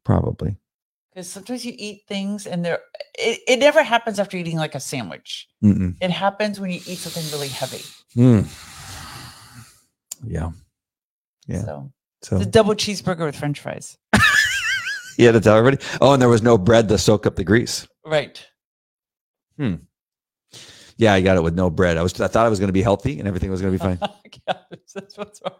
Probably. 0.03 0.57
Because 1.17 1.31
sometimes 1.31 1.65
you 1.65 1.73
eat 1.75 2.03
things 2.07 2.45
and 2.45 2.63
they're 2.63 2.77
it, 3.17 3.39
it 3.47 3.57
never 3.57 3.81
happens 3.81 4.19
after 4.19 4.37
eating 4.37 4.55
like 4.55 4.75
a 4.75 4.79
sandwich. 4.79 5.47
Mm-mm. 5.63 5.95
It 5.99 6.11
happens 6.11 6.59
when 6.59 6.69
you 6.69 6.79
eat 6.85 6.99
something 6.99 7.23
really 7.31 7.47
heavy. 7.47 7.81
Mm. 8.15 8.45
Yeah. 10.23 10.51
Yeah. 11.47 11.63
So 11.63 11.91
So 12.21 12.37
the 12.37 12.45
double 12.45 12.75
cheeseburger 12.75 13.25
with 13.25 13.35
French 13.35 13.59
fries. 13.59 13.97
you 15.17 15.25
had 15.25 15.31
to 15.31 15.41
tell 15.41 15.57
everybody. 15.57 15.83
Oh, 16.01 16.13
and 16.13 16.21
there 16.21 16.29
was 16.29 16.43
no 16.43 16.55
bread 16.55 16.87
to 16.89 16.99
soak 16.99 17.25
up 17.25 17.35
the 17.35 17.43
grease. 17.43 17.87
Right. 18.05 18.45
hmm 19.57 19.77
Yeah, 20.97 21.15
I 21.15 21.21
got 21.21 21.35
it 21.35 21.41
with 21.41 21.55
no 21.55 21.71
bread. 21.71 21.97
I 21.97 22.03
was 22.03 22.21
I 22.21 22.27
thought 22.27 22.45
I 22.45 22.49
was 22.49 22.59
going 22.59 22.69
to 22.69 22.73
be 22.73 22.83
healthy 22.83 23.17
and 23.17 23.27
everything 23.27 23.49
was 23.49 23.59
going 23.59 23.75
to 23.75 23.79
be 23.79 23.83
fine. 23.83 23.99
Yeah, 24.47 24.53
That's 24.93 25.17
what's 25.17 25.41
wrong. 25.43 25.55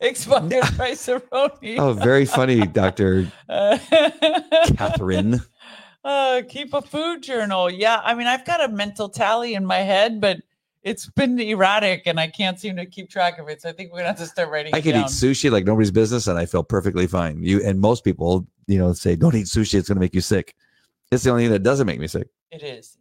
Expired 0.00 0.52
rice-a-roni. 0.78 1.78
Oh, 1.78 1.92
very 1.92 2.24
funny, 2.24 2.66
Doctor 2.66 3.30
Catherine. 4.76 5.40
uh, 6.04 6.42
keep 6.48 6.72
a 6.74 6.82
food 6.82 7.22
journal. 7.22 7.70
Yeah, 7.70 8.00
I 8.04 8.14
mean, 8.14 8.26
I've 8.26 8.44
got 8.44 8.62
a 8.64 8.68
mental 8.68 9.08
tally 9.08 9.54
in 9.54 9.66
my 9.66 9.78
head, 9.78 10.20
but 10.20 10.38
it's 10.82 11.06
been 11.06 11.38
erratic, 11.40 12.02
and 12.06 12.20
I 12.20 12.28
can't 12.28 12.58
seem 12.60 12.76
to 12.76 12.86
keep 12.86 13.10
track 13.10 13.38
of 13.38 13.48
it. 13.48 13.62
So 13.62 13.68
I 13.68 13.72
think 13.72 13.90
we're 13.92 13.98
gonna 13.98 14.08
have 14.08 14.18
to 14.18 14.26
start 14.26 14.50
writing. 14.50 14.72
I 14.74 14.78
it 14.78 14.82
could 14.82 14.92
down. 14.92 15.04
eat 15.04 15.08
sushi 15.08 15.50
like 15.50 15.64
nobody's 15.64 15.90
business, 15.90 16.28
and 16.28 16.38
I 16.38 16.46
feel 16.46 16.62
perfectly 16.62 17.06
fine. 17.08 17.42
You 17.42 17.62
and 17.64 17.80
most 17.80 18.04
people, 18.04 18.46
you 18.68 18.78
know, 18.78 18.92
say 18.92 19.16
don't 19.16 19.34
eat 19.34 19.46
sushi; 19.46 19.74
it's 19.78 19.88
going 19.88 19.96
to 19.96 20.00
make 20.00 20.14
you 20.14 20.20
sick. 20.20 20.54
It's 21.10 21.24
the 21.24 21.30
only 21.30 21.44
thing 21.44 21.52
that 21.52 21.62
doesn't 21.64 21.86
make 21.86 21.98
me 21.98 22.06
sick. 22.06 22.28
It 22.52 22.62
is. 22.62 22.96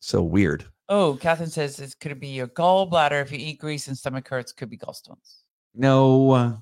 So 0.00 0.22
weird. 0.22 0.64
Oh, 0.88 1.18
Catherine 1.20 1.50
says 1.50 1.78
it 1.78 1.94
could 2.00 2.18
be 2.18 2.28
your 2.28 2.46
gallbladder 2.48 3.20
if 3.20 3.30
you 3.30 3.38
eat 3.38 3.58
grease 3.58 3.86
and 3.86 3.96
stomach 3.98 4.26
hurts. 4.26 4.52
Could 4.52 4.70
be 4.70 4.78
gallstones. 4.78 5.42
No, 5.74 6.30
uh, 6.32 6.52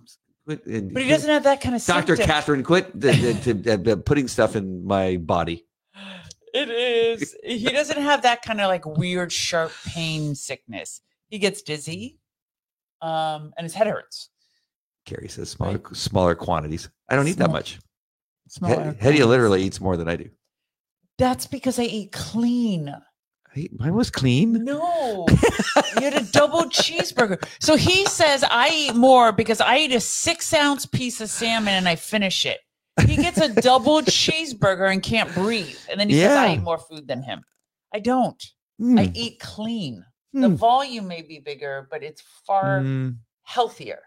quit, 0.45 0.65
But 0.65 1.03
he 1.03 1.09
doesn't 1.09 1.31
have 1.31 1.45
that 1.45 1.61
kind 1.61 1.75
of 1.75 1.85
Doctor 1.85 2.17
symptom. 2.17 2.27
Catherine, 2.35 2.63
quit 2.63 2.99
the, 2.99 3.13
the, 3.13 3.53
the- 3.77 3.93
uh, 3.93 3.97
putting 3.97 4.29
stuff 4.29 4.57
in 4.57 4.85
my 4.87 5.17
body. 5.17 5.65
It 6.55 6.71
is. 6.71 7.37
He 7.45 7.65
doesn't 7.71 8.01
have 8.01 8.23
that 8.23 8.43
kind 8.43 8.61
of 8.61 8.69
like 8.69 8.87
weird 8.87 9.31
sharp 9.33 9.71
pain 9.87 10.35
sickness. 10.35 11.03
He 11.29 11.39
gets 11.39 11.61
dizzy, 11.63 12.19
um, 13.03 13.53
and 13.57 13.65
his 13.65 13.75
head 13.75 13.87
hurts. 13.87 14.31
Carrie 15.05 15.29
says 15.29 15.51
smaller 15.51 15.81
smaller 15.93 16.35
quantities. 16.35 16.89
I 17.09 17.17
don't 17.17 17.29
eat 17.29 17.37
that 17.37 17.45
Small- 17.51 17.63
Smaller 18.49 18.85
much. 18.87 18.97
Hedieh 18.99 19.27
literally 19.29 19.63
eats 19.63 19.79
more 19.81 19.97
than 19.99 20.09
I 20.09 20.17
do. 20.17 20.31
That's 21.19 21.47
because 21.47 21.79
I 21.79 21.83
eat 21.83 22.13
clean. 22.13 22.95
Mine 23.77 23.95
was 23.95 24.11
clean. 24.11 24.65
No, 24.65 25.27
you 25.97 26.03
had 26.03 26.15
a 26.15 26.23
double 26.33 26.65
cheeseburger. 26.71 27.43
So 27.61 27.77
he 27.77 28.05
says 28.07 28.45
I 28.49 28.69
eat 28.73 28.95
more 28.95 29.33
because 29.33 29.61
I 29.61 29.79
eat 29.79 29.93
a 29.93 30.01
six 30.01 30.53
ounce 30.55 30.87
piece 30.87 31.21
of 31.21 31.29
salmon 31.31 31.75
and 31.75 31.89
I 31.89 31.97
finish 31.97 32.47
it. 32.47 32.59
He 33.07 33.17
gets 33.17 33.39
a 33.39 33.53
double 33.61 34.03
cheeseburger 34.03 34.91
and 34.93 35.03
can't 35.03 35.33
breathe, 35.35 35.77
and 35.91 35.99
then 35.99 36.09
he 36.09 36.17
says 36.17 36.37
I 36.37 36.55
eat 36.55 36.63
more 36.63 36.79
food 36.79 37.07
than 37.09 37.23
him. 37.23 37.43
I 37.95 38.01
don't. 38.01 38.43
Hmm, 38.79 38.99
I 38.99 39.11
eat 39.15 39.41
clean. 39.41 40.05
The 40.33 40.49
Hmm. 40.49 40.55
volume 40.57 41.09
may 41.09 41.23
be 41.23 41.39
bigger, 41.41 41.89
but 41.91 42.03
it's 42.03 42.23
far 42.47 42.81
mm, 42.81 43.17
healthier. 43.45 44.01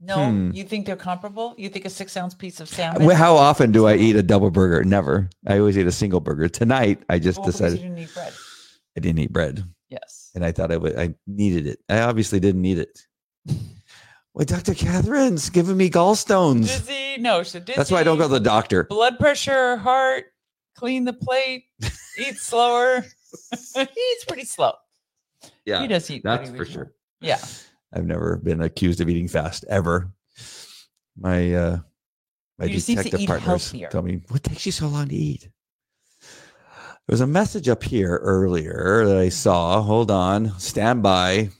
No, 0.00 0.26
Hmm. 0.30 0.50
you 0.52 0.62
think 0.64 0.84
they're 0.86 0.94
comparable? 0.96 1.54
You 1.56 1.68
think 1.70 1.84
a 1.86 1.90
six 1.90 2.16
ounce 2.16 2.34
piece 2.34 2.60
of 2.60 2.68
salmon? 2.68 3.04
Well, 3.06 3.16
How 3.16 3.34
often 3.36 3.72
do 3.72 3.86
I 3.86 3.96
eat 3.96 4.14
a 4.16 4.22
double 4.22 4.50
burger? 4.50 4.84
Never. 4.84 5.30
I 5.46 5.58
always 5.58 5.78
eat 5.78 5.86
a 5.86 5.92
single 5.92 6.20
burger. 6.20 6.48
Tonight, 6.48 7.02
I 7.08 7.18
just 7.18 7.38
Well, 7.38 7.46
decided 7.46 7.78
you 7.80 7.84
didn't 7.88 7.98
eat 8.00 8.12
bread. 8.14 8.32
I 8.96 9.00
didn't 9.00 9.18
eat 9.20 9.32
bread, 9.32 9.64
Yes. 9.88 10.30
and 10.34 10.44
I 10.44 10.52
thought 10.52 10.70
I 10.70 10.76
would. 10.76 10.98
I 10.98 11.14
needed 11.26 11.66
it. 11.66 11.78
I 11.88 12.00
obviously 12.00 12.40
didn't 12.40 12.60
need 12.62 12.78
it. 12.78 13.06
Well, 14.34 14.44
Doctor 14.44 14.74
Catherine's 14.74 15.48
giving 15.48 15.78
me 15.78 15.88
gallstones. 15.88 16.66
Dizzy? 16.66 17.16
No, 17.18 17.42
so 17.42 17.58
dizzy. 17.58 17.76
That's 17.76 17.90
why 17.90 18.00
I 18.00 18.02
don't 18.04 18.18
go 18.18 18.24
to 18.24 18.34
the 18.34 18.40
doctor. 18.40 18.84
blood 18.84 19.18
pressure, 19.18 19.76
heart, 19.78 20.26
clean 20.76 21.04
the 21.06 21.14
plate, 21.14 21.64
eat 22.18 22.36
slower. 22.36 23.02
He's 23.74 24.24
pretty 24.28 24.44
slow. 24.44 24.72
Yeah. 25.64 25.80
He 25.80 25.88
does 25.88 26.10
eat. 26.10 26.22
that's 26.22 26.50
for 26.50 26.66
sure. 26.66 26.92
Yeah. 27.22 27.38
I've 27.96 28.06
never 28.06 28.36
been 28.36 28.60
accused 28.60 29.00
of 29.00 29.08
eating 29.08 29.26
fast 29.28 29.64
ever. 29.68 30.12
My 31.16 31.54
uh 31.54 31.78
my 32.58 32.66
You 32.66 32.74
just 32.74 32.88
need 32.88 32.98
to 32.98 33.04
detective 33.04 33.26
partners 33.26 33.70
healthier. 33.70 33.88
tell 33.88 34.02
me 34.02 34.20
what 34.28 34.42
takes 34.42 34.66
you 34.66 34.72
so 34.72 34.86
long 34.88 35.08
to 35.08 35.14
eat. 35.14 35.48
There 36.20 37.12
was 37.14 37.20
a 37.22 37.26
message 37.26 37.68
up 37.68 37.82
here 37.82 38.16
earlier 38.18 39.06
that 39.06 39.16
I 39.16 39.30
saw. 39.30 39.80
Hold 39.80 40.10
on, 40.10 40.58
stand 40.58 41.02
by. 41.02 41.50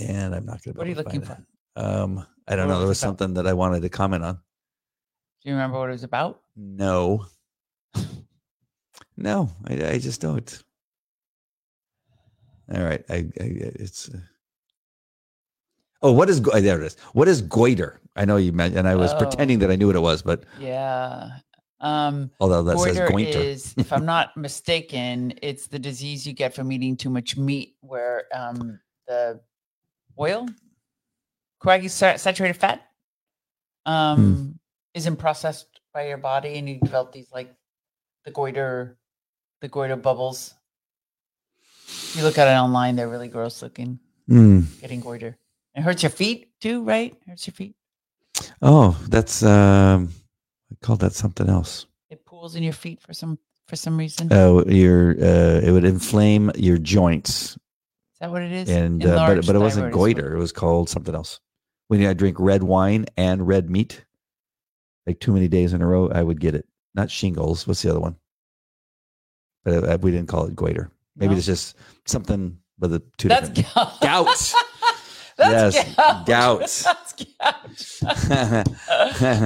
And 0.00 0.34
I'm 0.34 0.46
not 0.46 0.62
going 0.62 0.74
to. 0.74 0.78
What 0.78 0.86
are 0.86 0.90
you 0.90 0.96
looking 0.96 1.20
for? 1.20 1.44
Um, 1.76 2.24
I 2.48 2.56
don't 2.56 2.68
What 2.68 2.74
know. 2.74 2.78
There 2.80 2.88
was 2.88 3.02
it 3.02 3.04
about? 3.04 3.18
something 3.18 3.34
that 3.34 3.46
I 3.46 3.52
wanted 3.52 3.82
to 3.82 3.88
comment 3.90 4.24
on. 4.24 4.34
Do 4.34 5.50
you 5.50 5.52
remember 5.52 5.78
what 5.78 5.88
it 5.90 5.92
was 5.92 6.04
about? 6.04 6.40
No, 6.56 7.26
no, 9.16 9.50
I, 9.66 9.88
I 9.88 9.98
just 9.98 10.20
don't. 10.22 10.62
All 12.72 12.82
right, 12.82 13.04
I, 13.10 13.14
I 13.14 13.24
it's. 13.38 14.08
Uh, 14.08 14.18
oh, 16.02 16.12
what 16.12 16.28
is 16.28 16.40
go- 16.40 16.58
there? 16.60 16.80
It 16.80 16.86
is. 16.86 16.96
What 17.12 17.28
is 17.28 17.42
goiter? 17.42 18.00
I 18.16 18.24
know 18.24 18.36
you 18.36 18.52
meant, 18.52 18.76
and 18.76 18.86
I 18.86 18.94
was 18.96 19.12
Oh. 19.12 19.18
pretending 19.18 19.58
that 19.60 19.70
I 19.70 19.76
knew 19.76 19.86
what 19.86 19.96
it 19.96 20.00
was, 20.00 20.22
but 20.22 20.44
Yeah. 20.58 21.38
Um, 21.80 22.30
although 22.38 22.62
that 22.62 22.76
goiter 22.76 22.94
says 22.94 23.10
goiter, 23.10 23.38
is, 23.38 23.74
if 23.76 23.92
I'm 23.92 24.04
not 24.06 24.36
mistaken, 24.36 25.34
it's 25.42 25.66
the 25.66 25.78
disease 25.80 26.24
you 26.26 26.32
get 26.32 26.54
from 26.54 26.70
eating 26.70 26.96
too 26.96 27.10
much 27.10 27.36
meat, 27.36 27.74
where 27.80 28.24
um, 28.32 28.78
the 29.08 29.40
oil, 30.18 30.46
coagulated 31.58 32.20
saturated 32.20 32.54
fat, 32.54 32.82
um, 33.84 34.58
isn't 34.94 35.16
processed 35.16 35.80
by 35.92 36.06
your 36.06 36.18
body, 36.18 36.56
and 36.58 36.68
you 36.68 36.78
develop 36.78 37.10
these 37.12 37.26
like 37.32 37.52
the 38.24 38.30
goiter, 38.30 38.96
the 39.60 39.66
goiter 39.68 39.96
bubbles. 39.96 40.54
You 42.14 42.22
look 42.22 42.38
at 42.38 42.46
it 42.46 42.52
online; 42.56 42.94
they're 42.94 43.08
really 43.08 43.28
gross 43.28 43.60
looking. 43.60 43.98
Hmm. 44.28 44.60
Getting 44.80 45.00
goiter. 45.00 45.36
It 45.74 45.82
hurts 45.82 46.02
your 46.02 46.10
feet 46.10 46.48
too, 46.60 46.82
right? 46.82 47.14
Hurts 47.26 47.46
your 47.46 47.54
feet. 47.54 47.74
Oh, 48.60 48.98
that's 49.08 49.42
um, 49.42 50.10
I 50.70 50.74
called 50.84 51.00
that 51.00 51.12
something 51.12 51.48
else. 51.48 51.86
It 52.10 52.24
pools 52.24 52.56
in 52.56 52.62
your 52.62 52.72
feet 52.72 53.00
for 53.00 53.12
some 53.14 53.38
for 53.68 53.76
some 53.76 53.96
reason. 53.96 54.28
Oh, 54.32 54.64
your 54.66 55.12
uh, 55.12 55.60
it 55.62 55.70
would 55.72 55.84
inflame 55.84 56.50
your 56.56 56.76
joints, 56.78 57.52
Is 57.52 57.58
that 58.20 58.30
what 58.30 58.42
it 58.42 58.52
is? 58.52 58.68
and 58.68 59.04
uh, 59.04 59.26
but 59.34 59.46
but 59.46 59.56
it 59.56 59.58
wasn't 59.60 59.92
goiter. 59.92 60.34
It 60.34 60.38
was 60.38 60.52
called 60.52 60.88
something 60.90 61.14
else. 61.14 61.40
When 61.88 62.04
I 62.06 62.12
drink 62.14 62.36
red 62.40 62.62
wine 62.62 63.06
and 63.16 63.46
red 63.46 63.70
meat, 63.70 64.04
like 65.06 65.20
too 65.20 65.32
many 65.32 65.48
days 65.48 65.72
in 65.72 65.82
a 65.82 65.86
row, 65.86 66.08
I 66.10 66.22
would 66.22 66.40
get 66.40 66.54
it. 66.54 66.66
Not 66.94 67.10
shingles. 67.10 67.66
What's 67.66 67.82
the 67.82 67.90
other 67.90 68.00
one? 68.00 68.16
But 69.64 69.84
uh, 69.84 69.98
we 70.02 70.10
didn't 70.10 70.28
call 70.28 70.46
it 70.46 70.56
goiter. 70.56 70.90
Maybe 71.16 71.32
No? 71.32 71.36
it's 71.38 71.46
just 71.46 71.76
something 72.06 72.58
with 72.78 72.90
the 72.92 73.02
two 73.18 73.28
That's 73.28 73.48
different. 73.48 73.74
gout. 74.00 74.26
Gout. 74.26 74.54
That's 75.50 75.74
Yes, 75.76 75.94
gout. 75.96 76.26
gout. 76.26 76.60
That's 76.84 78.66
gout. 78.66 78.66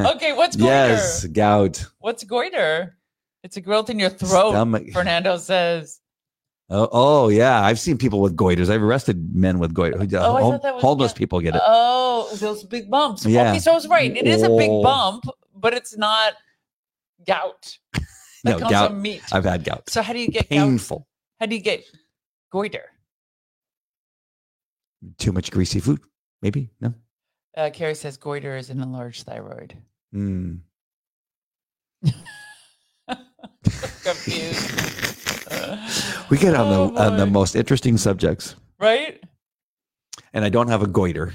okay, 0.17 0.33
what's 0.33 0.57
goiter? 0.57 0.69
yes, 0.71 1.25
gout. 1.27 1.87
What's 1.99 2.25
goiter? 2.25 2.97
It's 3.43 3.57
a 3.57 3.61
growth 3.61 3.91
in 3.91 3.99
your 3.99 4.11
throat. 4.11 4.51
Stomach. 4.51 4.85
Fernando 4.93 5.37
says. 5.37 6.01
Oh, 6.69 6.89
oh, 6.91 7.29
yeah. 7.29 7.61
I've 7.63 7.79
seen 7.79 7.97
people 7.97 8.21
with 8.21 8.37
goiters. 8.37 8.69
I've 8.71 8.83
arrested 8.83 9.35
men 9.35 9.61
with 9.61 9.73
goiter. 9.73 9.97
Oh, 9.99 10.03
I 10.37 10.41
thought 10.41 10.63
that 10.63 10.75
was 10.75 10.83
homeless 10.83 11.13
gout. 11.13 11.19
people 11.19 11.41
get 11.41 11.55
it. 11.55 11.63
Oh, 11.65 12.29
those 12.35 12.65
big 12.65 12.91
bumps. 12.91 13.25
Yeah. 13.25 13.51
Okay, 13.51 13.61
so 13.61 13.71
I 13.71 13.75
was 13.75 13.87
right. 13.87 14.15
It 14.17 14.27
is 14.27 14.43
a 14.43 14.49
big 14.49 14.69
Oh. 14.71 14.83
bump, 14.83 15.25
but 15.55 15.75
it's 15.75 15.97
not 15.97 16.33
gout. 17.25 17.79
That 18.45 18.59
no, 18.61 18.69
gout. 18.69 18.93
I've 19.33 19.45
had 19.45 19.63
gout. 19.65 19.89
so 19.91 20.03
how 20.03 20.13
do 20.13 20.19
you 20.19 20.29
get 20.29 20.49
gout? 20.49 20.59
Painful. 20.59 21.07
How 21.39 21.47
do 21.47 21.55
you 21.55 21.63
get 21.63 21.85
goiter? 22.51 22.87
Too 25.19 25.33
much 25.33 25.51
greasy 25.51 25.81
food. 25.81 26.01
Maybe. 26.43 26.71
No. 26.81 26.95
Uh, 27.57 27.71
Carrie 27.73 27.95
says 27.95 28.17
goiter 28.17 28.57
is 28.57 28.71
an 28.71 28.81
enlarged 28.83 29.25
thyroid. 29.25 29.75
Mm. 30.15 30.61
Confused. 34.03 34.73
We 36.29 36.39
get 36.39 36.55
on 36.57 36.69
the 36.71 37.01
Oh, 37.01 37.07
on 37.07 37.17
the 37.19 37.27
most 37.27 37.55
interesting 37.55 37.97
subjects, 37.97 38.57
right? 38.81 39.23
and 40.35 40.45
I 40.45 40.49
don't 40.49 40.67
have 40.69 40.83
a 40.83 40.89
goiter. 40.89 41.33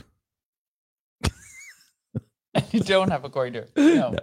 you 2.71 2.81
don't 2.81 3.09
have 3.09 3.23
a 3.23 3.29
goiter. 3.29 3.69
No. 3.77 4.17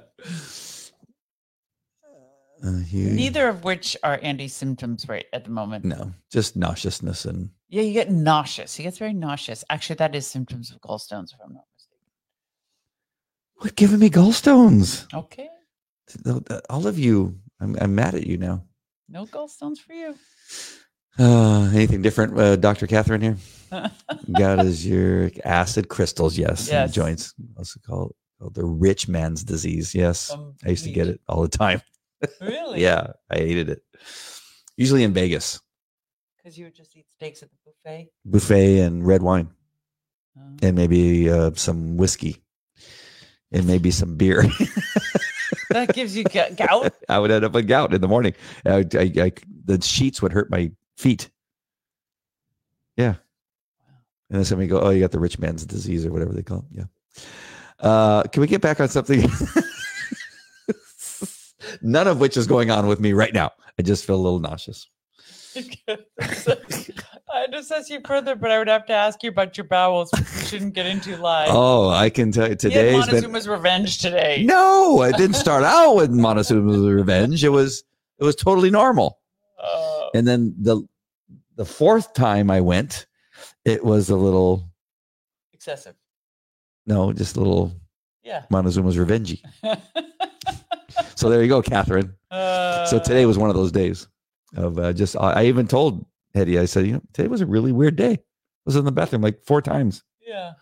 Uh, 2.65 2.79
you- 2.89 3.11
Neither 3.11 3.49
of 3.49 3.65
which 3.65 3.97
are 4.03 4.19
Andy's 4.23 4.55
symptoms 4.55 5.09
right 5.09 5.27
at 5.33 5.45
the 5.45 5.51
moment. 5.51 5.85
No, 5.85 6.13
just 6.31 6.57
nauseousness 6.57 7.25
and 7.25 7.51
Yeah, 7.69 7.83
you 7.83 7.93
get 7.93 8.11
nauseous. 8.11 8.75
He 8.75 8.83
gets 8.83 8.99
very 8.99 9.13
nauseous. 9.13 9.65
Actually, 9.71 9.97
that 9.97 10.15
is 10.15 10.27
symptoms 10.27 10.71
of 10.73 10.81
gallstones, 10.81 11.33
if 11.33 11.39
I'm 11.45 11.53
not 11.55 11.65
mistaken. 11.75 11.99
what 13.57 13.77
giving 13.77 13.99
me 14.01 14.11
gallstones? 14.11 15.07
Okay. 15.15 15.49
All 16.71 16.87
of 16.87 16.99
you, 16.99 17.39
I'm, 17.61 17.77
I'm 17.81 17.95
mad 17.95 18.15
at 18.15 18.27
you 18.27 18.39
now. 18.39 18.65
No 19.09 19.27
gallstones 19.27 19.79
for 19.79 19.93
you. 19.93 20.15
Uh, 21.19 21.65
anything 21.75 22.01
different, 22.03 22.39
uh, 22.39 22.57
Doctor 22.57 22.87
Catherine 22.87 23.21
here? 23.21 23.37
got 24.39 24.65
is 24.65 24.87
your 24.87 25.31
acid 25.45 25.89
crystals, 25.89 26.39
yes, 26.39 26.69
Yes. 26.69 26.93
joints. 26.93 27.35
Also 27.57 27.81
called, 27.87 28.15
called 28.39 28.55
the 28.55 28.65
rich 28.65 29.09
man's 29.09 29.45
disease. 29.45 29.95
Yes, 29.95 30.31
I 30.65 30.71
used 30.71 30.85
to 30.85 30.91
get 30.93 31.09
it 31.09 31.21
all 31.29 31.43
the 31.43 31.49
time. 31.49 31.83
Really? 32.41 32.83
Yeah, 32.83 33.13
I 33.31 33.37
hated 33.39 33.69
it. 33.69 33.83
Usually 34.77 35.03
in 35.05 35.13
Vegas, 35.13 35.61
Because 36.37 36.59
you 36.59 36.65
would 36.67 36.75
just 36.75 36.97
eat 36.97 37.07
steaks 37.11 37.43
at 37.43 37.51
the 37.51 37.57
buffet. 37.65 38.11
buffet 38.25 38.79
and 38.81 39.07
red 39.07 39.23
wine, 39.23 39.51
Oh. 40.39 40.57
and 40.63 40.77
maybe 40.77 41.29
uh, 41.31 41.51
some 41.55 41.97
whiskey, 41.97 42.43
and 43.53 43.67
maybe 43.67 43.91
some 43.91 44.17
beer. 44.17 44.43
that 45.71 45.93
gives 45.95 46.17
you 46.17 46.25
gout. 46.25 46.95
I 47.09 47.19
would 47.19 47.31
end 47.31 47.45
up 47.45 47.53
with 47.53 47.67
gout 47.67 47.93
in 47.95 48.01
the 48.01 48.09
morning. 48.09 48.35
I, 48.65 48.85
I, 48.95 49.13
I, 49.21 49.33
the 49.65 49.81
sheets 49.83 50.23
would 50.23 50.33
hurt 50.33 50.51
my 50.51 50.71
feet. 50.97 51.31
Yeah. 52.97 53.15
And 54.31 54.39
then 54.39 54.45
somebody 54.45 54.69
go, 54.69 54.81
oh, 54.81 54.91
you 54.91 55.01
got 55.01 55.11
the 55.13 55.19
rich 55.21 55.39
man's 55.39 55.65
disease 55.65 56.05
or 56.05 56.13
whatever 56.13 56.33
they 56.33 56.43
call 56.43 56.59
it. 56.59 56.65
Yeah. 56.73 56.85
Uh, 57.81 58.23
can 58.25 58.41
we 58.41 58.47
get 58.47 58.61
back 58.61 58.81
on 58.81 58.89
something? 58.89 59.29
None 61.83 62.07
of 62.09 62.21
which 62.21 62.37
is 62.37 62.47
going 62.47 62.71
on 62.71 62.87
with 62.87 63.01
me 63.01 63.13
right 63.13 63.33
now. 63.33 63.53
I 63.79 63.83
just 63.83 64.05
feel 64.05 64.17
a 64.17 64.23
little 64.23 64.41
nauseous. 64.41 64.89
I 65.57 67.47
discuss 67.51 67.91
you 67.91 68.01
further, 68.07 68.35
but 68.37 68.51
I 68.51 68.59
would 68.59 68.69
have 68.69 68.87
to 68.87 68.93
ask 68.93 69.23
you 69.23 69.31
about 69.31 69.57
your 69.57 69.65
bowels, 69.67 70.11
which 70.13 70.35
we 70.35 70.41
shouldn't 70.47 70.75
get 70.75 70.87
into 70.87 71.17
live. 71.17 71.49
Oh, 71.51 71.89
I 71.91 72.11
can 72.11 72.33
tell 72.33 72.45
you 72.45 72.51
had 72.51 72.59
today's 72.61 73.07
been. 73.07 73.23
Montezuma's 73.23 73.49
revenge 73.49 73.99
today. 73.99 74.43
No, 74.47 75.03
it 75.03 75.17
didn't 75.17 75.37
start 75.37 75.65
out 75.65 75.95
with 75.95 76.11
Montezuma's 76.11 76.87
revenge. 76.87 77.45
It 77.45 77.51
was 77.51 77.85
it 78.19 78.25
was 78.25 78.35
totally 78.37 78.71
normal. 78.71 79.19
Oh, 79.63 80.11
And 80.15 80.27
then 80.27 80.55
the 80.59 80.83
the 81.57 81.65
fourth 81.65 82.15
time 82.15 82.51
I 82.51 82.61
went, 82.61 83.07
it 83.65 83.85
was 83.85 84.11
a 84.11 84.17
little 84.17 84.71
excessive. 85.53 85.95
no, 86.87 87.13
just 87.13 87.37
a 87.37 87.41
little 87.41 87.73
Yeah. 88.23 88.45
Montezuma's 88.51 88.97
revengey. 88.97 89.41
So 91.15 91.29
there 91.29 91.43
you 91.43 91.49
go, 91.49 91.61
Catherine. 91.63 92.15
Uh, 92.31 92.87
So 92.87 92.99
today 92.99 93.27
was 93.27 93.37
one 93.39 93.51
of 93.51 93.57
those 93.57 93.73
days 93.73 94.09
of 94.57 94.79
uh, 94.79 94.93
just. 94.93 95.17
I 95.17 95.33
I 95.33 95.45
even 95.45 95.67
told 95.69 96.05
Hedieh, 96.35 96.61
I 96.61 96.65
said, 96.67 96.87
you 96.87 96.93
know, 96.95 97.03
today 97.13 97.29
was 97.29 97.41
a 97.41 97.47
really 97.47 97.73
weird 97.73 97.97
day. 97.97 98.13
I 98.13 98.19
was 98.65 98.77
in 98.77 98.85
the 98.85 98.93
bathroom 98.93 99.23
like 99.23 99.43
four 99.45 99.61
times. 99.63 100.03
Yeah. 100.27 100.53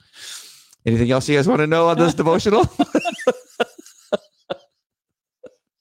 Anything 0.85 1.11
else 1.11 1.29
you 1.29 1.37
guys 1.37 1.49
want 1.49 1.61
to 1.61 1.67
know 1.67 1.89
on 1.89 1.99
this 1.99 2.15
devotional? 2.23 2.65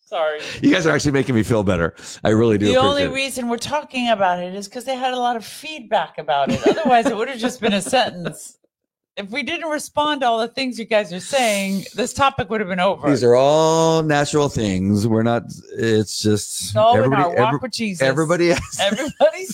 Sorry. 0.01 0.39
you 0.61 0.71
guys 0.71 0.85
are 0.85 0.91
actually 0.95 1.11
making 1.11 1.35
me 1.35 1.43
feel 1.43 1.63
better. 1.63 1.95
I 2.23 2.29
really 2.29 2.57
do. 2.57 2.67
The 2.67 2.77
only 2.77 3.03
appreciate 3.03 3.11
it. 3.11 3.25
reason 3.25 3.49
we're 3.49 3.57
talking 3.57 4.09
about 4.09 4.39
it 4.41 4.53
is 4.53 4.67
because 4.67 4.85
they 4.85 4.95
had 4.95 5.13
a 5.13 5.19
lot 5.19 5.35
of 5.35 5.43
feedback 5.45 6.17
about 6.19 6.51
it. 6.51 6.65
Otherwise, 6.65 7.07
it 7.07 7.17
would 7.17 7.27
have 7.27 7.39
just 7.39 7.59
been 7.59 7.73
a 7.73 7.81
sentence. 7.81 8.57
If 9.17 9.29
we 9.31 9.43
didn't 9.43 9.69
respond 9.69 10.21
to 10.21 10.27
all 10.27 10.39
the 10.39 10.49
things 10.49 10.77
you 10.77 10.83
guys 10.83 11.13
are 11.13 11.21
saying, 11.21 11.85
this 11.95 12.11
topic 12.13 12.49
would 12.49 12.59
have 12.59 12.67
been 12.67 12.81
over. 12.81 13.09
These 13.09 13.23
are 13.23 13.35
all 13.35 14.03
natural 14.03 14.49
things. 14.49 15.07
We're 15.07 15.23
not. 15.23 15.43
It's 15.77 16.19
just 16.21 16.61
It's 16.65 16.75
all 16.75 16.93
in 16.95 17.03
everybody. 17.05 17.23
our 17.23 17.29
walk 17.29 17.47
every- 17.47 17.59
with 17.61 17.71
Jesus. 17.71 18.01
everybody. 18.01 18.49
Has, 18.49 18.79
everybody, 18.81 19.45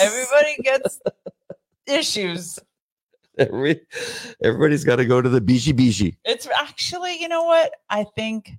everybody 0.00 0.62
gets 0.64 1.00
issues. 1.86 2.58
every, 3.38 3.80
everybody's 4.42 4.82
got 4.84 4.96
to 4.96 5.04
go 5.04 5.22
to 5.22 5.28
the 5.28 5.40
biji 5.40 5.72
biji. 5.72 6.16
It's 6.24 6.48
actually, 6.48 7.20
you 7.20 7.28
know 7.28 7.44
what? 7.44 7.72
I 7.88 8.04
think 8.16 8.50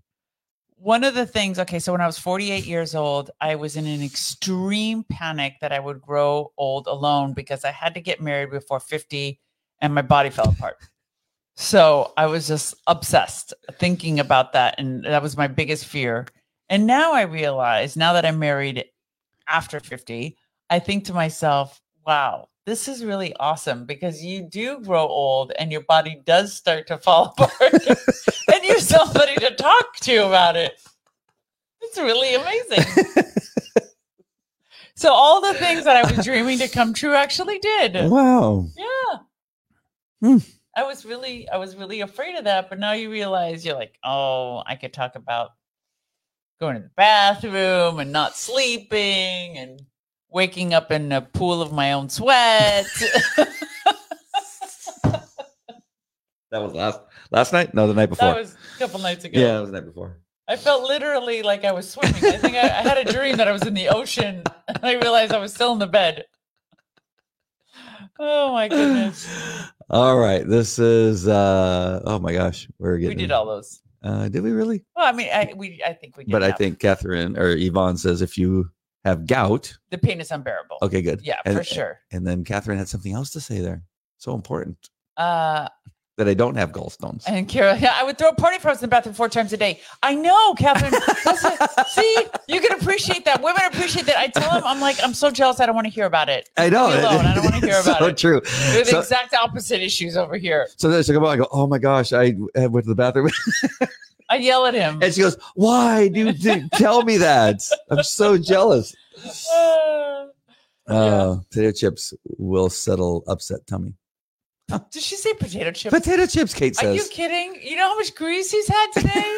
one 0.78 1.04
of 1.04 1.16
the 1.16 1.26
things, 1.26 1.60
okay, 1.60 1.80
so 1.80 1.92
when 1.92 2.02
I 2.02 2.06
was 2.06 2.18
48 2.20 2.66
years 2.66 2.96
old, 2.96 3.32
I 3.42 3.56
was 3.56 3.76
in 3.76 3.86
an 3.88 4.02
extreme 4.02 5.04
panic 5.10 5.56
that 5.62 5.74
I 5.74 5.80
would 5.80 6.02
grow 6.02 6.52
old 6.58 6.88
alone 6.88 7.34
because 7.34 7.66
I 7.66 7.72
had 7.72 7.94
to 7.96 8.02
get 8.02 8.22
married 8.22 8.52
before 8.52 8.80
50 8.80 9.40
and 9.82 9.94
my 9.94 10.02
body 10.02 10.30
fell 10.30 10.50
apart. 10.50 10.78
So 11.56 12.14
I 12.18 12.26
was 12.26 12.48
just 12.48 12.76
obsessed 12.88 13.54
thinking 13.80 14.20
about 14.20 14.54
that. 14.54 14.76
And 14.78 15.04
that 15.06 15.22
was 15.24 15.38
my 15.38 15.48
biggest 15.48 15.86
fear. 15.86 16.28
And 16.70 16.86
now 16.86 17.14
I 17.14 17.22
realize, 17.22 17.96
now 17.96 18.14
that 18.14 18.26
I'm 18.26 18.40
married 18.40 18.86
after 19.48 19.80
50, 19.80 20.38
I 20.70 20.80
think 20.80 21.06
to 21.06 21.14
myself, 21.14 21.82
wow, 22.06 22.50
this 22.66 22.88
is 22.88 23.06
really 23.06 23.34
awesome 23.36 23.86
because 23.86 24.24
you 24.24 24.42
do 24.42 24.80
grow 24.82 25.08
old 25.08 25.54
and 25.60 25.72
your 25.72 25.82
body 25.82 26.22
does 26.26 26.54
start 26.54 26.88
to 26.88 26.98
fall 26.98 27.26
apart 27.38 27.62
and 27.62 28.64
you 28.64 28.74
have 28.74 28.82
somebody 28.82 29.36
to 29.36 29.56
talk 29.56 29.96
to 29.98 30.26
about 30.26 30.58
it. 30.58 30.74
It's 31.82 31.98
really 31.98 32.34
amazing. 32.34 33.06
so 34.96 35.14
all 35.14 35.42
the 35.42 35.54
things 35.54 35.84
that 35.84 35.96
I 35.96 36.12
was 36.12 36.26
dreaming 36.26 36.58
to 36.60 36.68
come 36.68 36.94
true 36.94 37.14
actually 37.14 37.60
did. 37.60 38.10
Wow. 38.10 38.68
Yeah. 38.76 39.20
Hmm. 40.26 40.38
I 40.76 40.84
was 40.84 41.06
really 41.06 41.48
I 41.48 41.58
was 41.58 41.76
really 41.76 42.02
afraid 42.02 42.36
of 42.36 42.46
that, 42.46 42.68
but 42.68 42.80
now 42.80 42.94
you 42.94 43.12
realize 43.12 43.64
you're 43.64 43.76
like, 43.76 44.00
"Oh, 44.04 44.64
I 44.66 44.76
could 44.76 44.92
talk 44.92 45.16
about 45.16 45.52
going 46.60 46.76
to 46.78 46.82
the 46.82 46.90
bathroom 46.98 48.00
and 48.00 48.12
not 48.12 48.36
sleeping 48.36 49.58
and 49.58 49.82
waking 50.30 50.74
up 50.74 50.92
in 50.92 51.12
a 51.12 51.22
pool 51.22 51.62
of 51.62 51.72
my 51.72 51.94
own 51.94 52.10
sweat." 52.10 52.88
That 56.52 56.62
was 56.62 56.74
last 56.74 57.02
last 57.32 57.52
night. 57.52 57.74
No, 57.74 57.86
the 57.86 57.94
night 57.94 58.08
before. 58.08 58.30
that 58.30 58.38
was 58.38 58.56
a 58.76 58.80
couple 58.80 59.02
nights 59.02 59.26
ago. 59.26 59.38
yeah, 59.38 59.58
it 59.58 59.62
was 59.62 59.72
the 59.72 59.78
night 59.82 59.86
before. 59.86 60.20
I 60.48 60.56
felt 60.56 60.84
literally 60.88 61.44
like 61.44 61.66
I 61.66 61.74
was 61.74 61.90
swimming. 61.90 62.16
I 62.24 62.38
think 62.38 62.56
I, 62.56 62.62
I 62.62 62.82
had 62.82 62.98
a 62.98 63.12
dream 63.12 63.36
that 63.38 63.48
I 63.48 63.52
was 63.52 63.64
in 63.64 63.74
the 63.74 63.90
ocean 63.90 64.42
and 64.70 64.80
I 64.82 64.94
realized 64.94 65.34
I 65.34 65.40
was 65.40 65.54
still 65.54 65.74
in 65.74 65.80
the 65.80 65.88
bed. 65.88 66.24
Oh 68.20 68.54
my 68.54 68.68
goodness. 68.68 69.28
All 69.90 70.18
right, 70.18 70.48
this 70.48 70.80
is. 70.80 71.28
uh 71.28 72.02
Oh 72.06 72.20
my 72.20 72.34
gosh, 72.34 72.68
we're 72.80 72.98
getting 72.98 73.18
We 73.18 73.24
did 73.24 73.32
all 73.32 73.46
those. 73.46 73.82
Uh, 74.04 74.30
did 74.30 74.42
we 74.44 74.52
really? 74.52 74.84
Well, 74.96 75.06
I 75.06 75.12
mean, 75.12 75.30
I 75.34 75.54
we 75.56 75.82
I 75.86 75.94
think 75.94 76.16
we 76.18 76.24
did. 76.26 76.32
But 76.32 76.44
I 76.44 76.52
think 76.52 76.80
Catherine 76.80 77.38
or 77.38 77.50
Yvonne 77.50 77.98
says 77.98 78.22
if 78.22 78.38
you 78.38 78.70
have 79.04 79.28
gout, 79.28 79.78
the 79.92 79.98
pain 79.98 80.20
is 80.22 80.32
unbearable. 80.32 80.78
okay, 80.82 81.02
good. 81.02 81.22
Yeah, 81.24 81.40
And- 81.46 81.58
for 81.58 81.64
sure. 81.64 82.00
And 82.12 82.26
then 82.26 82.44
Catherine 82.44 82.78
had 82.78 82.88
something 82.88 83.14
else 83.14 83.30
to 83.32 83.42
say 83.42 83.60
there. 83.60 83.84
So 84.18 84.34
important 84.34 84.78
Uh 85.18 85.68
that 86.18 86.30
I 86.30 86.34
don't 86.34 86.56
have 86.56 86.72
gallstones. 86.72 87.24
and 87.28 87.54
yeah, 87.54 87.94
I 87.96 88.04
would 88.04 88.18
throw 88.18 88.30
a 88.30 88.36
party 88.36 88.58
frogs 88.60 88.78
in 88.80 88.84
the 88.84 88.88
bathroom 88.88 89.14
four 89.16 89.28
times 89.28 89.52
a 89.52 89.58
day. 89.58 89.82
I 90.02 90.16
know, 90.16 90.54
Catherine. 90.54 90.94
Listen, 91.26 91.52
see, 91.90 92.26
you 92.48 92.62
can 92.62 92.72
appreciate 92.80 93.26
that. 93.26 93.42
Women 93.42 93.62
appreciate 93.66 94.06
that. 94.06 94.18
I 94.18 94.28
tell 94.28 94.50
them, 94.54 94.64
I'm 94.66 94.80
like, 94.80 94.98
I'm 95.04 95.14
so 95.14 95.30
jealous. 95.30 95.60
I 95.60 95.66
don't 95.66 95.76
want 95.76 95.88
to 95.88 95.92
hear 95.92 96.06
about 96.06 96.30
it. 96.30 96.50
I 96.56 96.70
know. 96.70 96.88
Alone. 96.88 97.26
I 97.26 97.36
don't 97.36 97.44
want 97.44 97.56
to 97.56 97.62
hear 97.66 97.76
It's 97.78 97.86
about 97.88 98.00
so 98.00 98.06
it. 98.08 98.18
true. 98.18 98.42
They're 98.72 98.84
the 98.86 98.92
So, 98.92 99.00
exact 99.00 99.34
opposite 99.34 99.82
issues 99.82 100.16
over 100.16 100.38
here. 100.38 100.68
so 100.78 100.88
then 100.90 101.04
she 101.04 101.12
come 101.12 101.24
out. 101.24 101.30
I 101.30 101.38
go, 101.38 101.48
oh 101.52 101.68
my 101.68 101.80
gosh, 101.80 102.14
I 102.14 102.34
I 102.58 102.68
went 102.68 102.86
to 102.86 102.90
the 102.90 102.96
bathroom, 102.96 103.30
I 104.30 104.38
yell 104.38 104.66
at 104.66 104.74
him. 104.74 105.00
and 105.04 105.14
she 105.14 105.22
goes, 105.22 105.38
"Why 105.54 106.08
do 106.08 106.32
you 106.32 106.70
tell 106.74 107.04
me 107.04 107.18
that? 107.18 107.60
I'm 107.92 108.04
so 108.04 108.38
jealous." 108.38 108.96
Uh, 109.54 110.28
Uh, 110.88 111.38
potato 111.52 111.72
chips 111.72 112.14
will 112.38 112.70
settle 112.70 113.24
upset 113.28 113.66
tummy. 113.68 113.94
did 114.92 115.02
she 115.02 115.16
say 115.16 115.34
potato 115.34 115.72
chips? 115.72 115.94
Potato 115.94 116.26
chips, 116.26 116.54
Kate 116.54 116.76
says. 116.76 116.90
Are 116.90 116.94
you 116.94 117.08
kidding? 117.10 117.62
You 117.62 117.76
know 117.76 117.90
how 117.90 117.96
much 117.98 118.16
grease 118.16 118.52
he's 118.52 118.68
had 118.68 118.88
today? 118.94 119.38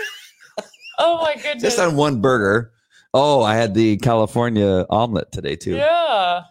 oh 0.99 1.21
my 1.21 1.36
goodness. 1.36 1.63
just 1.63 1.80
on 1.80 1.95
one 1.95 2.21
burger. 2.21 2.71
Oh, 3.13 3.41
I 3.41 3.55
had 3.55 3.73
the 3.73 3.97
California 3.97 4.86
omelet 4.89 5.32
today 5.32 5.55
too. 5.55 5.75
Yeah. 5.75 6.41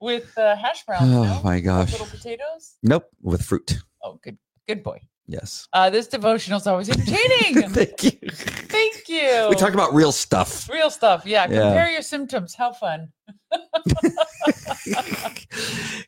With 0.00 0.36
uh, 0.36 0.54
hash 0.56 0.84
browns. 0.84 1.12
Oh 1.12 1.24
no? 1.24 1.40
my 1.42 1.60
gosh. 1.60 1.92
Little 1.92 2.06
potatoes. 2.06 2.76
Nope, 2.82 3.06
with 3.22 3.42
fruit. 3.42 3.78
Oh, 4.02 4.20
good, 4.22 4.38
good 4.68 4.82
boy. 4.82 5.00
Yes. 5.26 5.68
Uh, 5.74 5.90
this 5.90 6.08
devotional 6.08 6.58
is 6.58 6.66
always 6.66 6.88
entertaining. 6.88 7.68
Thank 7.70 8.02
you. 8.02 8.30
Thank 8.30 9.08
you. 9.08 9.48
We 9.50 9.56
talk 9.56 9.74
about 9.74 9.92
real 9.92 10.10
stuff. 10.10 10.68
real 10.70 10.90
stuff. 10.90 11.26
Yeah. 11.26 11.46
Yeah. 11.50 11.60
Compare 11.60 11.90
your 11.90 12.02
symptoms. 12.02 12.54
How 12.54 12.72
fun. 12.72 13.12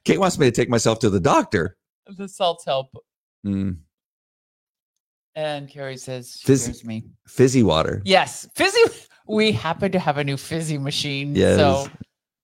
Kate 0.05 0.19
wants 0.19 0.39
me 0.39 0.47
to 0.47 0.53
take 0.53 0.71
myself 0.71 1.01
to 1.01 1.11
the 1.11 1.21
doctor. 1.21 1.77
The 2.17 2.29
salts 2.29 2.65
help. 2.65 2.89
Mm, 3.47 3.79
And 5.35 5.69
Carrie 5.69 5.97
says, 5.97 6.37
she 6.39 6.47
Fizz- 6.47 6.67
hears 6.67 6.85
me. 6.85 7.05
fizzy 7.27 7.63
water. 7.63 8.03
Yes. 8.05 8.49
Fizzy. 8.55 8.81
we 9.27 9.53
happen 9.53 9.93
to 9.93 9.99
have 9.99 10.19
a 10.19 10.25
new 10.25 10.37
fizzy 10.37 10.77
machine. 10.79 11.35
Yes. 11.37 11.57
So 11.57 11.89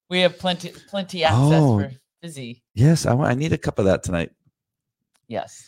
we 0.08 0.20
have 0.20 0.38
plenty 0.38 0.72
plenty 0.88 1.24
access 1.24 1.40
Oh. 1.62 1.80
for 1.80 1.90
fizzy. 2.22 2.62
Yes, 2.74 3.06
I 3.06 3.12
want. 3.14 3.30
I 3.30 3.34
need 3.34 3.52
a 3.52 3.58
cup 3.58 3.78
of 3.78 3.86
that 3.86 4.02
tonight. 4.04 4.30
Yes. 5.28 5.66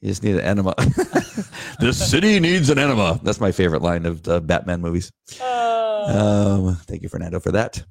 You 0.00 0.08
just 0.08 0.22
need 0.22 0.34
an 0.36 0.40
enema. 0.42 0.74
the 1.80 1.92
city 1.92 2.38
needs 2.40 2.68
an 2.70 2.78
enema. 2.78 3.20
That's 3.22 3.40
my 3.40 3.52
favorite 3.52 3.82
line 3.82 4.06
of 4.06 4.22
the 4.22 4.40
Batman 4.40 4.80
movies. 4.80 5.10
Oh, 5.40 6.66
Um, 6.68 6.76
thank 6.86 7.02
you, 7.02 7.08
Fernando, 7.08 7.40
for 7.40 7.52
that. 7.52 7.84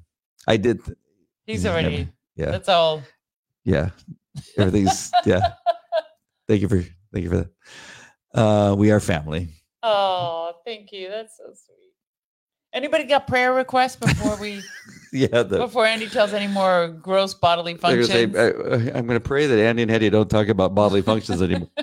I 0.46 0.56
did. 0.56 0.80
he's 1.46 1.64
never- 1.64 1.78
already. 1.78 2.08
Yeah, 2.36 2.50
That's 2.52 2.68
all. 2.68 3.02
yeah. 3.64 3.90
Everything's 4.56 5.10
yeah. 5.24 5.52
Thank 6.46 6.62
you 6.62 6.68
for 6.68 6.82
thank 7.12 7.24
you 7.24 7.30
for 7.30 7.36
that. 7.36 7.50
Uh, 8.34 8.74
we 8.74 8.90
are 8.90 9.00
family. 9.00 9.48
Oh, 9.82 10.52
thank 10.64 10.92
you. 10.92 11.08
That's 11.08 11.36
so 11.36 11.44
sweet. 11.44 11.76
Anybody 12.72 13.04
got 13.04 13.26
prayer 13.26 13.54
requests 13.54 13.96
before 13.96 14.36
we 14.36 14.62
Yeah, 15.12 15.42
the, 15.42 15.58
before 15.58 15.86
Andy 15.86 16.08
tells 16.08 16.34
any 16.34 16.52
more 16.52 16.88
gross 16.88 17.32
bodily 17.32 17.74
functions? 17.74 18.08
say, 18.08 18.24
I, 18.24 18.96
I'm 18.96 19.06
going 19.06 19.18
to 19.18 19.20
pray 19.20 19.46
that 19.46 19.58
Andy 19.58 19.82
and 19.82 19.90
Hedieh 19.90 20.10
don't 20.10 20.28
talk 20.28 20.48
about 20.48 20.74
bodily 20.74 21.02
functions 21.02 21.40
anymore. 21.40 21.70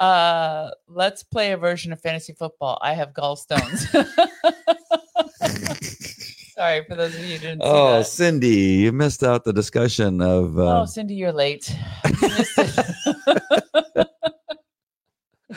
uh 0.00 0.70
let's 0.88 1.22
play 1.22 1.52
a 1.52 1.56
version 1.56 1.92
of 1.92 2.00
fantasy 2.00 2.32
football. 2.32 2.78
I 2.82 2.94
have 2.94 3.12
gallstones. 3.12 3.86
Sorry 6.54 6.84
for 6.84 6.94
those 6.94 7.12
of 7.16 7.20
you 7.20 7.32
who 7.32 7.38
didn't 7.38 7.62
see 7.62 7.68
oh. 7.68 8.02
Cindy, 8.04 8.48
you 8.48 8.92
missed 8.92 9.24
out 9.24 9.42
the 9.42 9.52
discussion 9.52 10.20
of. 10.20 10.56
Uh, 10.56 10.82
oh, 10.82 10.84
Cindy, 10.84 11.14
you're 11.16 11.32
late. 11.32 11.76
You. 12.04 12.28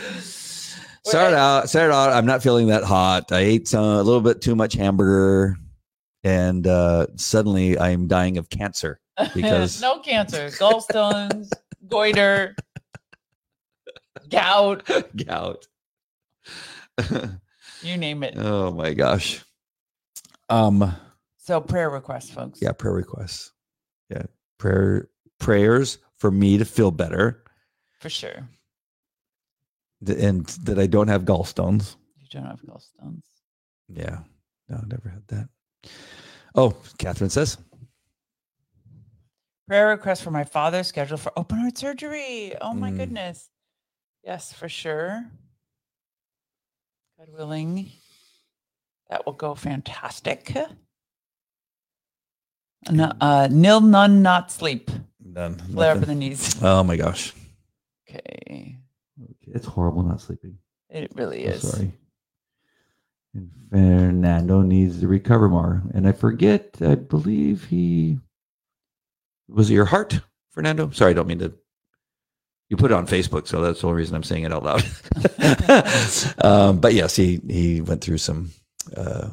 Start 1.04 1.34
out, 1.34 1.70
start 1.70 1.92
out. 1.92 2.12
I'm 2.12 2.26
not 2.26 2.44
feeling 2.44 2.68
that 2.68 2.84
hot. 2.84 3.32
I 3.32 3.40
ate 3.40 3.68
some, 3.68 3.84
a 3.84 4.02
little 4.04 4.20
bit 4.22 4.42
too 4.42 4.56
much 4.56 4.74
hamburger, 4.74 5.56
and 6.26 6.68
uh, 6.68 7.08
suddenly 7.16 7.80
I'm 7.80 8.08
dying 8.08 8.38
of 8.38 8.50
cancer. 8.50 9.00
because- 9.34 9.82
no 9.84 10.00
cancer, 10.00 10.48
gallstones, 10.48 11.50
goiter, 11.88 12.56
gout, 14.30 14.84
Gout. 15.26 15.68
you 17.82 17.96
name 17.98 18.24
it. 18.24 18.34
oh 18.38 18.72
my 18.72 18.94
gosh. 18.94 19.46
Um. 20.50 20.96
So 21.38 21.62
prayer 21.62 21.90
requests, 21.90 22.30
folks. 22.30 22.60
Yeah, 22.62 22.72
prayer 22.74 22.94
requests. 22.94 23.52
Yeah, 24.10 24.24
prayer 24.58 25.10
prayers 25.40 25.98
for 26.18 26.32
me 26.32 26.58
to 26.58 26.66
feel 26.66 26.92
better, 26.92 27.44
for 28.00 28.10
sure. 28.10 28.48
and 30.06 30.46
that 30.64 30.80
I 30.80 30.88
don't 30.88 31.08
have 31.08 31.24
gallstones. 31.26 31.96
You 32.20 32.28
don't 32.32 32.46
have 32.50 32.62
gallstones. 32.62 33.24
Yeah, 33.90 34.20
no, 34.70 34.78
I 34.78 34.86
never 34.88 35.10
had 35.10 35.28
that. 35.30 35.50
Oh, 36.56 36.76
Catherine 36.98 37.30
says. 37.30 37.58
Prayer 39.68 39.90
request 39.90 40.24
for 40.24 40.32
my 40.32 40.44
father 40.46 40.84
scheduled 40.84 41.20
for 41.22 41.32
open 41.38 41.60
heart 41.60 41.78
surgery. 41.78 42.54
Oh 42.62 42.74
my 42.74 42.92
Mm. 42.92 42.98
goodness. 42.98 43.50
Yes, 44.24 44.54
for 44.54 44.70
sure. 44.70 45.26
God 47.18 47.30
willing, 47.30 47.92
that 49.10 49.26
will 49.26 49.34
go 49.34 49.56
fantastic. 49.56 50.56
No, 52.92 53.12
uh, 53.20 53.48
nil, 53.52 53.82
none, 53.82 54.22
not 54.22 54.52
sleep. 54.52 54.92
Done. 55.34 55.56
Flare 55.56 55.92
up 55.92 56.04
in 56.04 56.08
the 56.08 56.16
knees. 56.16 56.56
Oh 56.64 56.84
my 56.84 56.96
gosh, 56.96 57.34
Okay. 58.10 58.78
it's 59.42 59.66
horrible 59.66 60.04
not 60.04 60.22
sleeping. 60.22 60.58
It 60.90 61.12
really 61.16 61.46
I'm 61.46 61.54
is. 61.54 61.70
sorry. 61.70 61.92
And 63.34 63.52
Fernando 63.70 64.62
needs 64.62 65.02
to 65.02 65.08
recover 65.08 65.50
more. 65.50 65.84
And 65.94 66.08
I 66.08 66.14
forget, 66.14 66.78
I 66.82 66.96
believe 66.96 67.66
he 67.66 68.20
was 69.50 69.70
it 69.70 69.74
your 69.74 69.86
heart, 69.86 70.20
Fernando? 70.52 70.90
Sorry, 70.92 71.12
I 71.12 71.14
don't 71.14 71.28
mean 71.28 71.40
to. 71.40 71.54
You 72.70 72.76
put 72.78 72.92
it 72.92 72.96
on 72.96 73.08
Facebook, 73.08 73.48
so 73.48 73.62
that's 73.62 73.80
the 73.82 73.88
only 73.88 73.98
reason 73.98 74.16
I'm 74.16 74.24
saying 74.24 74.44
it 74.44 74.52
out 74.54 74.64
loud. 74.64 74.84
um, 76.44 76.80
but 76.80 76.94
yes, 76.94 77.16
he 77.16 77.42
he 77.48 77.82
went 77.82 78.02
through 78.02 78.18
some 78.18 78.52
uh, 78.96 79.30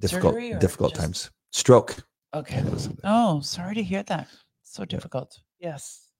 difficult 0.00 0.36
difficult 0.60 0.92
just- 0.92 1.00
times. 1.00 1.30
Stroke. 1.50 1.96
Okay. 2.34 2.62
Oh, 3.04 3.40
sorry 3.40 3.74
to 3.74 3.82
hear 3.82 4.02
that. 4.04 4.28
So 4.62 4.84
difficult. 4.84 5.40
Yes. 5.58 6.10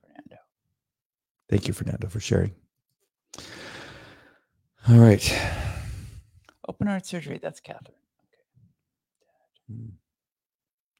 Fernando. 0.00 0.36
Thank 1.50 1.66
you, 1.66 1.74
Fernando, 1.74 2.08
for 2.08 2.20
sharing. 2.20 2.54
All 4.88 4.96
right. 4.98 5.24
Open 6.68 6.86
heart 6.86 7.04
surgery. 7.04 7.40
That's 7.42 7.58
Catherine. 7.58 7.96
Hmm. 9.68 9.88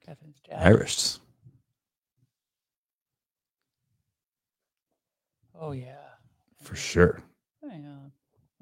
Catherine's 0.05 0.41
dad. 0.41 0.59
Irish. 0.67 1.19
Oh, 5.59 5.73
yeah. 5.73 5.95
For 6.63 6.75
sure. 6.75 7.23
Yeah. 7.63 8.09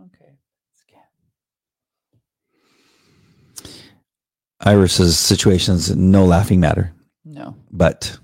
Okay. 0.00 0.38
Scan. 0.74 1.02
Iris's 4.64 5.18
situations 5.18 5.94
no 5.96 6.24
laughing 6.24 6.60
matter, 6.60 6.92
No. 7.24 7.56
but 7.70 8.18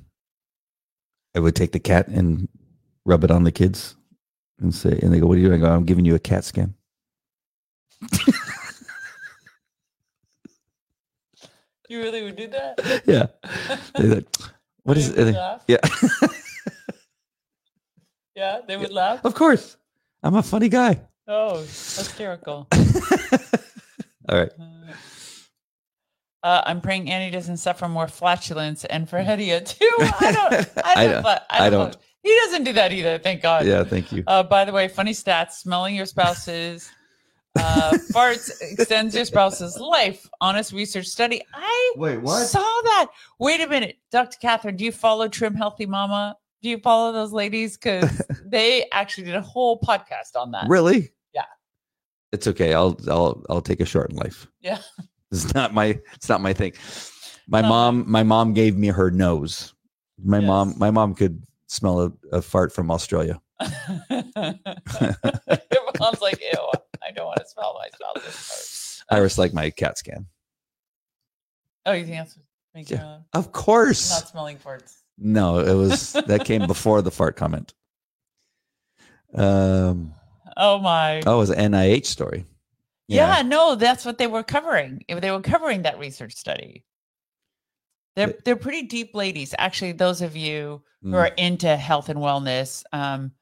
I 1.35 1.41
would 1.41 1.57
take 1.57 1.73
the 1.73 1.81
cat 1.81 2.09
and 2.09 2.49
rub 3.05 3.25
it 3.25 3.31
on 3.31 3.45
the 3.45 3.53
kids 3.53 3.97
and 4.61 4.75
say, 4.75 4.99
and 5.03 5.13
they 5.13 5.21
go, 5.21 5.27
"What 5.27 5.37
are 5.37 5.41
you 5.41 5.49
doing?" 5.49 5.65
I 5.65 5.67
go, 5.69 5.73
"I'm 5.75 5.85
giving 5.85 6.05
you 6.05 6.15
a 6.15 6.19
cat 6.21 6.45
scan." 6.45 6.75
You 11.91 12.03
really 12.03 12.23
would 12.23 12.37
do 12.37 12.49
that? 12.49 13.03
Yeah. 13.07 13.27
Like, 13.99 14.27
what 14.83 14.99
is 14.99 15.09
it? 15.09 15.35
Yeah. 15.67 15.79
Yeah, 18.37 18.61
they 18.69 18.77
would 18.77 18.93
laugh. 18.93 19.25
of 19.25 19.35
course. 19.35 19.77
I'm 20.23 20.37
a 20.37 20.45
funny 20.45 20.69
guy. 20.69 21.01
Oh, 21.27 21.59
hysterical. 21.59 22.69
All 24.29 24.39
right. 24.39 24.53
Uh, 24.61 24.93
I'm 26.43 26.81
praying 26.81 27.11
Andy 27.11 27.31
doesn't 27.35 27.57
suffer 27.59 27.89
more 27.89 28.09
flatulence 28.09 28.85
and 28.85 29.09
for 29.09 29.19
Hedieh 29.19 29.67
too. 29.67 29.91
I 30.21 30.33
don't. 30.33 30.53
I 30.85 30.93
I 30.93 31.05
don't. 31.05 31.13
don't- 31.15 31.23
but 31.23 31.47
I 31.51 31.67
I 31.67 31.71
don't. 31.71 31.91
don't. 31.93 31.97
He 32.23 32.35
doesn't 32.45 32.65
do 32.65 32.73
that 32.75 32.93
either. 32.93 33.19
Thank 33.19 33.43
God. 33.43 33.65
Yeah. 33.67 33.85
Thank 33.85 34.13
you. 34.13 34.25
Uh, 34.27 34.43
by 34.43 34.65
the 34.65 34.73
way, 34.73 34.89
funny 34.89 35.13
stats: 35.13 35.53
smelling 35.53 35.95
your 35.95 36.05
spouse's 36.07 36.91
uh, 37.59 37.93
farts 38.13 38.51
extends 38.61 39.15
your 39.15 39.25
spouse's 39.25 39.79
life. 39.79 40.29
Honest 40.41 40.73
research 40.73 41.07
study. 41.07 41.43
I 41.55 41.93
Wait, 41.97 42.19
What 42.19 42.45
saw 42.47 42.59
that. 42.61 43.07
Wait 43.39 43.61
a 43.61 43.67
minute, 43.69 43.97
Dr. 44.13 44.37
Catherine. 44.41 44.77
Do 44.77 44.85
you 44.85 44.93
follow 44.93 45.29
Trim 45.29 45.55
Healthy 45.55 45.87
Mama? 45.87 46.37
Do 46.61 46.69
you 46.69 46.79
follow 46.79 47.13
those 47.13 47.33
ladies? 47.33 47.77
Because 47.79 48.21
they 48.45 48.87
actually 48.93 49.25
did 49.25 49.37
a 49.37 49.41
whole 49.41 49.81
podcast 49.81 50.37
on 50.37 50.51
that. 50.51 50.67
Really? 50.69 51.13
Yeah. 51.33 51.45
It's 52.33 52.47
okay. 52.49 52.75
I'll 52.75 52.99
I'll 53.09 53.43
I'll 53.49 53.63
take 53.63 53.81
a 53.81 53.87
short 53.87 54.11
in 54.11 54.17
life. 54.17 54.47
Yeah. 54.61 54.79
It's 55.31 55.53
not 55.55 55.75
my 55.75 55.99
it's 56.15 56.29
not 56.29 56.41
my 56.41 56.53
thing. 56.55 56.73
My 57.49 57.61
mom 57.63 58.05
my 58.11 58.23
mom 58.23 58.55
gave 58.55 58.77
me 58.77 58.89
her 58.89 59.11
nose. 59.11 59.75
My 60.23 60.41
mom 60.41 60.75
my 60.79 60.91
mom 60.91 61.15
could 61.15 61.43
smell 61.67 62.01
a, 62.01 62.13
a 62.33 62.43
fart 62.43 62.73
from 62.73 62.91
Australia. 62.91 63.41
Your 64.11 64.55
mom's 66.01 66.21
like, 66.21 66.41
ew, 66.41 66.71
I 67.03 67.11
don't 67.15 67.27
want 67.27 67.39
to 67.41 67.47
smell 67.49 67.79
my 67.79 67.89
spouse's 67.95 69.03
fart. 69.09 69.19
Iris 69.19 69.39
like 69.39 69.53
my 69.53 69.71
cat 69.71 69.99
scan. 69.99 70.27
Oh, 71.87 71.93
you 71.93 72.05
think 72.05 72.17
that's 72.19 72.39
making 72.75 72.99
Yeah. 72.99 73.07
uh, 73.07 73.19
Of 73.35 73.53
course. 73.53 74.11
not 74.11 74.29
smelling 74.29 74.57
farts? 74.59 74.95
no, 75.19 75.59
it 75.59 75.75
was 75.75 76.13
that 76.27 76.45
came 76.45 76.67
before 76.67 77.03
the 77.03 77.11
fart 77.11 77.37
comment. 77.37 77.75
Um 79.35 80.15
Oh 80.57 80.79
my. 80.81 81.23
oh, 81.27 81.37
it 81.37 81.39
was 81.39 81.51
an 81.51 81.73
NIH 81.73 82.07
story. 82.07 82.45
Yeah. 83.09 83.43
no, 83.43 83.75
that's 83.75 84.05
what 84.05 84.19
they 84.19 84.27
were 84.27 84.43
covering. 84.43 85.03
They 85.09 85.31
were 85.31 85.41
covering 85.41 85.83
that 85.83 85.99
research 85.99 86.35
study. 86.35 86.85
They're 88.17 88.35
they're 88.45 88.57
pretty 88.57 88.83
deep 88.83 89.15
ladies. 89.15 89.55
Actually, 89.59 89.93
those 89.93 90.23
of 90.23 90.37
you 90.37 90.83
who 91.03 91.11
Mm. 91.13 91.15
are 91.15 91.27
into 91.37 91.77
health 91.77 92.09
and 92.09 92.19
wellness, 92.19 92.83
um, 92.93 93.33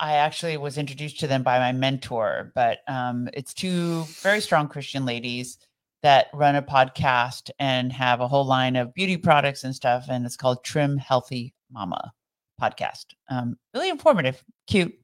I 0.00 0.14
actually 0.14 0.56
was 0.56 0.76
introduced 0.78 1.20
to 1.20 1.26
them 1.28 1.42
by 1.44 1.58
my 1.58 1.72
mentor. 1.72 2.52
But 2.54 2.78
um, 2.88 3.28
it's 3.32 3.54
two 3.54 4.02
very 4.22 4.40
strong 4.40 4.68
Christian 4.68 5.04
ladies 5.04 5.58
that 6.02 6.26
run 6.34 6.56
a 6.56 6.62
podcast 6.62 7.50
and 7.58 7.92
have 7.92 8.20
a 8.20 8.28
whole 8.28 8.44
line 8.44 8.76
of 8.76 8.92
beauty 8.94 9.16
products 9.16 9.64
and 9.64 9.74
stuff, 9.74 10.06
and 10.08 10.26
it's 10.26 10.36
called 10.36 10.64
Trim 10.64 10.96
Healthy 10.98 11.54
Mama 11.70 12.12
podcast. 12.60 13.06
Um, 13.28 13.56
really 13.74 13.88
informative, 13.88 14.42
cute, 14.66 14.94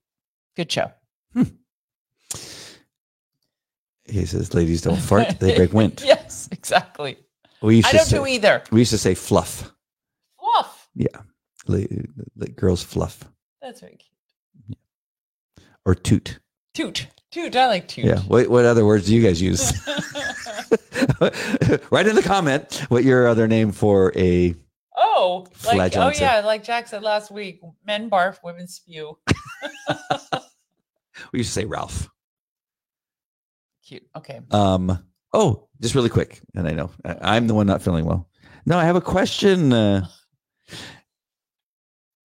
good 0.57 0.71
show. 0.71 0.91
He 4.07 4.27
says 4.27 4.53
ladies 4.55 4.83
don't 4.83 4.99
fart, 4.99 5.41
they 5.41 5.57
break 5.57 5.73
wind. 5.81 6.03
yes, 6.05 6.49
exactly. 6.53 7.17
We 7.63 7.77
used 7.77 7.89
I 7.89 7.93
to 7.93 7.97
don't 7.99 8.07
say 8.07 8.17
do 8.19 8.27
either. 8.27 8.63
we 8.71 8.81
used 8.81 8.91
to 8.91 8.99
say 8.99 9.15
fluff. 9.15 9.73
Fluff. 10.39 10.89
La- 11.67 11.79
la- 12.37 12.47
girls 12.57 12.83
fluff 12.83 13.25
That's 13.63 13.81
very 13.81 13.97
cute. 13.97 14.79
or 15.87 15.95
toot. 15.95 16.39
Toot. 16.75 17.07
Toot. 17.31 17.57
I 17.57 17.67
like 17.69 17.89
toot. 17.89 18.05
Yeah. 18.05 18.19
What, 18.21 18.49
what 18.49 18.67
other 18.67 18.85
words 18.85 19.07
do 19.07 19.15
you 19.15 19.23
guys 19.23 19.41
use? 19.41 19.73
Write 21.91 22.07
in 22.07 22.15
the 22.17 22.23
comment 22.23 22.85
what 22.89 23.05
your 23.05 23.27
other 23.29 23.49
name 23.49 23.73
for 23.73 24.13
a. 24.17 24.55
oh, 24.97 25.47
like 25.67 25.97
oh 25.97 26.11
yeah, 26.15 26.41
like 26.41 26.65
Jack 26.65 26.89
said 26.89 27.03
last 27.03 27.31
week. 27.31 27.61
Men 27.87 28.11
barf, 28.11 28.39
women 28.45 28.69
spew. 28.69 29.19
We 31.33 31.39
used 31.41 31.51
to 31.55 31.61
say 31.61 31.65
Ralph. 31.65 32.09
Cute. 33.87 34.07
Okay. 34.16 34.41
Um. 34.51 34.99
Oh, 35.32 35.68
just 35.80 35.95
really 35.95 36.09
quick, 36.09 36.41
and 36.55 36.66
I 36.68 36.72
know 36.72 36.91
I- 37.05 37.37
I'm 37.37 37.47
the 37.49 37.55
one 37.55 37.66
not 37.66 37.82
feeling 37.82 38.05
well. 38.05 38.28
No, 38.66 38.78
I 38.78 38.85
have 38.85 38.97
a 38.97 39.01
question. 39.01 39.72
Uh, 39.72 40.07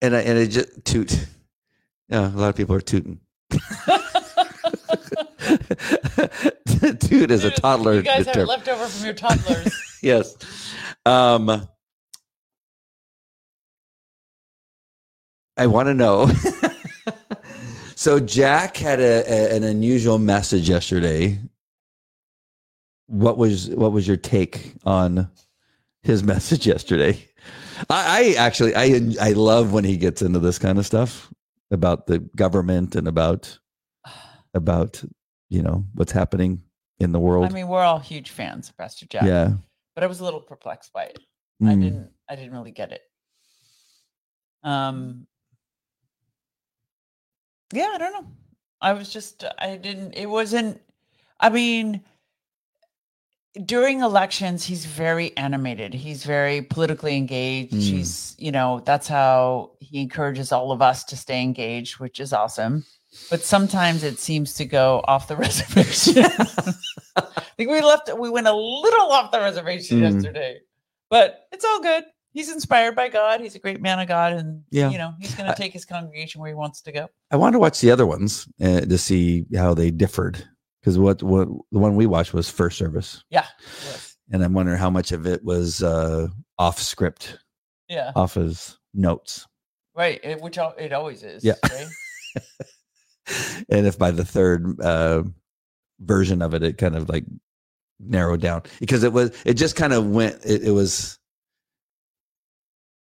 and 0.00 0.16
I 0.16 0.20
and 0.20 0.38
it 0.38 0.48
just 0.48 0.84
toot. 0.84 1.26
Yeah, 2.08 2.28
a 2.28 2.36
lot 2.36 2.48
of 2.48 2.56
people 2.56 2.74
are 2.74 2.80
tooting. 2.80 3.20
toot 6.98 7.30
is 7.30 7.44
a 7.44 7.50
toddler. 7.50 7.94
You 7.94 8.02
guys 8.02 8.26
have 8.26 8.36
it 8.36 8.66
from 8.66 9.04
your 9.04 9.14
toddlers. 9.14 9.98
yes. 10.02 10.36
Um, 11.04 11.68
I 15.56 15.66
want 15.66 15.88
to 15.88 15.94
know. 15.94 16.30
so 17.94 18.18
Jack 18.20 18.76
had 18.76 19.00
a, 19.00 19.22
a- 19.30 19.56
an 19.56 19.64
unusual 19.64 20.18
message 20.18 20.68
yesterday. 20.68 21.38
What 23.10 23.36
was 23.38 23.68
what 23.70 23.90
was 23.90 24.06
your 24.06 24.16
take 24.16 24.72
on 24.84 25.28
his 26.04 26.22
message 26.32 26.64
yesterday? 26.66 27.26
I, 27.90 28.20
I 28.20 28.34
actually 28.38 28.74
I 28.76 29.00
I 29.20 29.32
love 29.32 29.72
when 29.72 29.82
he 29.84 29.96
gets 29.96 30.22
into 30.22 30.38
this 30.38 30.58
kind 30.60 30.78
of 30.78 30.86
stuff 30.86 31.32
about 31.72 32.06
the 32.06 32.20
government 32.36 32.94
and 32.94 33.08
about 33.08 33.58
about 34.54 35.02
you 35.48 35.60
know 35.62 35.84
what's 35.94 36.12
happening 36.12 36.62
in 37.00 37.10
the 37.10 37.18
world. 37.18 37.46
I 37.46 37.48
mean, 37.48 37.66
we're 37.66 37.82
all 37.82 37.98
huge 37.98 38.30
fans 38.30 38.68
of 38.68 38.76
Pastor 38.76 39.06
Jack. 39.06 39.24
yeah. 39.24 39.54
But 39.96 40.04
I 40.04 40.06
was 40.06 40.20
a 40.20 40.24
little 40.24 40.40
perplexed 40.40 40.92
by 40.92 41.04
it. 41.04 41.18
I 41.62 41.74
Mm. 41.74 41.82
didn't 41.82 42.10
I 42.28 42.36
didn't 42.36 42.52
really 42.52 42.70
get 42.70 42.92
it. 42.92 43.02
Um 44.62 45.26
Yeah, 47.72 47.90
I 47.92 47.98
don't 47.98 48.12
know. 48.12 48.26
I 48.80 48.92
was 48.92 49.12
just 49.12 49.44
I 49.58 49.76
didn't 49.76 50.14
it 50.14 50.26
wasn't 50.26 50.80
I 51.40 51.48
mean 51.50 52.02
during 53.66 54.00
elections 54.00 54.64
he's 54.64 54.84
very 54.84 55.36
animated. 55.36 55.92
He's 55.94 56.24
very 56.24 56.62
politically 56.62 57.16
engaged. 57.16 57.72
Mm. 57.74 57.80
He's, 57.80 58.34
you 58.38 58.52
know, 58.52 58.80
that's 58.84 59.08
how 59.08 59.72
he 59.80 60.00
encourages 60.00 60.52
all 60.52 60.72
of 60.72 60.80
us 60.82 61.04
to 61.04 61.16
stay 61.16 61.42
engaged, 61.42 61.98
which 61.98 62.20
is 62.20 62.32
awesome. 62.32 62.84
But 63.28 63.40
sometimes 63.42 64.04
it 64.04 64.20
seems 64.20 64.54
to 64.54 64.64
go 64.64 65.02
off 65.08 65.26
the 65.26 65.36
reservation. 65.46 66.24
I 67.16 67.22
think 67.56 67.70
we 67.70 67.80
left 67.80 68.08
we 68.16 68.30
went 68.30 68.46
a 68.46 68.54
little 68.54 69.10
off 69.10 69.32
the 69.32 69.40
reservation 69.40 70.00
Mm. 70.00 70.12
yesterday. 70.14 70.58
But 71.08 71.40
it's 71.50 71.64
all 71.64 71.80
good. 71.80 72.04
He's 72.32 72.52
inspired 72.52 72.94
by 72.94 73.08
God. 73.08 73.40
He's 73.40 73.56
a 73.56 73.58
great 73.58 73.80
man 73.82 73.98
of 73.98 74.06
God, 74.06 74.34
and 74.34 74.62
Yeah. 74.70 74.90
you 74.90 74.98
know 74.98 75.12
he's 75.18 75.34
going 75.34 75.50
to 75.50 75.56
take 75.56 75.72
his 75.72 75.84
congregation 75.84 76.40
where 76.40 76.46
he 76.48 76.54
wants 76.54 76.82
to 76.82 76.92
go. 76.92 77.08
I 77.32 77.36
want 77.36 77.54
to 77.54 77.58
watch 77.58 77.80
the 77.80 77.90
other 77.90 78.06
ones 78.06 78.46
uh, 78.62 78.82
to 78.82 78.96
see 78.96 79.46
how 79.56 79.74
they 79.74 79.90
differed 79.90 80.46
because 80.80 80.98
what 80.98 81.22
what 81.22 81.48
the 81.72 81.78
one 81.78 81.96
we 81.96 82.06
watched 82.06 82.32
was 82.34 82.48
first 82.50 82.78
service, 82.78 83.24
Yeah, 83.30 83.46
and 84.30 84.42
I'm 84.42 84.52
wondering 84.54 84.78
how 84.78 84.90
much 84.90 85.12
of 85.12 85.26
it 85.26 85.44
was 85.44 85.82
uh, 85.82 86.28
off 86.58 86.78
script, 86.80 87.38
yeah, 87.88 88.12
off 88.16 88.34
his 88.34 88.78
notes, 88.94 89.46
right. 89.94 90.20
It, 90.22 90.40
which 90.40 90.58
it 90.58 90.92
always 90.92 91.22
is. 91.22 91.44
Yeah. 91.44 91.54
right? 91.64 91.86
and 93.68 93.86
if 93.86 93.98
by 93.98 94.10
the 94.10 94.24
third 94.24 94.80
uh, 94.80 95.22
version 96.00 96.42
of 96.42 96.54
it, 96.54 96.62
it 96.62 96.78
kind 96.78 96.96
of 96.96 97.08
like 97.08 97.24
narrowed 97.98 98.40
down 98.40 98.62
because 98.80 99.02
it 99.02 99.12
was 99.12 99.30
it 99.44 99.54
just 99.54 99.76
kind 99.76 99.92
of 99.92 100.06
went 100.06 100.36
it, 100.44 100.62
it 100.64 100.70
was 100.70 101.18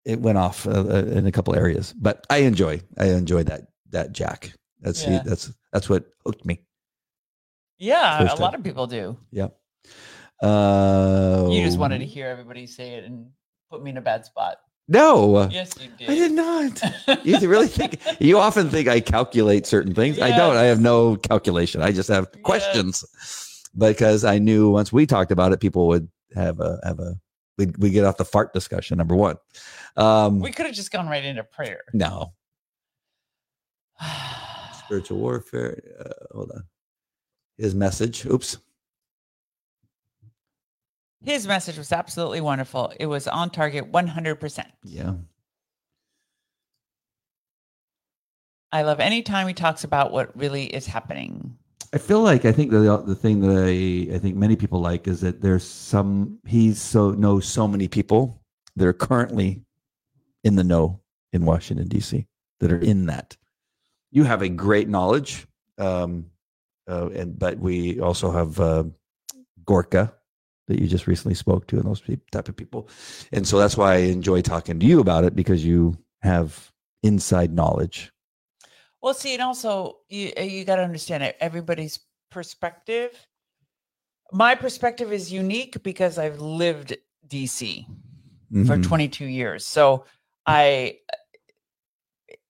it 0.05 0.21
went 0.21 0.37
off 0.37 0.67
uh, 0.67 0.71
uh, 0.71 1.05
in 1.07 1.27
a 1.27 1.33
couple 1.33 1.55
areas, 1.55 1.95
but 1.95 2.27
I 2.29 2.39
enjoy 2.39 2.81
I 2.99 3.07
enjoy 3.07 3.45
that 3.45 3.69
that 3.91 4.13
Jack. 4.13 4.53
That's 4.81 5.05
Yeah. 5.05 5.23
that's 5.25 5.53
that's 5.73 5.89
what 5.89 6.07
hooked 6.27 6.45
me. 6.45 6.61
Yeah. 7.83 8.19
First 8.19 8.35
a 8.35 8.37
time. 8.37 8.43
lot 8.43 8.55
of 8.55 8.63
people 8.65 8.87
do. 8.87 9.17
Yep. 9.33 9.57
Uh, 10.43 11.49
You 11.51 11.63
just 11.65 11.79
wanted 11.79 11.99
to 11.99 12.05
hear 12.07 12.27
everybody 12.29 12.67
say 12.67 12.95
it 12.95 13.05
and 13.05 13.27
put 13.71 13.83
me 13.83 13.91
in 13.91 13.97
a 13.97 14.01
bad 14.01 14.25
spot. 14.25 14.57
No, 14.89 15.49
Yes, 15.51 15.73
you 15.81 15.89
did. 15.97 16.11
I 16.11 16.15
did 16.15 16.33
not. 16.33 17.25
You 17.25 17.39
really 17.49 17.69
think 17.69 18.01
you 18.21 18.39
often 18.39 18.69
think 18.69 18.89
I 18.89 19.01
calculate 19.01 19.67
certain 19.67 19.95
things. 19.95 20.19
I 20.21 20.37
don't. 20.37 20.57
I 20.57 20.65
have 20.65 20.81
no 20.81 21.17
calculation. 21.17 21.81
I 21.83 21.93
just 21.93 22.09
have 22.09 22.29
Yes. 22.35 22.43
questions 22.43 23.05
because 23.79 24.25
I 24.25 24.39
knew 24.39 24.71
once 24.71 24.93
we 24.93 25.07
talked 25.07 25.31
about 25.33 25.53
it, 25.53 25.61
people 25.61 25.87
would 25.89 26.09
have 26.35 26.61
a 26.61 26.81
have 26.85 26.99
a 26.99 27.15
we 27.59 27.67
we 27.79 27.91
get 27.91 28.05
off 28.05 28.17
the 28.17 28.25
fart 28.25 28.53
discussion. 28.53 28.99
Number 28.99 29.15
one. 29.15 29.37
Um, 29.97 30.41
we 30.41 30.51
could 30.53 30.67
have 30.67 30.75
just 30.75 30.91
gone 30.91 31.07
right 31.09 31.25
into 31.25 31.45
prayer. 31.45 31.83
no 31.95 32.33
spiritual 34.85 35.19
warfare. 35.19 35.79
Uh, 36.01 36.35
hold 36.35 36.51
on. 36.51 36.65
His 37.59 37.75
message. 37.75 38.25
Oops. 38.27 38.59
His 41.25 41.47
message 41.47 41.79
was 41.79 41.93
absolutely 41.93 42.41
wonderful. 42.41 42.93
It 42.99 43.07
was 43.07 43.29
on 43.29 43.51
target 43.51 43.93
100%. 43.93 44.65
Yeah. 44.83 45.15
I 48.73 48.83
love 48.83 49.01
any 49.01 49.23
time 49.23 49.47
he 49.47 49.55
talks 49.55 49.85
about 49.85 50.13
what 50.13 50.37
really 50.37 50.65
is 50.65 50.87
happening. 50.87 51.57
I 51.95 51.99
feel 51.99 52.23
like 52.23 52.47
I 52.47 52.53
think 52.53 52.71
the 52.71 53.03
the 53.07 53.15
thing 53.15 53.41
that 53.41 53.65
I 53.67 54.15
I 54.15 54.19
think 54.19 54.35
many 54.35 54.57
people 54.57 54.81
like 54.81 55.07
is 55.07 55.21
that 55.21 55.43
there's 55.43 55.63
some 55.63 56.39
he's 56.47 56.81
so 56.81 57.11
knows 57.11 57.47
so 57.47 57.69
many 57.69 57.87
people 57.87 58.43
that 58.77 58.87
are 58.87 58.95
currently 58.95 59.63
in 60.43 60.57
the 60.57 60.65
know 60.65 61.01
in 61.35 61.45
Washington 61.45 61.89
D.C. 61.89 62.27
that 62.61 62.73
are 62.73 62.79
in 62.79 63.07
that. 63.07 63.37
You 64.11 64.25
have 64.25 64.41
a 64.41 64.49
great 64.49 64.89
knowledge, 64.89 65.47
um, 65.77 66.27
uh, 66.89 67.09
and 67.11 67.39
but 67.39 67.59
we 67.59 68.01
also 68.01 68.31
have 68.31 68.61
uh, 68.61 68.85
Gorka 69.65 70.15
that 70.69 70.81
you 70.81 70.87
just 70.87 71.07
recently 71.07 71.35
spoke 71.35 71.67
to, 71.69 71.77
and 71.77 71.85
those 71.85 72.03
type 72.31 72.49
of 72.49 72.57
people, 72.57 72.89
and 73.33 73.47
so 73.47 73.59
that's 73.59 73.77
why 73.77 73.95
I 73.95 73.97
enjoy 73.99 74.43
talking 74.43 74.79
to 74.81 74.87
you 74.87 75.01
about 75.01 75.25
it 75.25 75.35
because 75.35 75.65
you 75.65 75.97
have 76.23 76.73
inside 77.03 77.53
knowledge. 77.53 78.13
Well, 79.03 79.15
see, 79.15 79.35
and 79.35 79.43
also 79.43 79.99
you 80.09 80.33
uh, 80.39 80.43
you 80.43 80.65
got 80.65 80.77
to 80.77 80.85
understand 80.85 81.23
it. 81.25 81.37
Everybody's 81.41 81.99
perspective. 82.31 83.11
My 84.33 84.55
perspective 84.55 85.13
is 85.13 85.33
unique 85.33 85.83
because 85.83 86.17
I've 86.19 86.41
lived 86.41 86.97
DC 87.29 87.87
for 88.67 88.77
Mhm. 88.77 88.83
22 88.85 89.27
years. 89.27 89.67
So 89.67 90.05
I 90.47 90.99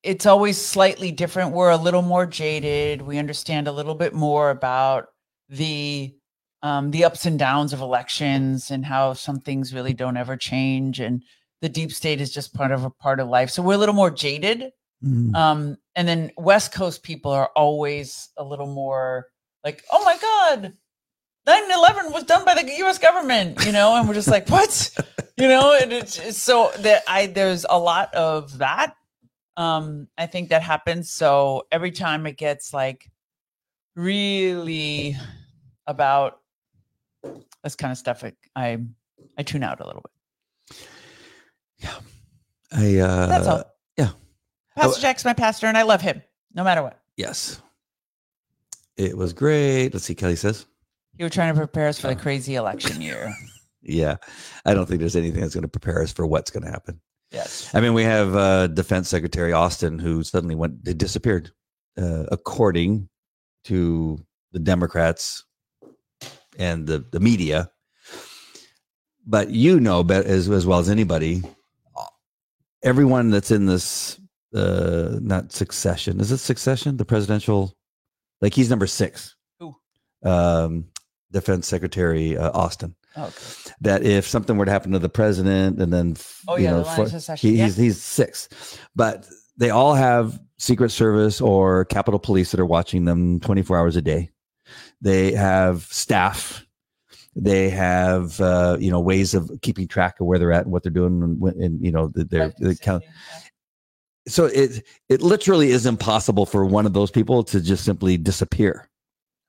it's 0.03 0.25
always 0.25 0.57
slightly 0.59 1.11
different. 1.11 1.53
We're 1.53 1.71
a 1.71 1.77
little 1.77 2.01
more 2.01 2.25
jaded. 2.25 3.01
We 3.01 3.17
understand 3.17 3.67
a 3.67 3.71
little 3.71 3.95
bit 3.95 4.13
more 4.13 4.49
about 4.49 5.07
the 5.49 6.13
um, 6.61 6.91
the 6.91 7.03
ups 7.03 7.25
and 7.25 7.37
downs 7.37 7.73
of 7.73 7.81
elections 7.81 8.71
and 8.71 8.85
how 8.85 9.13
some 9.13 9.39
things 9.39 9.73
really 9.73 9.93
don't 9.93 10.17
ever 10.17 10.37
change, 10.37 10.99
and 10.99 11.23
the 11.61 11.69
deep 11.69 11.91
state 11.91 12.21
is 12.21 12.33
just 12.33 12.53
part 12.53 12.71
of 12.71 12.83
a 12.83 12.89
part 12.89 13.19
of 13.19 13.27
life. 13.27 13.49
So 13.49 13.61
we're 13.61 13.73
a 13.75 13.77
little 13.77 13.95
more 13.95 14.11
jaded. 14.11 14.71
Mhm. 15.03 15.35
Um, 15.35 15.77
and 15.95 16.07
then 16.07 16.31
West 16.37 16.73
Coast 16.73 17.03
people 17.03 17.31
are 17.31 17.51
always 17.55 18.29
a 18.37 18.43
little 18.43 18.67
more 18.67 19.27
like, 19.63 19.83
oh 19.91 20.03
my 20.05 20.17
God, 20.17 20.73
9 21.45 21.71
11 21.71 22.11
was 22.13 22.23
done 22.23 22.45
by 22.45 22.53
the 22.55 22.71
US 22.85 22.97
government, 22.97 23.65
you 23.65 23.71
know, 23.71 23.95
and 23.95 24.07
we're 24.07 24.13
just 24.13 24.27
like, 24.27 24.49
what? 24.49 24.91
You 25.35 25.47
know, 25.47 25.75
and 25.81 25.91
it's, 25.91 26.19
it's 26.19 26.37
so 26.37 26.71
that 26.77 27.01
I 27.07 27.25
there's 27.25 27.65
a 27.67 27.77
lot 27.79 28.13
of 28.13 28.59
that. 28.59 28.95
Um, 29.55 30.07
I 30.17 30.25
think 30.25 30.49
that 30.49 30.61
happens. 30.63 31.11
So 31.11 31.67
every 31.71 31.91
time 31.91 32.25
it 32.25 32.37
gets 32.37 32.73
like 32.73 33.09
really 33.95 35.15
about 35.87 36.39
this 37.63 37.75
kind 37.75 37.91
of 37.91 37.97
stuff, 37.97 38.23
I 38.23 38.33
I, 38.55 38.79
I 39.37 39.43
tune 39.43 39.63
out 39.63 39.79
a 39.79 39.85
little 39.85 40.01
bit. 40.01 40.77
Yeah, 41.79 41.95
I 42.71 42.97
uh, 42.99 43.27
That's 43.27 43.47
all. 43.47 43.63
yeah. 43.97 44.09
Pastor 44.75 45.01
Jack's 45.01 45.25
my 45.25 45.33
pastor, 45.33 45.67
and 45.67 45.77
I 45.77 45.83
love 45.83 46.01
him 46.01 46.21
no 46.53 46.63
matter 46.63 46.81
what. 46.81 46.99
Yes. 47.17 47.61
It 48.97 49.17
was 49.17 49.33
great. 49.33 49.89
Let's 49.93 50.05
see, 50.05 50.15
Kelly 50.15 50.35
says. 50.35 50.65
You 51.17 51.25
were 51.25 51.29
trying 51.29 51.53
to 51.53 51.59
prepare 51.59 51.87
us 51.87 51.99
for 51.99 52.07
the 52.07 52.13
Oh. 52.13 52.19
crazy 52.19 52.55
election 52.55 53.01
year. 53.01 53.33
Yeah. 53.85 54.15
I 54.63 54.73
don't 54.73 54.85
think 54.85 55.01
there's 55.01 55.17
anything 55.17 55.41
that's 55.41 55.53
going 55.55 55.63
to 55.63 55.67
prepare 55.67 56.01
us 56.01 56.13
for 56.13 56.25
what's 56.25 56.49
going 56.49 56.63
to 56.63 56.71
happen. 56.71 57.01
Yes. 57.33 57.69
I 57.73 57.81
mean, 57.81 57.93
we 57.93 58.03
have 58.03 58.35
uh, 58.35 58.67
Defense 58.67 59.09
Secretary 59.09 59.51
Austin 59.51 59.97
who 59.97 60.23
suddenly 60.23 60.55
went, 60.55 60.83
disappeared, 60.83 61.51
uh, 61.97 62.25
according 62.31 63.09
to 63.65 64.23
the 64.51 64.59
Democrats 64.59 65.43
and 66.59 66.85
the, 66.85 67.03
the 67.11 67.19
media. 67.19 67.71
But 69.25 69.49
you 69.49 69.79
know, 69.79 70.01
as, 70.07 70.47
as 70.49 70.65
well 70.67 70.79
as 70.79 70.89
anybody, 70.89 71.41
everyone 72.83 73.31
that's 73.31 73.51
in 73.51 73.65
this, 73.65 74.19
uh, 74.53 75.17
not 75.21 75.51
succession, 75.51 76.19
is 76.19 76.31
it 76.31 76.37
succession? 76.37 76.97
The 76.97 77.05
presidential, 77.05 77.73
like 78.41 78.53
he's 78.53 78.69
number 78.69 78.85
six 78.85 79.35
um, 80.23 80.85
Defense 81.31 81.67
Secretary 81.67 82.37
uh, 82.37 82.51
Austin. 82.51 82.95
Okay. 83.17 83.31
That 83.81 84.03
if 84.03 84.27
something 84.27 84.57
were 84.57 84.65
to 84.65 84.71
happen 84.71 84.91
to 84.93 84.99
the 84.99 85.09
president, 85.09 85.79
and 85.79 85.93
then 85.93 86.15
Oh 86.47 86.55
you 86.57 86.63
yeah, 86.65 86.71
know, 86.71 86.83
the 86.83 87.09
for- 87.09 87.35
he, 87.35 87.57
yeah. 87.57 87.65
he's 87.65 87.77
he's 87.77 88.01
six, 88.01 88.49
but 88.95 89.27
they 89.57 89.69
all 89.69 89.93
have 89.93 90.39
Secret 90.57 90.89
Service 90.89 91.39
or 91.41 91.85
Capitol 91.85 92.19
Police 92.19 92.51
that 92.51 92.59
are 92.59 92.65
watching 92.65 93.05
them 93.05 93.39
24 93.39 93.77
hours 93.77 93.95
a 93.95 94.01
day. 94.01 94.29
They 95.01 95.33
have 95.33 95.83
staff. 95.83 96.65
They 97.35 97.69
have 97.69 98.39
uh, 98.41 98.77
you 98.79 98.89
know 98.91 98.99
ways 98.99 99.33
of 99.33 99.51
keeping 99.61 99.87
track 99.87 100.19
of 100.19 100.25
where 100.27 100.39
they're 100.39 100.51
at 100.51 100.63
and 100.63 100.71
what 100.71 100.81
they're 100.83 100.91
doing, 100.91 101.21
and, 101.21 101.39
when- 101.39 101.61
and 101.61 101.83
you 101.83 101.91
know 101.91 102.07
the- 102.07 102.23
their 102.25 102.45
Life 102.45 102.55
the 102.59 102.75
count. 102.75 103.03
So 104.27 104.45
it 104.45 104.83
it 105.09 105.21
literally 105.21 105.69
is 105.71 105.85
impossible 105.85 106.45
for 106.45 106.65
one 106.65 106.85
of 106.85 106.93
those 106.93 107.11
people 107.11 107.43
to 107.45 107.59
just 107.61 107.83
simply 107.83 108.17
disappear. 108.17 108.89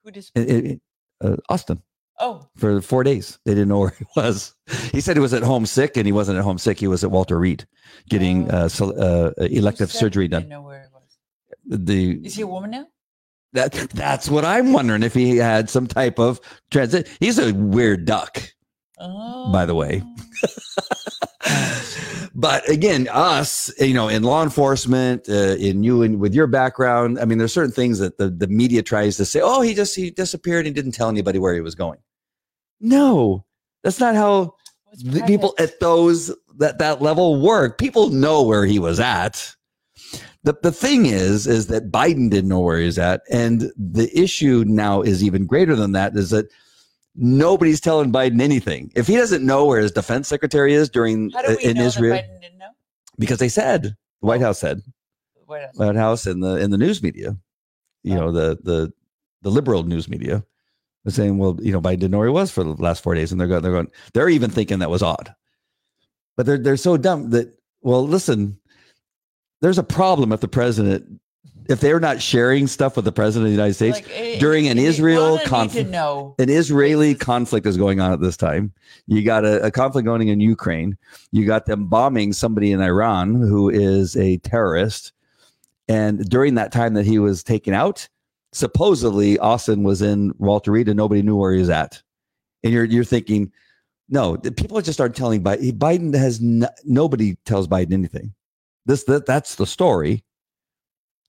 Who 0.02 0.10
dis- 0.10 0.32
It- 0.34 0.50
it- 0.50 0.80
uh, 1.22 1.36
Austin 1.48 1.80
oh, 2.20 2.46
for 2.56 2.80
four 2.80 3.04
days. 3.04 3.38
They 3.44 3.52
didn't 3.52 3.68
know 3.68 3.80
where 3.80 3.94
he 3.98 4.04
was. 4.16 4.54
He 4.92 5.00
said 5.00 5.16
he 5.16 5.20
was 5.20 5.34
at 5.34 5.42
home 5.42 5.66
sick, 5.66 5.96
and 5.96 6.06
he 6.06 6.12
wasn't 6.12 6.38
at 6.38 6.44
home 6.44 6.58
sick. 6.58 6.78
He 6.80 6.86
was 6.88 7.04
at 7.04 7.10
Walter 7.10 7.38
Reed 7.38 7.66
getting 8.08 8.50
Oh. 8.52 8.56
uh, 8.64 8.68
so- 8.68 8.96
uh, 8.96 9.32
elective 9.44 9.90
surgery 9.92 10.28
done. 10.28 10.48
know 10.48 10.62
where 10.62 10.82
it 10.82 10.88
was? 10.92 11.80
The 11.88 12.20
Is 12.26 12.34
he 12.34 12.42
a 12.42 12.46
woman 12.46 12.70
now? 12.70 12.86
that 13.52 13.72
that's 13.94 14.28
what 14.28 14.44
I'm 14.44 14.72
wondering 14.72 15.02
if 15.04 15.14
he 15.14 15.36
had 15.36 15.70
some 15.70 15.86
type 15.86 16.18
of 16.18 16.40
transit. 16.72 17.08
He's 17.20 17.38
a 17.38 17.52
weird 17.54 18.04
duck, 18.04 18.42
Oh. 18.98 19.52
by 19.52 19.64
the 19.64 19.74
way. 19.76 20.02
but 22.34 22.68
again, 22.68 23.08
us, 23.12 23.72
you 23.78 23.94
know, 23.94 24.08
in 24.08 24.24
law 24.24 24.42
enforcement, 24.42 25.28
uh, 25.28 25.54
in 25.56 25.84
you 25.84 26.02
and 26.02 26.18
with 26.18 26.34
your 26.34 26.48
background, 26.48 27.20
I 27.20 27.26
mean, 27.26 27.38
there's 27.38 27.52
certain 27.52 27.70
things 27.70 28.00
that 28.00 28.18
the, 28.18 28.28
the 28.28 28.48
media 28.48 28.82
tries 28.82 29.16
to 29.18 29.24
say. 29.24 29.40
Oh, 29.40 29.60
he 29.60 29.72
just 29.72 29.94
he 29.94 30.10
disappeared 30.10 30.66
and 30.66 30.74
didn't 30.74 30.92
tell 30.92 31.08
anybody 31.08 31.38
where 31.38 31.54
he 31.54 31.60
was 31.60 31.76
going. 31.76 32.00
No, 32.80 33.44
that's 33.84 34.00
not 34.00 34.16
how 34.16 34.56
the 34.94 35.22
people 35.22 35.54
at 35.58 35.78
those 35.78 36.34
that 36.58 36.78
that 36.78 37.00
level 37.00 37.40
work. 37.40 37.78
People 37.78 38.10
know 38.10 38.42
where 38.42 38.66
he 38.66 38.80
was 38.80 38.98
at. 38.98 39.54
The 40.42 40.56
the 40.60 40.72
thing 40.72 41.06
is, 41.06 41.46
is 41.46 41.68
that 41.68 41.92
Biden 41.92 42.30
didn't 42.30 42.50
know 42.50 42.60
where 42.60 42.80
he 42.80 42.86
was 42.86 42.98
at, 42.98 43.22
and 43.30 43.72
the 43.76 44.10
issue 44.12 44.64
now 44.66 45.02
is 45.02 45.22
even 45.22 45.46
greater 45.46 45.76
than 45.76 45.92
that. 45.92 46.16
Is 46.16 46.30
that 46.30 46.46
nobody's 47.16 47.80
telling 47.80 48.12
Biden 48.12 48.40
anything. 48.40 48.90
If 48.94 49.06
he 49.06 49.16
doesn't 49.16 49.44
know 49.44 49.66
where 49.66 49.80
his 49.80 49.92
defense 49.92 50.28
secretary 50.28 50.74
is 50.74 50.88
during 50.88 51.32
uh, 51.34 51.56
in 51.62 51.76
Israel, 51.76 52.14
that 52.14 52.24
Biden 52.24 52.40
didn't 52.40 52.58
know? 52.58 52.70
because 53.18 53.38
they 53.38 53.48
said 53.48 53.82
the 53.84 53.94
White 54.20 54.40
House 54.40 54.58
said 54.58 54.80
What 55.46 55.62
else? 55.62 55.76
White 55.76 55.96
House 55.96 56.26
and 56.26 56.42
the 56.42 56.56
in 56.56 56.70
the 56.70 56.78
news 56.78 57.02
media, 57.02 57.36
you 58.02 58.14
Oh. 58.16 58.20
know 58.26 58.32
the 58.32 58.58
the 58.62 58.92
the 59.42 59.50
liberal 59.50 59.82
news 59.82 60.08
media 60.08 60.44
was 61.04 61.14
saying, 61.14 61.36
well, 61.36 61.58
you 61.60 61.70
know, 61.70 61.80
Biden 61.82 61.98
didn't 62.00 62.12
know 62.12 62.18
where 62.18 62.28
he 62.28 62.32
was 62.32 62.50
for 62.50 62.64
the 62.64 62.70
last 62.82 63.02
four 63.02 63.14
days, 63.14 63.30
and 63.30 63.38
they're 63.38 63.46
going, 63.48 63.60
they're 63.62 63.72
going, 63.72 63.90
they're 64.14 64.30
even 64.30 64.50
thinking 64.50 64.78
that 64.78 64.88
was 64.90 65.02
odd, 65.02 65.34
but 66.36 66.46
they're 66.46 66.58
they're 66.58 66.76
so 66.78 66.96
dumb 66.96 67.30
that 67.30 67.54
well, 67.82 68.06
listen, 68.06 68.58
there's 69.60 69.78
a 69.78 69.82
problem 69.82 70.32
if 70.32 70.40
the 70.40 70.48
president 70.48 71.20
if 71.68 71.80
they're 71.80 72.00
not 72.00 72.20
sharing 72.20 72.66
stuff 72.66 72.96
with 72.96 73.04
the 73.04 73.12
president 73.12 73.46
of 73.46 73.50
the 73.50 73.56
United 73.56 73.74
States. 73.74 73.96
Like, 73.98 74.10
eh, 74.12 74.38
during 74.38 74.68
an 74.68 74.76
you 74.78 74.86
Israel 74.86 75.38
conflict- 75.46 75.90
an 76.38 76.48
Israeli 76.50 77.14
conflict 77.14 77.66
is 77.66 77.76
going 77.76 78.00
on 78.00 78.12
at 78.12 78.20
this 78.20 78.36
time. 78.36 78.72
You 79.06 79.22
got 79.22 79.44
a, 79.44 79.64
a 79.66 79.70
conflict 79.70 80.04
going 80.04 80.28
in 80.28 80.40
Ukraine. 80.40 80.96
You 81.32 81.46
got 81.46 81.66
them 81.66 81.86
bombing 81.86 82.32
somebody 82.32 82.72
in 82.72 82.80
Iran 82.80 83.34
who 83.34 83.70
is 83.70 84.16
a 84.16 84.38
terrorist. 84.38 85.12
And 85.88 86.28
during 86.28 86.54
that 86.54 86.72
time 86.72 86.94
that 86.94 87.04
he 87.06 87.18
was 87.18 87.42
taken 87.42 87.74
out, 87.74 88.08
supposedly 88.52 89.38
Austin 89.38 89.82
was 89.82 90.00
in 90.00 90.32
Walter 90.38 90.72
Reed 90.72 90.88
and 90.88 90.96
nobody 90.96 91.22
knew 91.22 91.36
where 91.36 91.52
he 91.52 91.60
was 91.60 91.70
at. 91.70 92.02
And 92.62 92.72
you're 92.72 92.84
you're 92.84 93.04
thinking, 93.04 93.52
no, 94.08 94.36
the 94.36 94.52
people 94.52 94.80
just 94.80 95.00
aren't 95.00 95.16
telling 95.16 95.42
Biden. 95.42 95.72
Biden 95.72 96.14
has 96.16 96.40
n- 96.40 96.66
nobody 96.84 97.36
tells 97.44 97.68
Biden 97.68 97.92
anything. 97.92 98.32
This 98.86 99.04
that 99.04 99.26
that's 99.26 99.56
the 99.56 99.66
story. 99.66 100.24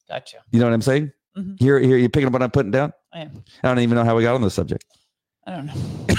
Gotcha. 0.08 0.38
You 0.51 0.60
know 0.60 0.66
what 0.66 0.74
I'm 0.74 0.82
saying? 0.82 1.12
Mhm. 1.38 1.60
Here, 1.60 1.80
here, 1.80 1.97
you 1.97 2.10
picking 2.10 2.28
up 2.28 2.34
what 2.34 2.43
I'm 2.43 2.51
putting 2.51 2.72
down? 2.72 2.93
I 3.14 3.22
am. 3.22 3.43
I 3.64 3.68
don't 3.68 3.80
even 3.80 3.95
know 3.95 4.03
how 4.03 4.16
we 4.16 4.24
got 4.24 4.36
on 4.36 4.41
this 4.41 4.53
subject. 4.53 4.86
I 5.45 5.51
don't 5.51 5.66
know. 5.68 5.74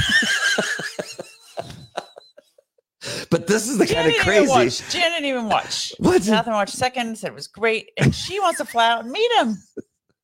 But 3.30 3.47
this 3.47 3.68
is 3.68 3.78
the 3.78 3.87
kind 3.87 4.09
of 4.09 4.16
crazy. 4.18 4.49
Watch. 4.49 4.89
Jan 4.91 5.11
didn't 5.12 5.26
even 5.26 5.49
watch. 5.49 5.93
What? 5.99 6.22
Catherine 6.22 6.55
watched 6.55 6.74
second, 6.74 7.18
said 7.18 7.28
it 7.28 7.34
was 7.34 7.47
great, 7.47 7.91
and 7.99 8.14
she 8.14 8.41
wants 8.41 8.59
to 8.59 8.64
fly 8.64 8.91
out 8.91 9.05
and 9.05 9.11
meet 9.12 9.30
him. 9.39 9.57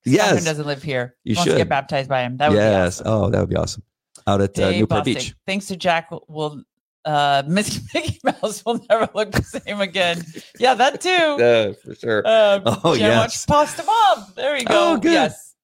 Yes. 0.04 0.44
doesn't 0.44 0.66
live 0.66 0.82
here. 0.82 1.16
You 1.24 1.36
wants 1.36 1.44
to 1.44 1.50
should. 1.52 1.58
get 1.58 1.68
baptized 1.68 2.08
by 2.08 2.22
him. 2.22 2.36
That 2.38 2.50
would 2.50 2.56
yes. 2.56 3.00
be 3.00 3.04
awesome. 3.04 3.12
Oh, 3.12 3.30
that 3.30 3.40
would 3.40 3.48
be 3.48 3.56
awesome. 3.56 3.82
Out 4.26 4.40
at 4.40 4.58
uh, 4.58 4.70
Newport 4.70 5.04
Beach. 5.04 5.34
Thanks 5.46 5.66
to 5.66 5.76
Jack, 5.76 6.10
will 6.28 6.64
uh, 7.04 7.42
Miss 7.48 7.80
Mickey 7.94 8.18
Mouse 8.24 8.64
will 8.64 8.84
never 8.88 9.08
look 9.14 9.32
the 9.32 9.42
same 9.42 9.80
again. 9.80 10.24
Yeah, 10.58 10.74
that 10.74 11.00
too. 11.00 11.08
Yeah, 11.38 11.72
for 11.84 11.94
sure. 11.94 12.26
Um, 12.26 12.62
Oh, 12.84 12.94
yes. 12.94 13.16
watched 13.18 13.48
Pastor 13.48 13.82
Bob. 13.84 14.34
There 14.34 14.56
you 14.56 14.64
go. 14.64 14.92
Oh, 14.92 14.96
good. 14.96 15.12
Yes. 15.12 15.54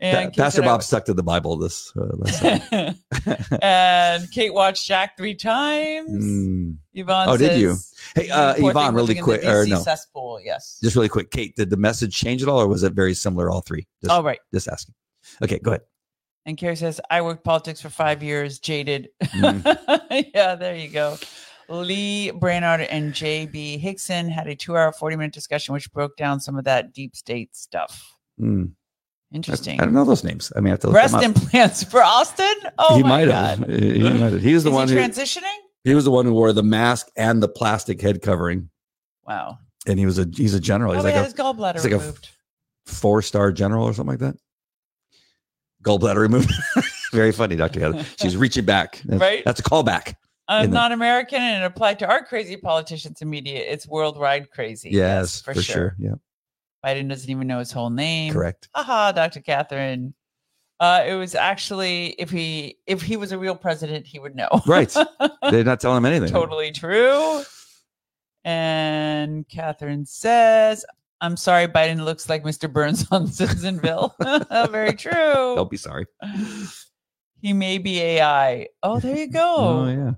And 0.00 0.32
Kate 0.32 0.40
Pastor 0.40 0.62
I 0.62 0.66
Bob 0.66 0.82
stuck 0.84 1.04
to 1.06 1.14
the 1.14 1.24
Bible 1.24 1.56
this 1.58 1.92
uh, 1.96 2.06
last 2.18 2.40
time. 2.40 2.94
and 3.62 4.30
Kate 4.30 4.54
watched 4.54 4.86
Jack 4.86 5.16
three 5.16 5.34
times. 5.34 6.24
Mm. 6.24 6.76
Yvonne 6.94 7.28
Oh, 7.28 7.36
did 7.36 7.60
you? 7.60 7.76
Hey, 8.14 8.30
uh, 8.30 8.54
Yvonne, 8.56 8.94
really 8.94 9.08
living 9.08 9.16
in 9.16 9.22
the 9.22 9.38
quick, 9.38 9.44
or 9.44 9.66
no. 9.66 9.80
cesspool. 9.80 10.40
Yes. 10.44 10.78
Just 10.80 10.94
really 10.94 11.08
quick, 11.08 11.32
Kate, 11.32 11.56
did 11.56 11.70
the 11.70 11.76
message 11.76 12.14
change 12.14 12.42
at 12.44 12.48
all, 12.48 12.60
or 12.60 12.68
was 12.68 12.84
it 12.84 12.92
very 12.92 13.12
similar, 13.12 13.50
all 13.50 13.60
three? 13.60 13.88
Just, 14.00 14.12
All 14.12 14.22
right. 14.22 14.38
just 14.54 14.68
asking. 14.68 14.94
Okay, 15.42 15.58
go 15.58 15.72
ahead. 15.72 15.82
And 16.48 16.56
Carrie 16.56 16.76
says, 16.76 16.98
I 17.10 17.20
worked 17.20 17.44
politics 17.44 17.82
for 17.82 17.90
five 17.90 18.22
years, 18.22 18.58
jaded. 18.58 19.10
Mm. 19.22 20.30
yeah, 20.34 20.54
there 20.54 20.74
you 20.74 20.88
go. 20.88 21.18
Lee 21.68 22.30
Brainard 22.30 22.80
and 22.80 23.12
J.B. 23.12 23.78
Hixson 23.84 24.30
had 24.30 24.46
a 24.46 24.56
two 24.56 24.74
hour, 24.74 24.90
40 24.90 25.16
minute 25.16 25.34
discussion, 25.34 25.74
which 25.74 25.92
broke 25.92 26.16
down 26.16 26.40
some 26.40 26.56
of 26.56 26.64
that 26.64 26.94
deep 26.94 27.14
state 27.14 27.54
stuff. 27.54 28.02
Mm. 28.40 28.72
Interesting. 29.30 29.78
I 29.78 29.84
don't 29.84 29.92
know 29.92 30.06
those 30.06 30.24
names. 30.24 30.50
I 30.56 30.60
mean, 30.60 30.68
I 30.68 30.70
have 30.70 30.80
to 30.80 30.86
look 30.86 30.94
Breast 30.94 31.22
implants 31.22 31.82
for 31.84 32.02
Austin? 32.02 32.54
Oh, 32.78 32.96
he 32.96 33.02
my 33.02 33.08
might 33.10 33.24
God. 33.26 33.58
have. 33.58 33.68
He 33.68 34.02
might 34.02 34.16
have. 34.32 34.40
He 34.40 34.54
was 34.54 34.64
the 34.64 34.70
Is 34.70 34.74
one 34.74 34.88
he 34.88 34.94
who 34.94 35.00
transitioning? 35.00 35.56
he 35.84 35.94
was 35.94 36.06
the 36.06 36.10
one 36.10 36.24
who 36.24 36.32
wore 36.32 36.54
the 36.54 36.62
mask 36.62 37.08
and 37.14 37.42
the 37.42 37.48
plastic 37.48 38.00
head 38.00 38.22
covering, 38.22 38.70
Wow. 39.26 39.58
and 39.86 39.98
he 39.98 40.06
was 40.06 40.18
a 40.18 40.26
he's 40.34 40.54
a 40.54 40.60
general. 40.60 40.94
He's 40.94 41.02
Probably 41.02 41.12
like 41.12 41.20
a 41.20 41.24
his 41.24 41.34
gallbladder 41.34 41.74
he's 41.74 41.84
like 41.84 41.92
a 41.92 41.98
removed. 41.98 42.30
four 42.86 43.20
star 43.20 43.52
general 43.52 43.84
or 43.84 43.92
something 43.92 44.12
like 44.18 44.20
that. 44.20 44.36
Gallbladder 45.84 46.16
removed. 46.18 46.52
Very 47.12 47.32
funny, 47.32 47.56
Dr. 47.56 47.80
Heather. 47.80 48.04
She's 48.20 48.36
reaching 48.44 48.64
back. 48.64 49.00
That's, 49.04 49.20
Right? 49.20 49.42
That's 49.44 49.60
a 49.60 49.62
callback. 49.62 50.14
I'm 50.50 50.70
not 50.70 50.92
American 50.92 51.40
and 51.40 51.62
it 51.62 51.66
applied 51.66 51.98
to 51.98 52.08
our 52.08 52.24
crazy 52.24 52.56
politicians 52.56 53.20
and 53.20 53.30
media. 53.30 53.60
It's 53.60 53.86
worldwide 53.86 54.50
crazy. 54.50 54.88
Yes, 54.90 55.42
for, 55.42 55.52
for, 55.52 55.60
sure. 55.60 55.74
sure. 55.74 55.96
Yeah, 55.98 56.14
Biden 56.84 57.06
doesn't 57.08 57.28
even 57.28 57.46
know 57.46 57.58
his 57.58 57.70
whole 57.70 57.90
name. 57.90 58.32
correct. 58.32 58.68
Haha, 58.74 59.12
Dr. 59.12 59.40
Catherine. 59.40 60.14
Uh, 60.80 61.04
it 61.06 61.14
was 61.14 61.34
actually 61.34 62.14
if 62.18 62.30
he 62.30 62.78
if 62.86 63.02
he 63.02 63.18
was 63.18 63.32
a 63.32 63.38
real 63.38 63.56
president, 63.56 64.06
he 64.06 64.18
would 64.18 64.34
know. 64.34 64.48
Right. 64.66 64.88
They're 65.50 65.64
not 65.64 65.80
telling 65.80 65.98
him 65.98 66.06
anything. 66.06 66.30
totally 66.30 66.72
true. 66.72 67.42
And 68.44 69.46
Catherine 69.48 70.06
says, 70.06 70.86
I'm 71.20 71.36
sorry, 71.36 71.66
Biden 71.66 72.04
looks 72.04 72.28
like 72.28 72.44
Mr. 72.44 72.72
Burns 72.72 73.06
on 73.10 73.26
Citizenville. 73.28 74.12
Very 74.70 74.94
true. 74.94 75.12
Don't 75.56 75.70
be 75.70 75.76
sorry. 75.76 76.06
He 77.40 77.52
may 77.52 77.78
be 77.78 78.00
AI. 78.00 78.66
Oh, 78.82 78.98
there 78.98 79.16
you 79.16 79.28
go. 79.28 79.54
Oh 79.56 79.88
yeah. 79.88 80.10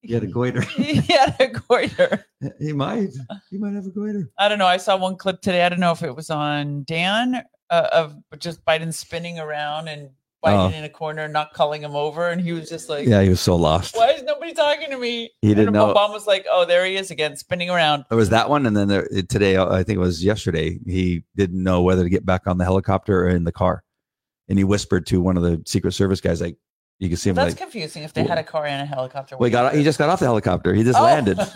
He 0.00 0.12
had 0.12 0.24
a 0.24 0.26
goiter. 0.26 0.60
he 0.76 0.94
had 0.94 1.36
a 1.40 1.46
goiter. 1.48 2.24
he 2.58 2.72
might. 2.72 3.10
He 3.50 3.58
might 3.58 3.74
have 3.74 3.86
a 3.86 3.90
goiter. 3.90 4.28
I 4.38 4.48
don't 4.48 4.58
know. 4.58 4.66
I 4.66 4.76
saw 4.76 4.96
one 4.96 5.16
clip 5.16 5.40
today. 5.40 5.64
I 5.64 5.68
don't 5.68 5.78
know 5.78 5.92
if 5.92 6.02
it 6.02 6.16
was 6.16 6.30
on 6.30 6.82
Dan 6.84 7.44
uh, 7.70 7.88
of 7.92 8.16
just 8.38 8.64
Biden 8.64 8.92
spinning 8.92 9.38
around 9.38 9.86
and 9.86 10.10
Biden 10.44 10.72
Oh. 10.72 10.76
in 10.76 10.84
a 10.84 10.88
corner, 10.88 11.26
not 11.26 11.52
calling 11.52 11.82
him 11.82 11.96
over, 11.96 12.28
and 12.28 12.40
he 12.40 12.52
was 12.52 12.68
just 12.68 12.88
like, 12.88 13.06
Yeah, 13.08 13.22
he 13.22 13.28
was 13.28 13.40
so 13.40 13.56
lost. 13.56 13.96
"Why 13.96 14.10
is 14.10 14.22
nobody 14.22 14.52
talking 14.54 14.88
to 14.90 14.96
me?" 14.96 15.30
He 15.42 15.48
didn't 15.48 15.68
and 15.68 15.74
know- 15.74 15.92
Obama's 15.92 16.26
like, 16.28 16.46
"Oh, 16.50 16.64
there 16.64 16.84
he 16.86 16.94
is 16.96 17.10
again, 17.10 17.36
spinning 17.36 17.70
around." 17.70 18.04
It 18.10 18.14
was 18.14 18.28
that 18.30 18.48
one, 18.48 18.64
and 18.66 18.76
then 18.76 18.86
there, 18.88 19.08
today, 19.28 19.56
uh, 19.56 19.68
I 19.68 19.82
think 19.82 19.96
it 19.96 20.00
was 20.00 20.24
yesterday. 20.24 20.78
He 20.86 21.24
didn't 21.36 21.60
know 21.62 21.82
whether 21.82 22.04
to 22.04 22.08
get 22.10 22.24
back 22.24 22.46
on 22.46 22.56
the 22.58 22.64
helicopter 22.64 23.24
or 23.24 23.28
in 23.30 23.42
the 23.44 23.52
car, 23.52 23.82
and 24.48 24.58
he 24.58 24.64
whispered 24.64 25.06
to 25.08 25.20
one 25.20 25.36
of 25.36 25.42
the 25.42 25.60
Secret 25.66 25.92
Service 25.92 26.20
guys, 26.20 26.40
like, 26.40 26.56
"You 27.00 27.08
can 27.08 27.16
see 27.16 27.30
him." 27.30 27.34
That's 27.36 27.50
like, 27.50 27.58
confusing. 27.58 28.04
If 28.04 28.12
they 28.14 28.22
had 28.24 28.38
a 28.38 28.44
car 28.44 28.64
and 28.64 28.80
a 28.80 28.86
helicopter, 28.86 29.36
well, 29.36 29.46
he 29.46 29.50
got. 29.50 29.74
He 29.74 29.82
just 29.82 29.98
got 29.98 30.08
off 30.08 30.20
the 30.20 30.26
helicopter. 30.26 30.72
He 30.72 30.84
just 30.84 30.98
Oh. 31.00 31.02
landed. 31.02 31.38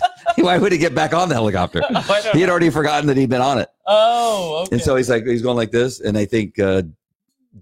Why 0.36 0.56
would 0.58 0.70
he 0.72 0.78
get 0.78 0.94
back 0.94 1.12
on 1.12 1.28
the 1.28 1.34
helicopter? 1.34 1.82
Oh, 1.90 2.00
He 2.32 2.40
had 2.40 2.46
know. 2.46 2.50
already 2.52 2.70
forgotten 2.70 3.06
that 3.08 3.16
he'd 3.16 3.28
been 3.28 3.40
on 3.42 3.58
it. 3.58 3.68
Oh, 3.86 4.62
okay. 4.62 4.76
And 4.76 4.80
so 4.80 4.94
he's 4.96 5.10
like, 5.10 5.26
he's 5.26 5.42
going 5.42 5.56
like 5.56 5.72
this. 5.72 6.00
And 6.00 6.16
I 6.16 6.24
think 6.24 6.58
uh, 6.58 6.82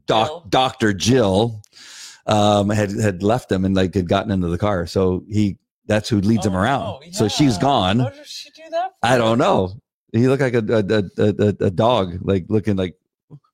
doc. 0.07 0.49
Dr. 0.49 0.93
Jill 0.93 1.63
um, 2.27 2.71
had, 2.71 2.91
had 2.93 3.23
left 3.23 3.51
him 3.51 3.65
and 3.65 3.75
like 3.75 3.95
had 3.95 4.09
gotten 4.09 4.31
into 4.31 4.49
the 4.49 4.59
car. 4.59 4.87
So 4.87 5.25
he, 5.29 5.59
that's 5.87 6.09
who 6.09 6.21
leads 6.21 6.45
him 6.47 6.55
Oh, 6.55 6.59
around. 6.59 7.13
So 7.15 7.29
she's 7.29 7.57
gone. 7.59 7.99
What 7.99 8.15
did 8.15 8.27
she 8.27 8.51
do 8.51 8.63
that? 8.71 8.95
I 9.03 9.17
don't 9.17 9.39
know. 9.39 9.81
He 10.13 10.27
looked 10.29 10.43
like 10.43 10.55
a, 10.55 10.59
a, 10.59 11.23
a, 11.23 11.49
a, 11.49 11.67
a 11.67 11.71
dog, 11.71 12.19
like 12.23 12.47
looking 12.49 12.77
like, 12.77 12.95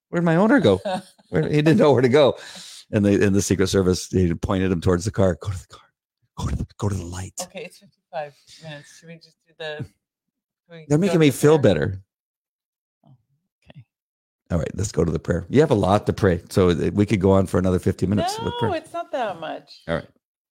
Where'd 0.08 0.24
my 0.24 0.36
owner 0.36 0.60
go? 0.60 0.80
Where, 1.30 1.42
he 1.48 1.56
didn't 1.56 1.78
know 1.78 1.92
where 1.92 2.02
to 2.02 2.08
go. 2.08 2.38
And 2.92 3.04
the 3.04 3.20
in 3.20 3.32
the 3.32 3.42
Secret 3.42 3.66
Service, 3.66 4.06
he 4.08 4.32
pointed 4.34 4.70
him 4.70 4.80
towards 4.80 5.04
the 5.04 5.10
car. 5.10 5.36
Go 5.40 5.50
to 5.50 5.58
the 5.58 5.66
car. 5.66 5.80
Go 6.38 6.46
to 6.46 6.54
the 6.54 6.66
go 6.78 6.88
to 6.88 6.94
the 6.94 7.04
light. 7.04 7.32
Okay, 7.42 7.64
it's 7.64 7.78
55 7.78 8.34
minutes. 8.62 8.98
Should 9.00 9.08
we 9.08 9.14
just 9.16 9.36
do 9.44 9.54
the? 9.58 9.84
They're 10.86 10.98
making 10.98 11.18
me 11.18 11.32
feel 11.32 11.58
better. 11.58 12.03
All 14.54 14.60
right, 14.60 14.70
let's 14.76 14.92
go 14.92 15.04
to 15.04 15.10
the 15.10 15.18
prayer. 15.18 15.44
You 15.48 15.60
have 15.62 15.72
a 15.72 15.74
lot 15.74 16.06
to 16.06 16.12
pray, 16.12 16.40
so 16.48 16.72
we 16.92 17.04
could 17.06 17.20
go 17.20 17.32
on 17.32 17.46
for 17.46 17.58
another 17.58 17.80
50 17.80 18.06
minutes 18.06 18.38
with 18.38 18.52
No, 18.54 18.58
prayer. 18.60 18.76
it's 18.76 18.92
not 18.92 19.10
that 19.10 19.40
much. 19.40 19.82
All 19.88 19.96
right. 19.96 20.06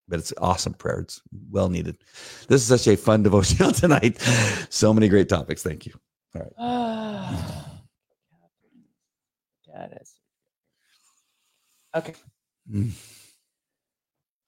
But 0.10 0.20
it's 0.20 0.34
awesome 0.40 0.74
prayer. 0.74 1.00
It's 1.00 1.22
well 1.50 1.70
needed. 1.70 1.96
This 2.50 2.62
is 2.62 2.68
such 2.68 2.86
a 2.88 2.98
fun 2.98 3.24
devotional 3.24 3.72
tonight. 3.84 4.20
So 4.70 4.94
many 4.94 5.08
great 5.08 5.30
topics. 5.30 5.64
Thank 5.64 5.86
you. 5.86 5.94
All 6.36 6.42
right. 6.42 6.52
that 9.74 10.02
is 10.02 10.14
Okay. 11.96 12.14
Mm. 12.70 12.92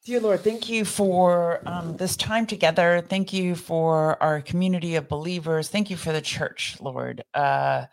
Dear 0.03 0.20
Lord, 0.20 0.41
thank 0.41 0.68
you 0.68 0.84
for 0.84 1.62
um, 1.66 1.95
this 1.95 2.18
time 2.18 2.45
together. 2.45 3.01
Thank 3.08 3.32
you 3.32 3.56
for 3.56 4.22
our 4.22 4.41
community 4.41 4.95
of 4.95 5.08
believers. 5.08 5.70
Thank 5.70 5.89
you 5.89 5.95
for 5.95 6.12
the 6.12 6.22
church, 6.22 6.76
Lord, 6.82 7.24
uh, 7.34 7.86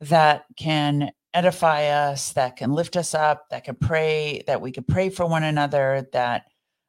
that 0.00 0.44
can 0.56 1.10
edify 1.34 1.86
us, 1.86 2.32
that 2.32 2.56
can 2.56 2.72
lift 2.72 2.96
us 2.96 3.14
up, 3.14 3.48
that 3.50 3.64
can 3.64 3.76
pray, 3.76 4.42
that 4.46 4.60
we 4.60 4.72
can 4.72 4.84
pray 4.84 5.10
for 5.10 5.26
one 5.26 5.44
another, 5.44 6.08
that 6.12 6.44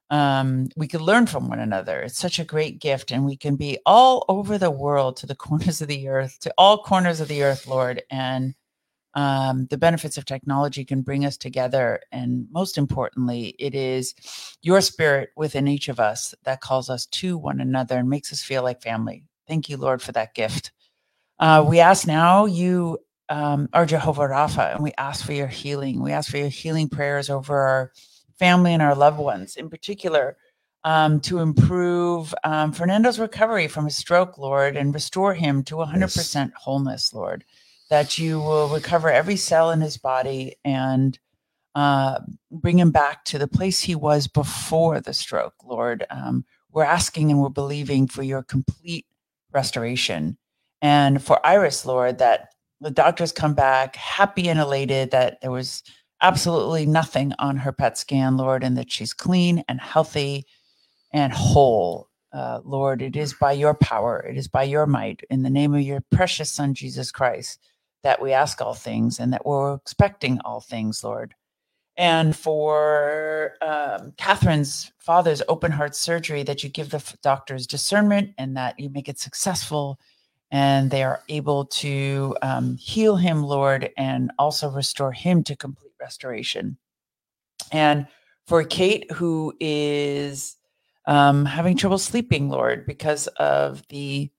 um, 0.10 0.68
we 0.76 0.88
can 0.88 1.02
learn 1.02 1.26
from 1.26 1.48
one 1.48 1.60
another. 1.60 2.02
It's 2.02 2.18
such 2.18 2.40
a 2.40 2.44
great 2.44 2.80
gift, 2.80 3.12
and 3.12 3.26
we 3.26 3.38
can 3.38 3.56
be 3.56 3.80
all 3.86 4.26
over 4.28 4.58
the 4.58 4.72
world 4.72 5.18
to 5.18 5.26
the 5.26 5.36
corners 5.48 5.82
of 5.82 5.88
the 5.88 6.08
earth, 6.08 6.40
to 6.42 6.54
all 6.58 6.84
corners 6.84 7.20
of 7.20 7.28
the 7.28 7.44
earth, 7.44 7.68
Lord, 7.68 8.02
and 8.10 8.54
um, 9.14 9.68
the 9.70 9.78
benefits 9.78 10.18
of 10.18 10.26
technology 10.26 10.86
can 10.86 11.02
bring 11.02 11.26
us 11.26 11.38
together. 11.38 12.00
And 12.12 12.48
most 12.52 12.78
importantly, 12.78 13.56
it 13.60 13.76
is 13.76 14.16
your 14.62 14.82
spirit 14.82 15.30
within 15.36 15.68
each 15.68 15.90
of 15.90 16.00
us 16.00 16.34
that 16.44 16.62
calls 16.62 16.90
us 16.90 17.06
to 17.08 17.38
one 17.38 17.60
another 17.60 17.98
and 17.98 18.10
makes 18.10 18.32
us 18.32 18.42
feel 18.42 18.64
like 18.64 18.82
family. 18.82 19.26
Thank 19.48 19.68
you, 19.70 19.78
Lord, 19.78 20.02
for 20.02 20.14
that 20.14 20.34
gift. 20.34 20.72
Uh, 21.42 21.66
we 21.68 21.80
ask 21.80 22.08
now, 22.08 22.46
you 22.46 22.98
um, 23.28 23.68
are 23.74 23.86
Jehovah 23.86 24.22
Rapha, 24.22 24.74
and 24.74 24.84
we 24.84 24.94
ask 24.98 25.26
for 25.26 25.34
your 25.34 25.48
healing. 25.48 26.02
We 26.02 26.14
ask 26.14 26.32
for 26.32 26.38
your 26.38 26.48
healing 26.48 26.88
prayers 26.88 27.30
over 27.30 27.58
our 27.58 27.92
family 28.40 28.74
and 28.74 28.82
our 28.82 28.96
loved 28.96 29.18
ones, 29.18 29.58
in 29.58 29.70
particular, 29.70 30.38
um, 30.86 31.20
to 31.22 31.40
improve 31.40 32.34
um, 32.44 32.72
Fernando's 32.72 33.20
recovery 33.20 33.68
from 33.68 33.86
his 33.86 33.98
stroke, 33.98 34.38
Lord, 34.38 34.78
and 34.78 34.94
restore 34.94 35.34
him 35.34 35.64
to 35.64 35.76
100% 35.76 36.54
wholeness, 36.54 37.14
Lord 37.14 37.44
that 37.92 38.18
you 38.18 38.40
will 38.40 38.70
recover 38.70 39.12
every 39.12 39.36
cell 39.36 39.70
in 39.70 39.82
his 39.82 39.98
body 39.98 40.56
and 40.64 41.20
uh, 41.76 42.20
bring 42.50 42.80
him 42.80 42.90
back 42.90 43.26
to 43.26 43.38
the 43.38 43.50
place 43.50 43.82
he 43.82 43.96
was 43.96 44.28
before 44.28 45.02
the 45.02 45.14
stroke, 45.14 45.56
Lord. 45.66 46.06
Um, 46.10 46.46
we're 46.72 46.86
asking 46.86 47.32
and 47.32 47.42
we're 47.42 47.50
believing 47.50 48.08
for 48.08 48.24
your 48.24 48.44
complete 48.44 49.06
restoration. 49.52 50.38
And 50.82 51.24
for 51.24 51.46
Iris, 51.46 51.86
Lord, 51.86 52.18
that 52.18 52.50
the 52.80 52.92
doctors 52.92 53.32
come 53.32 53.54
back 53.54 53.96
happy 53.96 54.50
and 54.50 54.60
elated 54.60 55.12
that 55.12 55.40
there 55.42 55.52
was 55.52 55.84
absolutely 56.22 56.86
nothing 56.86 57.34
on 57.40 57.58
her 57.58 57.72
PET 57.72 57.98
scan, 57.98 58.38
Lord, 58.38 58.64
and 58.64 58.78
that 58.78 58.92
she's 58.92 59.14
clean 59.14 59.64
and 59.68 59.80
healthy 59.80 60.46
and 61.14 61.32
whole. 61.32 62.10
Uh, 62.34 62.62
Lord, 62.64 63.02
it 63.02 63.16
is 63.16 63.34
by 63.34 63.52
your 63.52 63.74
power, 63.74 64.26
it 64.28 64.38
is 64.38 64.48
by 64.48 64.64
your 64.64 64.86
might, 64.86 65.22
in 65.30 65.44
the 65.44 65.50
name 65.50 65.76
of 65.76 65.82
your 65.82 66.02
precious 66.12 66.50
Son, 66.50 66.74
Jesus 66.74 67.12
Christ, 67.12 67.60
that 68.04 68.22
we 68.22 68.32
ask 68.32 68.62
all 68.62 68.74
things 68.74 69.20
and 69.20 69.34
that 69.34 69.46
we're 69.46 69.76
expecting 69.76 70.40
all 70.46 70.62
things, 70.62 71.04
Lord. 71.04 71.36
And 71.98 72.36
for 72.36 73.54
um, 73.62 74.14
Catherine's 74.18 74.94
father's 74.98 75.42
open 75.50 75.72
heart 75.74 75.94
surgery, 75.94 76.42
that 76.44 76.64
you 76.64 76.70
give 76.70 76.90
the 76.90 77.04
doctors 77.22 77.68
discernment 77.68 78.32
and 78.38 78.56
that 78.56 78.80
you 78.80 78.90
make 78.90 79.10
it 79.10 79.20
successful 79.20 80.00
and 80.52 80.92
they 80.92 81.04
are 81.04 81.24
able 81.30 81.66
to 81.66 82.36
um, 82.42 82.76
heal 82.78 83.16
him, 83.16 83.44
Lord, 83.44 83.90
and 83.98 84.32
also 84.38 84.70
restore 84.70 85.14
him 85.14 85.44
to 85.46 85.56
complete 85.56 85.94
restoration. 86.00 86.78
And 87.72 88.08
for 88.48 88.64
Kate, 88.64 89.10
who 89.12 89.54
is 89.60 90.58
um, 91.06 91.46
having 91.46 91.78
trouble 91.78 91.98
sleeping, 91.98 92.50
Lord, 92.50 92.86
because 92.86 93.28
of 93.28 93.82
the 93.88 94.30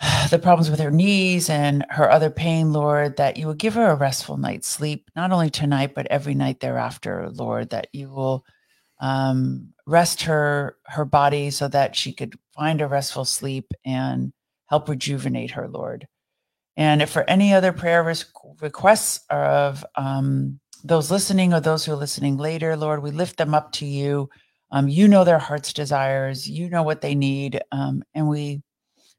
the 0.30 0.38
problems 0.38 0.70
with 0.70 0.80
her 0.80 0.90
knees 0.90 1.48
and 1.50 1.84
her 1.90 2.10
other 2.10 2.30
pain, 2.30 2.72
Lord, 2.72 3.16
that 3.16 3.36
you 3.36 3.46
will 3.46 3.54
give 3.54 3.74
her 3.74 3.90
a 3.90 3.96
restful 3.96 4.36
night's 4.36 4.68
sleep, 4.68 5.10
not 5.16 5.32
only 5.32 5.50
tonight, 5.50 5.94
but 5.94 6.06
every 6.08 6.34
night 6.34 6.60
thereafter, 6.60 7.30
Lord, 7.30 7.70
that 7.70 7.88
you 7.92 8.10
will 8.10 8.44
um, 9.00 9.74
rest 9.86 10.22
her 10.22 10.76
her 10.84 11.04
body 11.04 11.50
so 11.50 11.68
that 11.68 11.94
she 11.94 12.12
could 12.12 12.38
find 12.54 12.80
a 12.80 12.86
restful 12.86 13.24
sleep 13.24 13.72
and 13.84 14.32
help 14.66 14.88
rejuvenate 14.88 15.52
her, 15.52 15.68
Lord. 15.68 16.06
And 16.76 17.00
if 17.00 17.10
for 17.10 17.28
any 17.28 17.54
other 17.54 17.72
prayer 17.72 18.04
requests 18.60 19.24
of 19.30 19.84
um, 19.94 20.60
those 20.84 21.10
listening 21.10 21.54
or 21.54 21.60
those 21.60 21.84
who 21.84 21.92
are 21.92 21.96
listening 21.96 22.36
later, 22.36 22.76
Lord, 22.76 23.02
we 23.02 23.10
lift 23.10 23.38
them 23.38 23.54
up 23.54 23.72
to 23.72 23.86
you. 23.86 24.28
Um, 24.70 24.88
you 24.88 25.08
know 25.08 25.24
their 25.24 25.38
heart's 25.38 25.72
desires. 25.72 26.48
You 26.48 26.68
know 26.68 26.82
what 26.82 27.00
they 27.00 27.14
need, 27.14 27.60
um, 27.72 28.02
and 28.14 28.28
we 28.28 28.62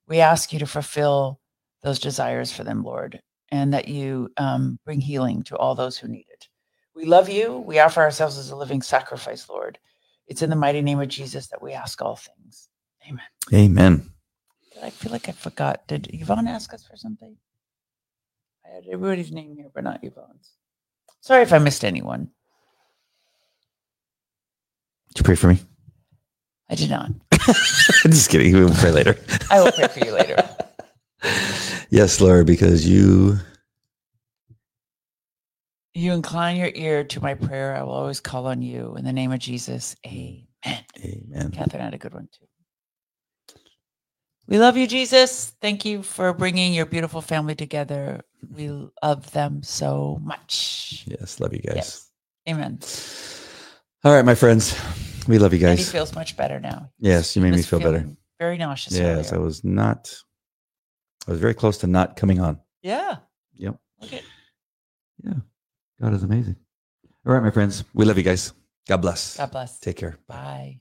we 0.07 0.19
ask 0.19 0.53
you 0.53 0.59
to 0.59 0.65
fulfill 0.65 1.39
those 1.83 1.99
desires 1.99 2.51
for 2.51 2.63
them, 2.63 2.83
Lord, 2.83 3.21
and 3.49 3.73
that 3.73 3.87
you 3.87 4.29
um, 4.37 4.77
bring 4.85 5.01
healing 5.01 5.43
to 5.43 5.57
all 5.57 5.73
those 5.73 5.97
who 5.97 6.07
need 6.07 6.25
it. 6.29 6.47
We 6.95 7.05
love 7.05 7.29
you. 7.29 7.57
We 7.59 7.79
offer 7.79 8.01
ourselves 8.01 8.37
as 8.37 8.49
a 8.49 8.55
living 8.55 8.81
sacrifice, 8.81 9.47
Lord. 9.47 9.79
It's 10.27 10.41
in 10.41 10.49
the 10.49 10.55
mighty 10.55 10.81
name 10.81 10.99
of 10.99 11.07
Jesus 11.07 11.47
that 11.47 11.61
we 11.61 11.73
ask 11.73 12.01
all 12.01 12.17
things. 12.17 12.67
Amen. 13.07 13.25
Amen. 13.53 14.09
I 14.83 14.89
feel 14.89 15.11
like 15.11 15.29
I 15.29 15.31
forgot? 15.33 15.87
Did 15.87 16.09
Yvonne 16.13 16.47
ask 16.47 16.73
us 16.73 16.85
for 16.85 16.97
something? 16.97 17.35
I 18.65 18.75
had 18.75 18.83
everybody's 18.91 19.31
name 19.31 19.55
here, 19.55 19.69
but 19.73 19.83
not 19.83 20.03
Yvonne's. 20.03 20.51
Sorry 21.21 21.43
if 21.43 21.53
I 21.53 21.59
missed 21.59 21.85
anyone. 21.85 22.29
Did 25.09 25.19
you 25.19 25.23
pray 25.23 25.35
for 25.35 25.47
me? 25.47 25.59
I 26.69 26.75
did 26.75 26.89
not. 26.89 27.09
I'm 27.33 28.11
just 28.11 28.29
kidding. 28.29 28.53
We 28.53 28.63
will 28.65 28.73
pray 28.73 28.91
later. 28.91 29.17
I 29.51 29.61
will 29.61 29.71
pray 29.71 29.87
for 29.87 30.05
you 30.05 30.11
later. 30.13 30.37
yes, 31.89 32.19
Lord, 32.21 32.45
because 32.47 32.87
you 32.87 33.39
You 35.93 36.13
incline 36.13 36.57
your 36.57 36.71
ear 36.75 37.03
to 37.05 37.21
my 37.21 37.33
prayer. 37.33 37.75
I 37.75 37.81
will 37.83 37.93
always 37.93 38.19
call 38.19 38.47
on 38.47 38.61
you. 38.61 38.95
In 38.97 39.05
the 39.05 39.13
name 39.13 39.31
of 39.31 39.39
Jesus, 39.39 39.95
amen. 40.05 40.45
Amen. 41.03 41.51
Catherine 41.51 41.83
had 41.83 41.95
a 41.95 41.97
good 41.97 42.13
one 42.13 42.29
too. 42.31 42.46
We 44.47 44.59
love 44.59 44.77
you, 44.77 44.87
Jesus. 44.87 45.53
Thank 45.61 45.83
you 45.83 46.01
for 46.03 46.33
bringing 46.33 46.73
your 46.73 46.85
beautiful 46.85 47.21
family 47.21 47.55
together. 47.55 48.21
We 48.49 48.69
love 49.03 49.29
them 49.31 49.61
so 49.63 50.19
much. 50.23 51.03
Yes, 51.05 51.39
love 51.39 51.53
you 51.53 51.59
guys. 51.59 51.75
Yes. 51.75 52.11
Amen. 52.47 52.79
All 54.05 54.13
right, 54.13 54.23
my 54.23 54.35
friends. 54.35 54.77
We 55.27 55.37
love 55.37 55.53
you 55.53 55.59
guys. 55.59 55.79
he 55.79 55.83
feels 55.83 56.15
much 56.15 56.37
better 56.37 56.59
now. 56.61 56.89
Yes, 56.97 57.35
you 57.35 57.41
made 57.41 57.53
me 57.53 57.61
feel 57.61 57.79
better. 57.79 58.07
Very 58.39 58.57
nauseous. 58.57 58.93
Yes, 58.97 59.33
I 59.33 59.37
was 59.37 59.63
not 59.65 60.15
I 61.27 61.31
was 61.31 61.41
very 61.41 61.53
close 61.53 61.79
to 61.79 61.87
not 61.87 62.15
coming 62.15 62.39
on. 62.39 62.59
Yeah. 62.81 63.17
Yep. 63.55 63.75
Okay. 64.03 64.21
Yeah. 65.23 65.33
God 65.99 66.13
is 66.13 66.23
amazing. 66.23 66.55
All 67.25 67.33
right, 67.33 67.43
my 67.43 67.51
friends. 67.51 67.83
We 67.93 68.05
love 68.05 68.17
you 68.17 68.23
guys. 68.23 68.53
God 68.87 68.97
bless. 68.97 69.35
God 69.35 69.51
bless. 69.51 69.79
Take 69.79 69.97
care. 69.97 70.17
Bye. 70.27 70.79